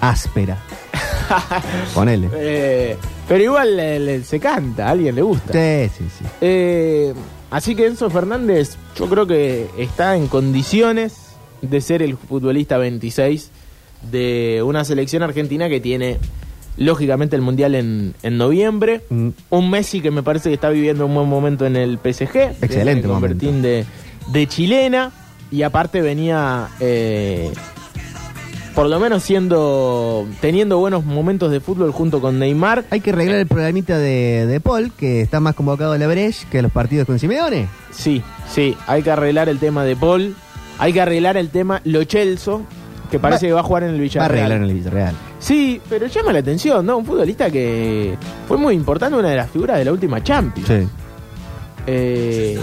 áspera. 0.00 0.58
Ponele. 1.94 2.28
Eh, 2.34 2.96
pero 3.26 3.42
igual 3.42 3.76
le- 3.76 3.98
le- 3.98 4.24
se 4.24 4.38
canta, 4.38 4.86
a 4.86 4.90
alguien 4.90 5.14
le 5.14 5.22
gusta. 5.22 5.52
Sí, 5.52 5.90
sí, 5.98 6.04
sí. 6.18 6.24
Eh, 6.40 7.14
así 7.50 7.74
que 7.74 7.86
Enzo 7.86 8.10
Fernández, 8.10 8.76
yo 8.96 9.08
creo 9.08 9.26
que 9.26 9.68
está 9.78 10.16
en 10.16 10.28
condiciones 10.28 11.14
de 11.62 11.80
ser 11.80 12.02
el 12.02 12.16
futbolista 12.16 12.76
26 12.78 13.50
de 14.10 14.62
una 14.64 14.84
selección 14.84 15.22
argentina 15.22 15.68
que 15.68 15.80
tiene, 15.80 16.18
lógicamente, 16.76 17.36
el 17.36 17.42
Mundial 17.42 17.74
en, 17.74 18.14
en 18.22 18.38
noviembre. 18.38 19.02
Mm. 19.08 19.28
Un 19.50 19.70
Messi 19.70 20.00
que 20.00 20.10
me 20.10 20.22
parece 20.22 20.48
que 20.48 20.54
está 20.54 20.70
viviendo 20.70 21.06
un 21.06 21.14
buen 21.14 21.28
momento 21.28 21.66
en 21.66 21.76
el 21.76 21.98
PSG. 21.98 22.62
Excelente 22.62 23.08
Viene 23.34 23.60
de 23.60 23.86
de, 24.28 24.46
chilena. 24.46 25.12
Y 25.50 25.64
aparte 25.64 26.00
venía, 26.00 26.68
eh, 26.80 27.52
por 28.74 28.88
lo 28.88 28.98
menos 28.98 29.22
siendo, 29.22 30.26
teniendo 30.40 30.78
buenos 30.78 31.04
momentos 31.04 31.50
de 31.50 31.60
fútbol 31.60 31.92
junto 31.92 32.22
con 32.22 32.38
Neymar. 32.38 32.84
Hay 32.88 33.00
que 33.00 33.10
arreglar 33.10 33.40
el 33.40 33.46
programita 33.46 33.98
de, 33.98 34.46
de 34.46 34.60
Paul, 34.60 34.92
que 34.92 35.20
está 35.20 35.40
más 35.40 35.54
convocado 35.54 35.92
a 35.92 35.98
la 35.98 36.06
Breche 36.06 36.46
que 36.50 36.60
a 36.60 36.62
los 36.62 36.72
partidos 36.72 37.06
con 37.06 37.18
Simeone. 37.18 37.68
Sí, 37.90 38.22
sí, 38.50 38.74
hay 38.86 39.02
que 39.02 39.10
arreglar 39.10 39.50
el 39.50 39.58
tema 39.58 39.84
de 39.84 39.94
Paul, 39.94 40.34
hay 40.78 40.94
que 40.94 41.02
arreglar 41.02 41.36
el 41.36 41.50
tema 41.50 41.82
Lo 41.84 42.02
Chelso, 42.04 42.62
que 43.12 43.18
parece 43.20 43.46
Va- 43.46 43.48
que 43.50 43.52
va 43.54 43.60
a 43.60 43.62
jugar 43.62 43.82
en 43.84 43.90
el 43.90 43.94
Va 43.94 43.98
a 43.98 44.02
Villarreal. 44.02 44.30
arreglar 44.30 44.58
en 44.58 44.64
el 44.64 44.74
Villarreal. 44.74 45.14
Sí, 45.38 45.80
pero 45.88 46.06
llama 46.08 46.32
la 46.32 46.38
atención, 46.40 46.84
¿no? 46.84 46.96
Un 46.98 47.04
futbolista 47.06 47.48
que 47.50 48.16
fue 48.48 48.56
muy 48.56 48.74
importante, 48.74 49.16
una 49.16 49.28
de 49.28 49.36
las 49.36 49.50
figuras 49.50 49.78
de 49.78 49.84
la 49.84 49.92
última 49.92 50.20
Champions. 50.22 50.66
Sí. 50.68 50.88
Eh, 51.86 52.58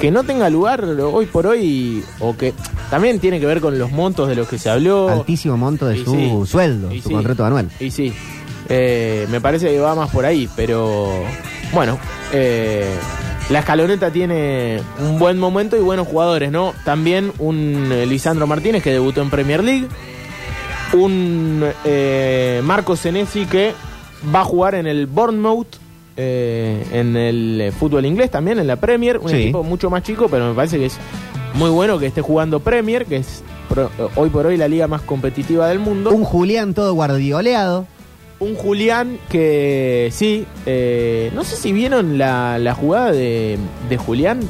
que 0.00 0.10
no 0.10 0.22
tenga 0.24 0.48
lugar 0.48 0.84
hoy 0.84 1.26
por 1.26 1.46
hoy, 1.46 2.02
o 2.20 2.36
que 2.36 2.54
también 2.90 3.18
tiene 3.18 3.40
que 3.40 3.46
ver 3.46 3.60
con 3.60 3.78
los 3.78 3.90
montos 3.90 4.28
de 4.28 4.36
los 4.36 4.48
que 4.48 4.58
se 4.58 4.70
habló. 4.70 5.08
Altísimo 5.08 5.56
monto 5.56 5.86
de 5.86 5.98
Y 5.98 6.04
su 6.04 6.12
sí, 6.44 6.50
sueldo, 6.52 6.92
y 6.92 7.00
su 7.00 7.08
sí. 7.08 7.14
contrato 7.14 7.44
anual. 7.44 7.68
Y 7.80 7.90
sí, 7.90 8.12
eh, 8.68 9.26
me 9.30 9.40
parece 9.40 9.68
que 9.70 9.80
va 9.80 9.94
más 9.94 10.10
por 10.10 10.24
ahí, 10.24 10.48
pero 10.54 11.10
bueno, 11.72 11.98
eh, 12.32 12.86
la 13.50 13.60
escaloneta 13.60 14.10
tiene 14.10 14.80
un 15.00 15.18
buen 15.18 15.38
momento 15.38 15.76
y 15.76 15.80
buenos 15.80 16.06
jugadores, 16.08 16.50
¿no? 16.50 16.72
También 16.84 17.32
un 17.38 17.88
eh, 17.92 18.06
Lisandro 18.06 18.46
Martínez 18.46 18.82
que 18.82 18.90
debutó 18.92 19.22
en 19.22 19.30
Premier 19.30 19.62
League, 19.64 19.86
un 20.94 21.64
eh, 21.84 22.60
Marco 22.64 22.96
Senesi 22.96 23.44
que 23.46 23.72
va 24.34 24.40
a 24.40 24.44
jugar 24.44 24.74
en 24.74 24.86
el 24.86 25.06
Bournemouth. 25.06 25.66
eh, 26.20 26.84
en 26.92 27.16
el 27.16 27.60
eh, 27.60 27.70
fútbol 27.72 28.04
inglés 28.04 28.28
también, 28.28 28.58
en 28.58 28.66
la 28.66 28.74
Premier, 28.74 29.18
un 29.18 29.28
Sí. 29.28 29.36
equipo 29.36 29.62
mucho 29.62 29.88
más 29.88 30.02
chico, 30.02 30.26
pero 30.28 30.48
me 30.48 30.54
parece 30.54 30.76
que 30.76 30.86
es 30.86 30.98
muy 31.54 31.70
bueno 31.70 31.96
que 32.00 32.06
esté 32.06 32.22
jugando 32.22 32.58
Premier, 32.58 33.06
que 33.06 33.18
es 33.18 33.44
pro- 33.68 33.88
hoy 34.16 34.28
por 34.28 34.44
hoy 34.46 34.56
la 34.56 34.66
liga 34.66 34.88
más 34.88 35.02
competitiva 35.02 35.68
del 35.68 35.78
mundo. 35.78 36.10
Un 36.10 36.24
Julián 36.24 36.74
todo 36.74 36.92
guardioleado. 36.94 37.86
Un 38.40 38.54
Julián 38.54 39.18
que 39.28 40.10
sí, 40.12 40.46
eh, 40.64 41.30
no 41.34 41.42
sé 41.44 41.56
si 41.56 41.72
vieron 41.72 42.18
la, 42.18 42.58
la 42.58 42.74
jugada 42.74 43.10
de, 43.12 43.58
de 43.88 43.96
Julián. 43.96 44.40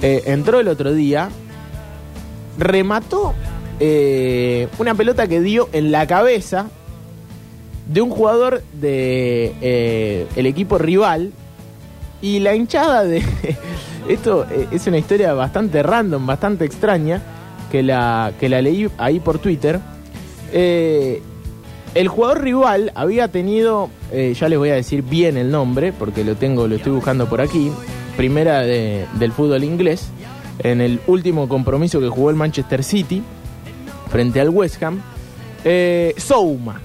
Eh, 0.00 0.22
entró 0.26 0.60
el 0.60 0.68
otro 0.68 0.92
día, 0.94 1.28
remató 2.58 3.34
eh, 3.80 4.68
una 4.78 4.94
pelota 4.94 5.26
que 5.28 5.40
dio 5.40 5.68
en 5.72 5.92
la 5.92 6.06
cabeza 6.06 6.68
de 7.86 8.00
un 8.00 8.10
jugador 8.10 8.62
de 8.80 10.26
el 10.34 10.46
equipo 10.46 10.78
rival 10.78 11.32
y 12.22 12.38
la 12.38 12.54
hinchada 12.54 13.04
de 13.04 13.22
esto 14.08 14.46
es 14.70 14.86
una 14.86 14.98
historia 14.98 15.34
bastante 15.34 15.82
random, 15.82 16.24
bastante 16.26 16.64
extraña 16.64 17.20
que 17.70 17.82
la 17.82 18.32
que 18.38 18.48
la 18.48 18.62
leí 18.62 18.88
ahí 18.98 19.18
por 19.18 19.38
Twitter. 19.38 19.80
Eh, 20.52 21.22
el 21.94 22.08
jugador 22.08 22.42
rival 22.42 22.92
había 22.94 23.28
tenido, 23.28 23.90
eh, 24.12 24.34
ya 24.38 24.48
les 24.48 24.58
voy 24.58 24.70
a 24.70 24.74
decir 24.74 25.02
bien 25.02 25.36
el 25.36 25.50
nombre, 25.50 25.92
porque 25.92 26.24
lo 26.24 26.34
tengo, 26.36 26.66
lo 26.66 26.76
estoy 26.76 26.92
buscando 26.92 27.26
por 27.28 27.40
aquí, 27.40 27.70
primera 28.16 28.60
de- 28.60 29.06
del 29.18 29.32
fútbol 29.32 29.64
inglés, 29.64 30.08
en 30.58 30.80
el 30.80 31.00
último 31.06 31.48
compromiso 31.48 32.00
que 32.00 32.08
jugó 32.08 32.30
el 32.30 32.36
Manchester 32.36 32.82
City 32.84 33.22
frente 34.10 34.40
al 34.40 34.50
West 34.50 34.82
Ham, 34.82 35.00
eh, 35.64 36.14
Souma, 36.16 36.80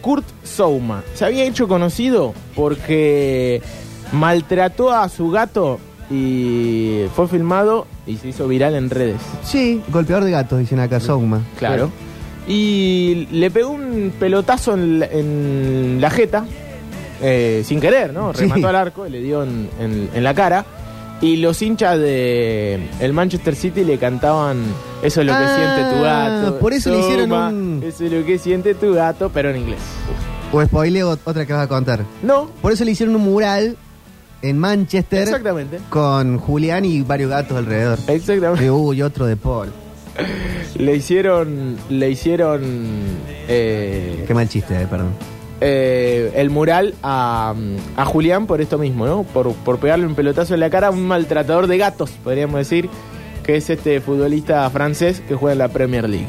Kurt 0.00 0.24
Souma, 0.44 1.02
se 1.14 1.24
había 1.24 1.44
hecho 1.44 1.68
conocido 1.68 2.32
porque 2.54 3.62
maltrató 4.12 4.90
a 4.92 5.08
su 5.08 5.30
gato 5.30 5.78
y 6.10 7.02
fue 7.14 7.28
filmado 7.28 7.86
y 8.06 8.16
se 8.16 8.28
hizo 8.28 8.48
viral 8.48 8.74
en 8.74 8.90
redes. 8.90 9.20
Sí, 9.44 9.82
golpeador 9.88 10.24
de 10.24 10.30
gatos, 10.32 10.58
dicen 10.58 10.80
acá, 10.80 10.98
Souma. 11.00 11.40
Claro. 11.58 11.90
Y 12.52 13.28
le 13.30 13.48
pegó 13.50 13.70
un 13.70 14.12
pelotazo 14.18 14.74
en 14.74 14.98
la, 14.98 15.06
en 15.06 15.98
la 16.00 16.10
jeta, 16.10 16.44
eh, 17.22 17.62
sin 17.64 17.80
querer, 17.80 18.12
¿no? 18.12 18.34
Sí. 18.34 18.40
Remató 18.40 18.66
al 18.68 18.74
arco 18.76 19.06
y 19.06 19.10
le 19.10 19.20
dio 19.20 19.44
en, 19.44 19.68
en- 19.78 20.10
en 20.12 20.24
la 20.24 20.34
cara. 20.34 20.64
Y 21.22 21.36
los 21.36 21.60
hinchas 21.62 21.98
de 21.98 22.80
el 22.98 23.12
Manchester 23.12 23.54
City 23.54 23.84
le 23.84 23.98
cantaban 23.98 24.56
Eso 25.02 25.20
es 25.20 25.26
lo 25.26 25.32
que 25.34 25.38
Ah, 25.38 25.56
siente 25.76 25.94
tu 25.96 26.02
gato. 26.02 26.58
por 26.58 26.72
eso 26.72 26.90
le 26.90 26.98
hicieron 27.00 27.30
un- 27.32 27.82
Eso 27.86 28.04
es 28.06 28.12
lo 28.12 28.24
que 28.24 28.38
siente 28.38 28.74
tu 28.74 28.94
gato, 28.94 29.30
pero 29.32 29.50
en 29.50 29.58
inglés. 29.58 29.78
O 30.52 30.60
spoileo 30.64 31.10
otra 31.24 31.46
que 31.46 31.52
vas 31.52 31.62
a 31.62 31.68
contar. 31.68 32.00
No, 32.22 32.50
Por 32.62 32.72
eso 32.72 32.84
le 32.84 32.90
hicieron 32.92 33.14
un 33.14 33.22
mural 33.22 33.76
en 34.42 34.58
Manchester 34.58 35.22
exactamente. 35.22 35.78
con 35.90 36.38
Julián 36.38 36.84
y 36.86 37.02
varios 37.02 37.30
gatos 37.30 37.56
alrededor. 37.58 37.98
Exactamente. 38.08 38.64
Y, 38.64 39.02
otro 39.02 39.26
de 39.26 39.36
Paul. 39.36 39.68
Le 40.76 40.94
hicieron. 40.96 41.76
Le 41.88 42.10
hicieron. 42.10 42.60
eh, 43.48 44.24
Qué 44.26 44.34
mal 44.34 44.48
chiste, 44.48 44.74
eh, 44.82 44.86
perdón. 44.88 45.10
eh, 45.60 46.32
el 46.36 46.50
mural 46.50 46.94
a, 47.02 47.54
a 47.96 48.04
Julián 48.04 48.46
por 48.46 48.60
esto 48.60 48.78
mismo, 48.78 49.06
¿no? 49.06 49.24
Por, 49.24 49.52
por 49.54 49.78
pegarle 49.78 50.06
un 50.06 50.14
pelotazo 50.14 50.54
en 50.54 50.60
la 50.60 50.70
cara 50.70 50.88
a 50.88 50.90
un 50.90 51.06
maltratador 51.06 51.66
de 51.66 51.76
gatos, 51.78 52.10
podríamos 52.24 52.56
decir, 52.58 52.88
que 53.44 53.56
es 53.56 53.68
este 53.68 54.00
futbolista 54.00 54.68
francés 54.70 55.22
que 55.26 55.34
juega 55.34 55.52
en 55.52 55.58
la 55.58 55.68
Premier 55.68 56.08
League. 56.08 56.28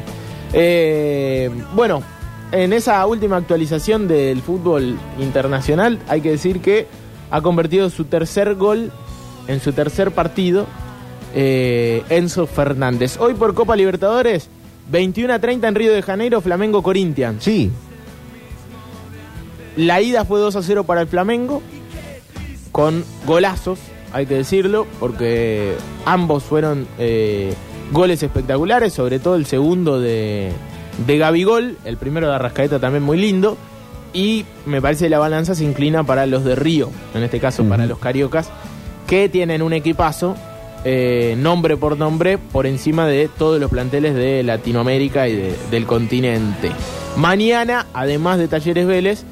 Eh, 0.52 1.50
bueno, 1.74 2.02
en 2.50 2.72
esa 2.74 3.06
última 3.06 3.36
actualización 3.38 4.06
del 4.08 4.42
fútbol 4.42 4.98
internacional, 5.18 5.98
hay 6.08 6.20
que 6.20 6.30
decir 6.30 6.60
que 6.60 6.86
ha 7.30 7.40
convertido 7.40 7.88
su 7.88 8.04
tercer 8.04 8.54
gol 8.56 8.92
en 9.48 9.60
su 9.60 9.72
tercer 9.72 10.10
partido 10.10 10.66
eh, 11.34 12.02
Enzo 12.08 12.46
Fernández. 12.46 13.18
Hoy 13.18 13.34
por 13.34 13.54
Copa 13.54 13.76
Libertadores, 13.76 14.48
21 14.90 15.34
a 15.34 15.38
30 15.38 15.68
en 15.68 15.74
Río 15.74 15.92
de 15.92 16.02
Janeiro, 16.02 16.40
Flamengo 16.40 16.82
Corinthians. 16.82 17.42
Sí, 17.42 17.70
La 19.76 20.00
ida 20.00 20.24
fue 20.24 20.40
2 20.40 20.56
a 20.56 20.62
0 20.62 20.84
para 20.84 21.00
el 21.00 21.08
Flamengo, 21.08 21.62
con 22.72 23.04
golazos, 23.26 23.78
hay 24.12 24.26
que 24.26 24.34
decirlo, 24.34 24.86
porque 25.00 25.74
ambos 26.04 26.42
fueron 26.42 26.86
eh, 26.98 27.54
goles 27.92 28.22
espectaculares, 28.22 28.92
sobre 28.92 29.18
todo 29.18 29.36
el 29.36 29.46
segundo 29.46 30.00
de, 30.00 30.52
de 31.06 31.18
Gabigol, 31.18 31.78
el 31.84 31.96
primero 31.96 32.28
de 32.28 32.34
Arrascaeta 32.34 32.78
también 32.78 33.02
muy 33.02 33.16
lindo, 33.16 33.56
y 34.12 34.44
me 34.66 34.82
parece 34.82 35.06
que 35.06 35.10
la 35.10 35.18
balanza 35.18 35.54
se 35.54 35.64
inclina 35.64 36.04
para 36.04 36.26
los 36.26 36.44
de 36.44 36.54
Río, 36.54 36.90
en 37.14 37.22
este 37.22 37.40
caso 37.40 37.64
para 37.64 37.86
los 37.86 37.98
cariocas, 37.98 38.50
que 39.06 39.28
tienen 39.28 39.62
un 39.62 39.72
equipazo, 39.72 40.36
eh, 40.84 41.34
nombre 41.38 41.76
por 41.76 41.96
nombre, 41.96 42.38
por 42.38 42.66
encima 42.66 43.06
de 43.06 43.28
todos 43.28 43.60
los 43.60 43.70
planteles 43.70 44.14
de 44.14 44.42
Latinoamérica 44.42 45.28
y 45.28 45.36
de- 45.36 45.54
del 45.70 45.86
continente. 45.86 46.70
Mañana, 47.16 47.86
además 47.94 48.38
de 48.38 48.48
Talleres 48.48 48.86
Vélez, 48.86 49.24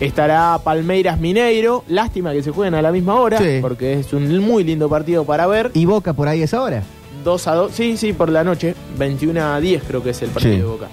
estará 0.00 0.58
Palmeiras 0.62 1.18
Mineiro. 1.20 1.84
Lástima 1.88 2.32
que 2.32 2.42
se 2.42 2.50
jueguen 2.50 2.74
a 2.74 2.82
la 2.82 2.92
misma 2.92 3.14
hora, 3.20 3.38
Sí. 3.38 3.58
porque 3.60 3.94
es 3.94 4.12
un 4.12 4.38
muy 4.40 4.64
lindo 4.64 4.88
partido 4.88 5.24
para 5.24 5.46
ver. 5.46 5.70
y 5.74 5.84
Boca 5.84 6.12
por 6.12 6.28
ahí 6.28 6.42
es 6.42 6.52
ahora. 6.54 6.82
2 7.24 7.46
a 7.48 7.54
2, 7.54 7.72
sí, 7.72 7.96
sí, 7.96 8.12
por 8.12 8.30
la 8.30 8.42
noche. 8.44 8.74
21 8.98 9.40
a 9.54 9.60
10 9.60 9.82
creo 9.86 10.02
que 10.02 10.10
es 10.10 10.22
el 10.22 10.30
partido 10.30 10.54
Sí. 10.54 10.58
de 10.60 10.64
Boca. 10.66 10.88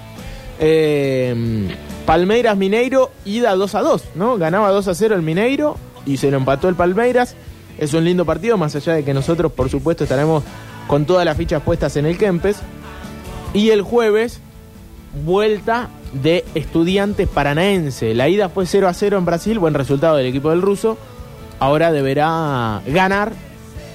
Eh, 0.59 1.67
Palmeiras 2.05 2.57
Mineiro, 2.57 3.11
ida 3.25 3.55
2 3.55 3.75
a 3.75 3.81
2, 3.81 4.03
¿no? 4.15 4.37
Ganaba 4.37 4.71
2 4.71 4.87
a 4.87 4.95
0 4.95 5.15
el 5.15 5.21
Mineiro 5.21 5.77
y 6.05 6.17
se 6.17 6.31
lo 6.31 6.37
empató 6.37 6.69
el 6.69 6.75
Palmeiras. 6.75 7.35
Es 7.77 7.93
un 7.93 8.03
lindo 8.03 8.25
partido, 8.25 8.57
más 8.57 8.75
allá 8.75 8.93
de 8.93 9.03
que 9.03 9.13
nosotros, 9.13 9.51
por 9.51 9.69
supuesto, 9.69 10.03
estaremos 10.03 10.43
con 10.87 11.05
todas 11.05 11.25
las 11.25 11.37
fichas 11.37 11.61
puestas 11.61 11.95
en 11.97 12.05
el 12.05 12.17
Kempes. 12.17 12.57
Y 13.53 13.69
el 13.69 13.81
jueves, 13.81 14.41
vuelta 15.25 15.89
de 16.13 16.43
Estudiantes 16.55 17.27
Paranaense. 17.27 18.13
La 18.13 18.29
ida 18.29 18.49
fue 18.49 18.65
0 18.65 18.87
a 18.87 18.93
0 18.93 19.17
en 19.17 19.25
Brasil, 19.25 19.59
buen 19.59 19.73
resultado 19.73 20.17
del 20.17 20.27
equipo 20.27 20.49
del 20.49 20.61
ruso. 20.61 20.97
Ahora 21.59 21.91
deberá 21.91 22.81
ganar 22.87 23.33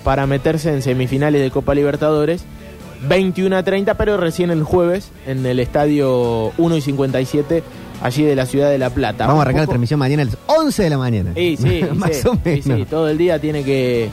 para 0.05 0.27
meterse 0.27 0.73
en 0.73 0.83
semifinales 0.83 1.41
de 1.41 1.51
Copa 1.51 1.75
Libertadores. 1.75 2.45
21 3.09 3.57
a 3.57 3.63
30, 3.65 3.95
pero 3.95 4.17
recién 4.17 4.51
el 4.51 4.63
jueves 4.63 5.11
en 5.27 5.45
el 5.45 5.59
estadio 5.59 6.53
1 6.57 6.77
y 6.77 6.81
57, 6.81 7.63
allí 8.03 8.25
de 8.25 8.35
la 8.37 8.47
ciudad 8.47 8.71
de 8.71 8.79
La 8.79 8.91
Plata. 8.91 9.27
Vamos 9.27 9.41
a 9.41 9.43
arrancar 9.43 9.63
la 9.63 9.67
transmisión 9.69 9.99
mañana 10.01 10.23
a 10.23 10.27
las 10.27 10.37
11 10.47 10.83
de 10.83 10.91
la 10.91 10.99
mañana. 10.99 11.31
Sí, 11.35 11.57
sí, 11.61 11.83
Más 11.95 12.17
sí, 12.17 12.29
o 12.29 12.33
sí, 12.35 12.41
menos. 12.45 12.65
sí, 12.81 12.85
todo 12.89 13.09
el 13.09 13.19
día 13.19 13.39
tiene 13.39 13.63
que, 13.65 14.11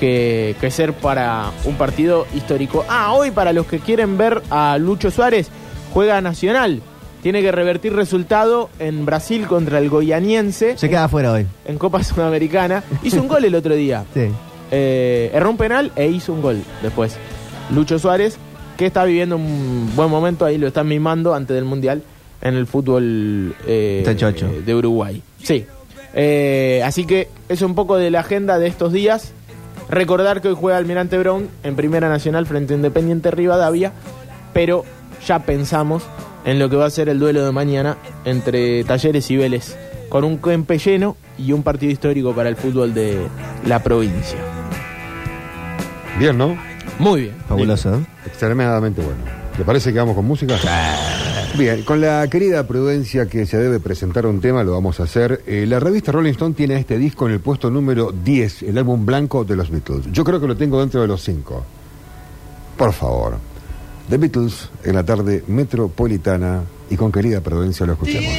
que, 0.00 0.54
que 0.60 0.70
ser 0.70 0.92
para 0.94 1.50
un 1.64 1.74
partido 1.76 2.26
histórico. 2.34 2.84
Ah, 2.88 3.12
hoy 3.12 3.30
para 3.30 3.52
los 3.52 3.66
que 3.66 3.78
quieren 3.78 4.18
ver 4.18 4.42
a 4.50 4.76
Lucho 4.78 5.10
Suárez, 5.10 5.48
juega 5.92 6.20
Nacional. 6.20 6.82
Tiene 7.22 7.42
que 7.42 7.50
revertir 7.50 7.92
resultado 7.94 8.70
en 8.78 9.04
Brasil 9.04 9.48
contra 9.48 9.78
el 9.78 9.90
Goianiense 9.90 10.78
Se 10.78 10.88
queda 10.88 11.04
afuera 11.04 11.32
hoy. 11.32 11.46
en 11.64 11.76
Copa 11.76 12.02
Sudamericana. 12.04 12.84
Hizo 13.02 13.20
un 13.20 13.26
gol 13.26 13.44
el 13.44 13.54
otro 13.54 13.74
día. 13.74 14.04
Sí. 14.14 14.28
Eh, 14.70 15.30
erró 15.32 15.48
un 15.50 15.56
penal 15.56 15.90
e 15.96 16.08
hizo 16.08 16.32
un 16.32 16.42
gol 16.42 16.62
después. 16.82 17.16
Lucho 17.74 17.98
Suárez, 17.98 18.36
que 18.76 18.84
está 18.86 19.04
viviendo 19.04 19.36
un 19.36 19.90
buen 19.96 20.10
momento, 20.10 20.44
ahí 20.44 20.58
lo 20.58 20.66
están 20.68 20.86
mimando 20.86 21.34
antes 21.34 21.54
del 21.56 21.64
Mundial 21.64 22.02
en 22.40 22.54
el 22.54 22.66
fútbol 22.66 23.54
eh, 23.66 24.04
eh, 24.06 24.62
de 24.64 24.74
Uruguay. 24.74 25.22
Sí. 25.42 25.66
Eh, 26.14 26.82
así 26.84 27.04
que 27.04 27.28
es 27.48 27.62
un 27.62 27.74
poco 27.74 27.96
de 27.96 28.10
la 28.10 28.20
agenda 28.20 28.58
de 28.58 28.66
estos 28.66 28.92
días. 28.92 29.32
Recordar 29.88 30.40
que 30.40 30.48
hoy 30.48 30.56
juega 30.58 30.78
Almirante 30.78 31.18
Brown 31.18 31.48
en 31.62 31.74
Primera 31.74 32.08
Nacional 32.08 32.46
frente 32.46 32.74
a 32.74 32.76
Independiente 32.76 33.30
Rivadavia, 33.30 33.92
pero 34.52 34.84
ya 35.26 35.40
pensamos 35.40 36.02
en 36.44 36.58
lo 36.58 36.68
que 36.68 36.76
va 36.76 36.86
a 36.86 36.90
ser 36.90 37.08
el 37.08 37.18
duelo 37.18 37.44
de 37.44 37.52
mañana 37.52 37.96
entre 38.24 38.84
Talleres 38.84 39.30
y 39.30 39.36
Vélez, 39.36 39.76
con 40.08 40.24
un 40.24 40.38
Kempe 40.38 40.78
lleno 40.78 41.16
y 41.38 41.52
un 41.52 41.62
partido 41.62 41.90
histórico 41.92 42.34
para 42.34 42.48
el 42.48 42.56
fútbol 42.56 42.92
de 42.92 43.26
la 43.66 43.82
provincia. 43.82 44.38
Bien, 46.18 46.36
¿no? 46.36 46.58
Muy 46.98 47.22
bien. 47.22 47.36
Fabuloso. 47.48 47.94
¿eh? 47.94 48.06
Extremadamente 48.26 49.00
bueno. 49.00 49.20
¿Te 49.56 49.64
parece 49.64 49.92
que 49.92 49.98
vamos 49.98 50.16
con 50.16 50.24
música? 50.24 50.56
Bien, 51.58 51.82
con 51.82 52.00
la 52.00 52.24
querida 52.30 52.68
prudencia 52.68 53.26
que 53.26 53.44
se 53.44 53.58
debe 53.58 53.80
presentar 53.80 54.26
un 54.26 54.40
tema, 54.40 54.62
lo 54.62 54.74
vamos 54.74 55.00
a 55.00 55.02
hacer. 55.02 55.42
Eh, 55.44 55.66
la 55.66 55.80
revista 55.80 56.12
Rolling 56.12 56.30
Stone 56.30 56.54
tiene 56.54 56.78
este 56.78 56.96
disco 56.98 57.26
en 57.26 57.32
el 57.32 57.40
puesto 57.40 57.68
número 57.68 58.12
10, 58.12 58.62
el 58.62 58.78
álbum 58.78 59.04
blanco 59.04 59.44
de 59.44 59.56
los 59.56 59.68
Beatles. 59.68 60.06
Yo 60.12 60.22
creo 60.22 60.40
que 60.40 60.46
lo 60.46 60.56
tengo 60.56 60.78
dentro 60.78 61.00
de 61.00 61.08
los 61.08 61.20
5. 61.20 61.64
Por 62.76 62.92
favor. 62.92 63.38
The 64.08 64.18
Beatles 64.18 64.70
en 64.84 64.94
la 64.94 65.04
tarde 65.04 65.42
metropolitana 65.48 66.62
y 66.90 66.96
con 66.96 67.10
querida 67.10 67.40
prudencia 67.40 67.84
lo 67.86 67.94
escuchamos. 67.94 68.32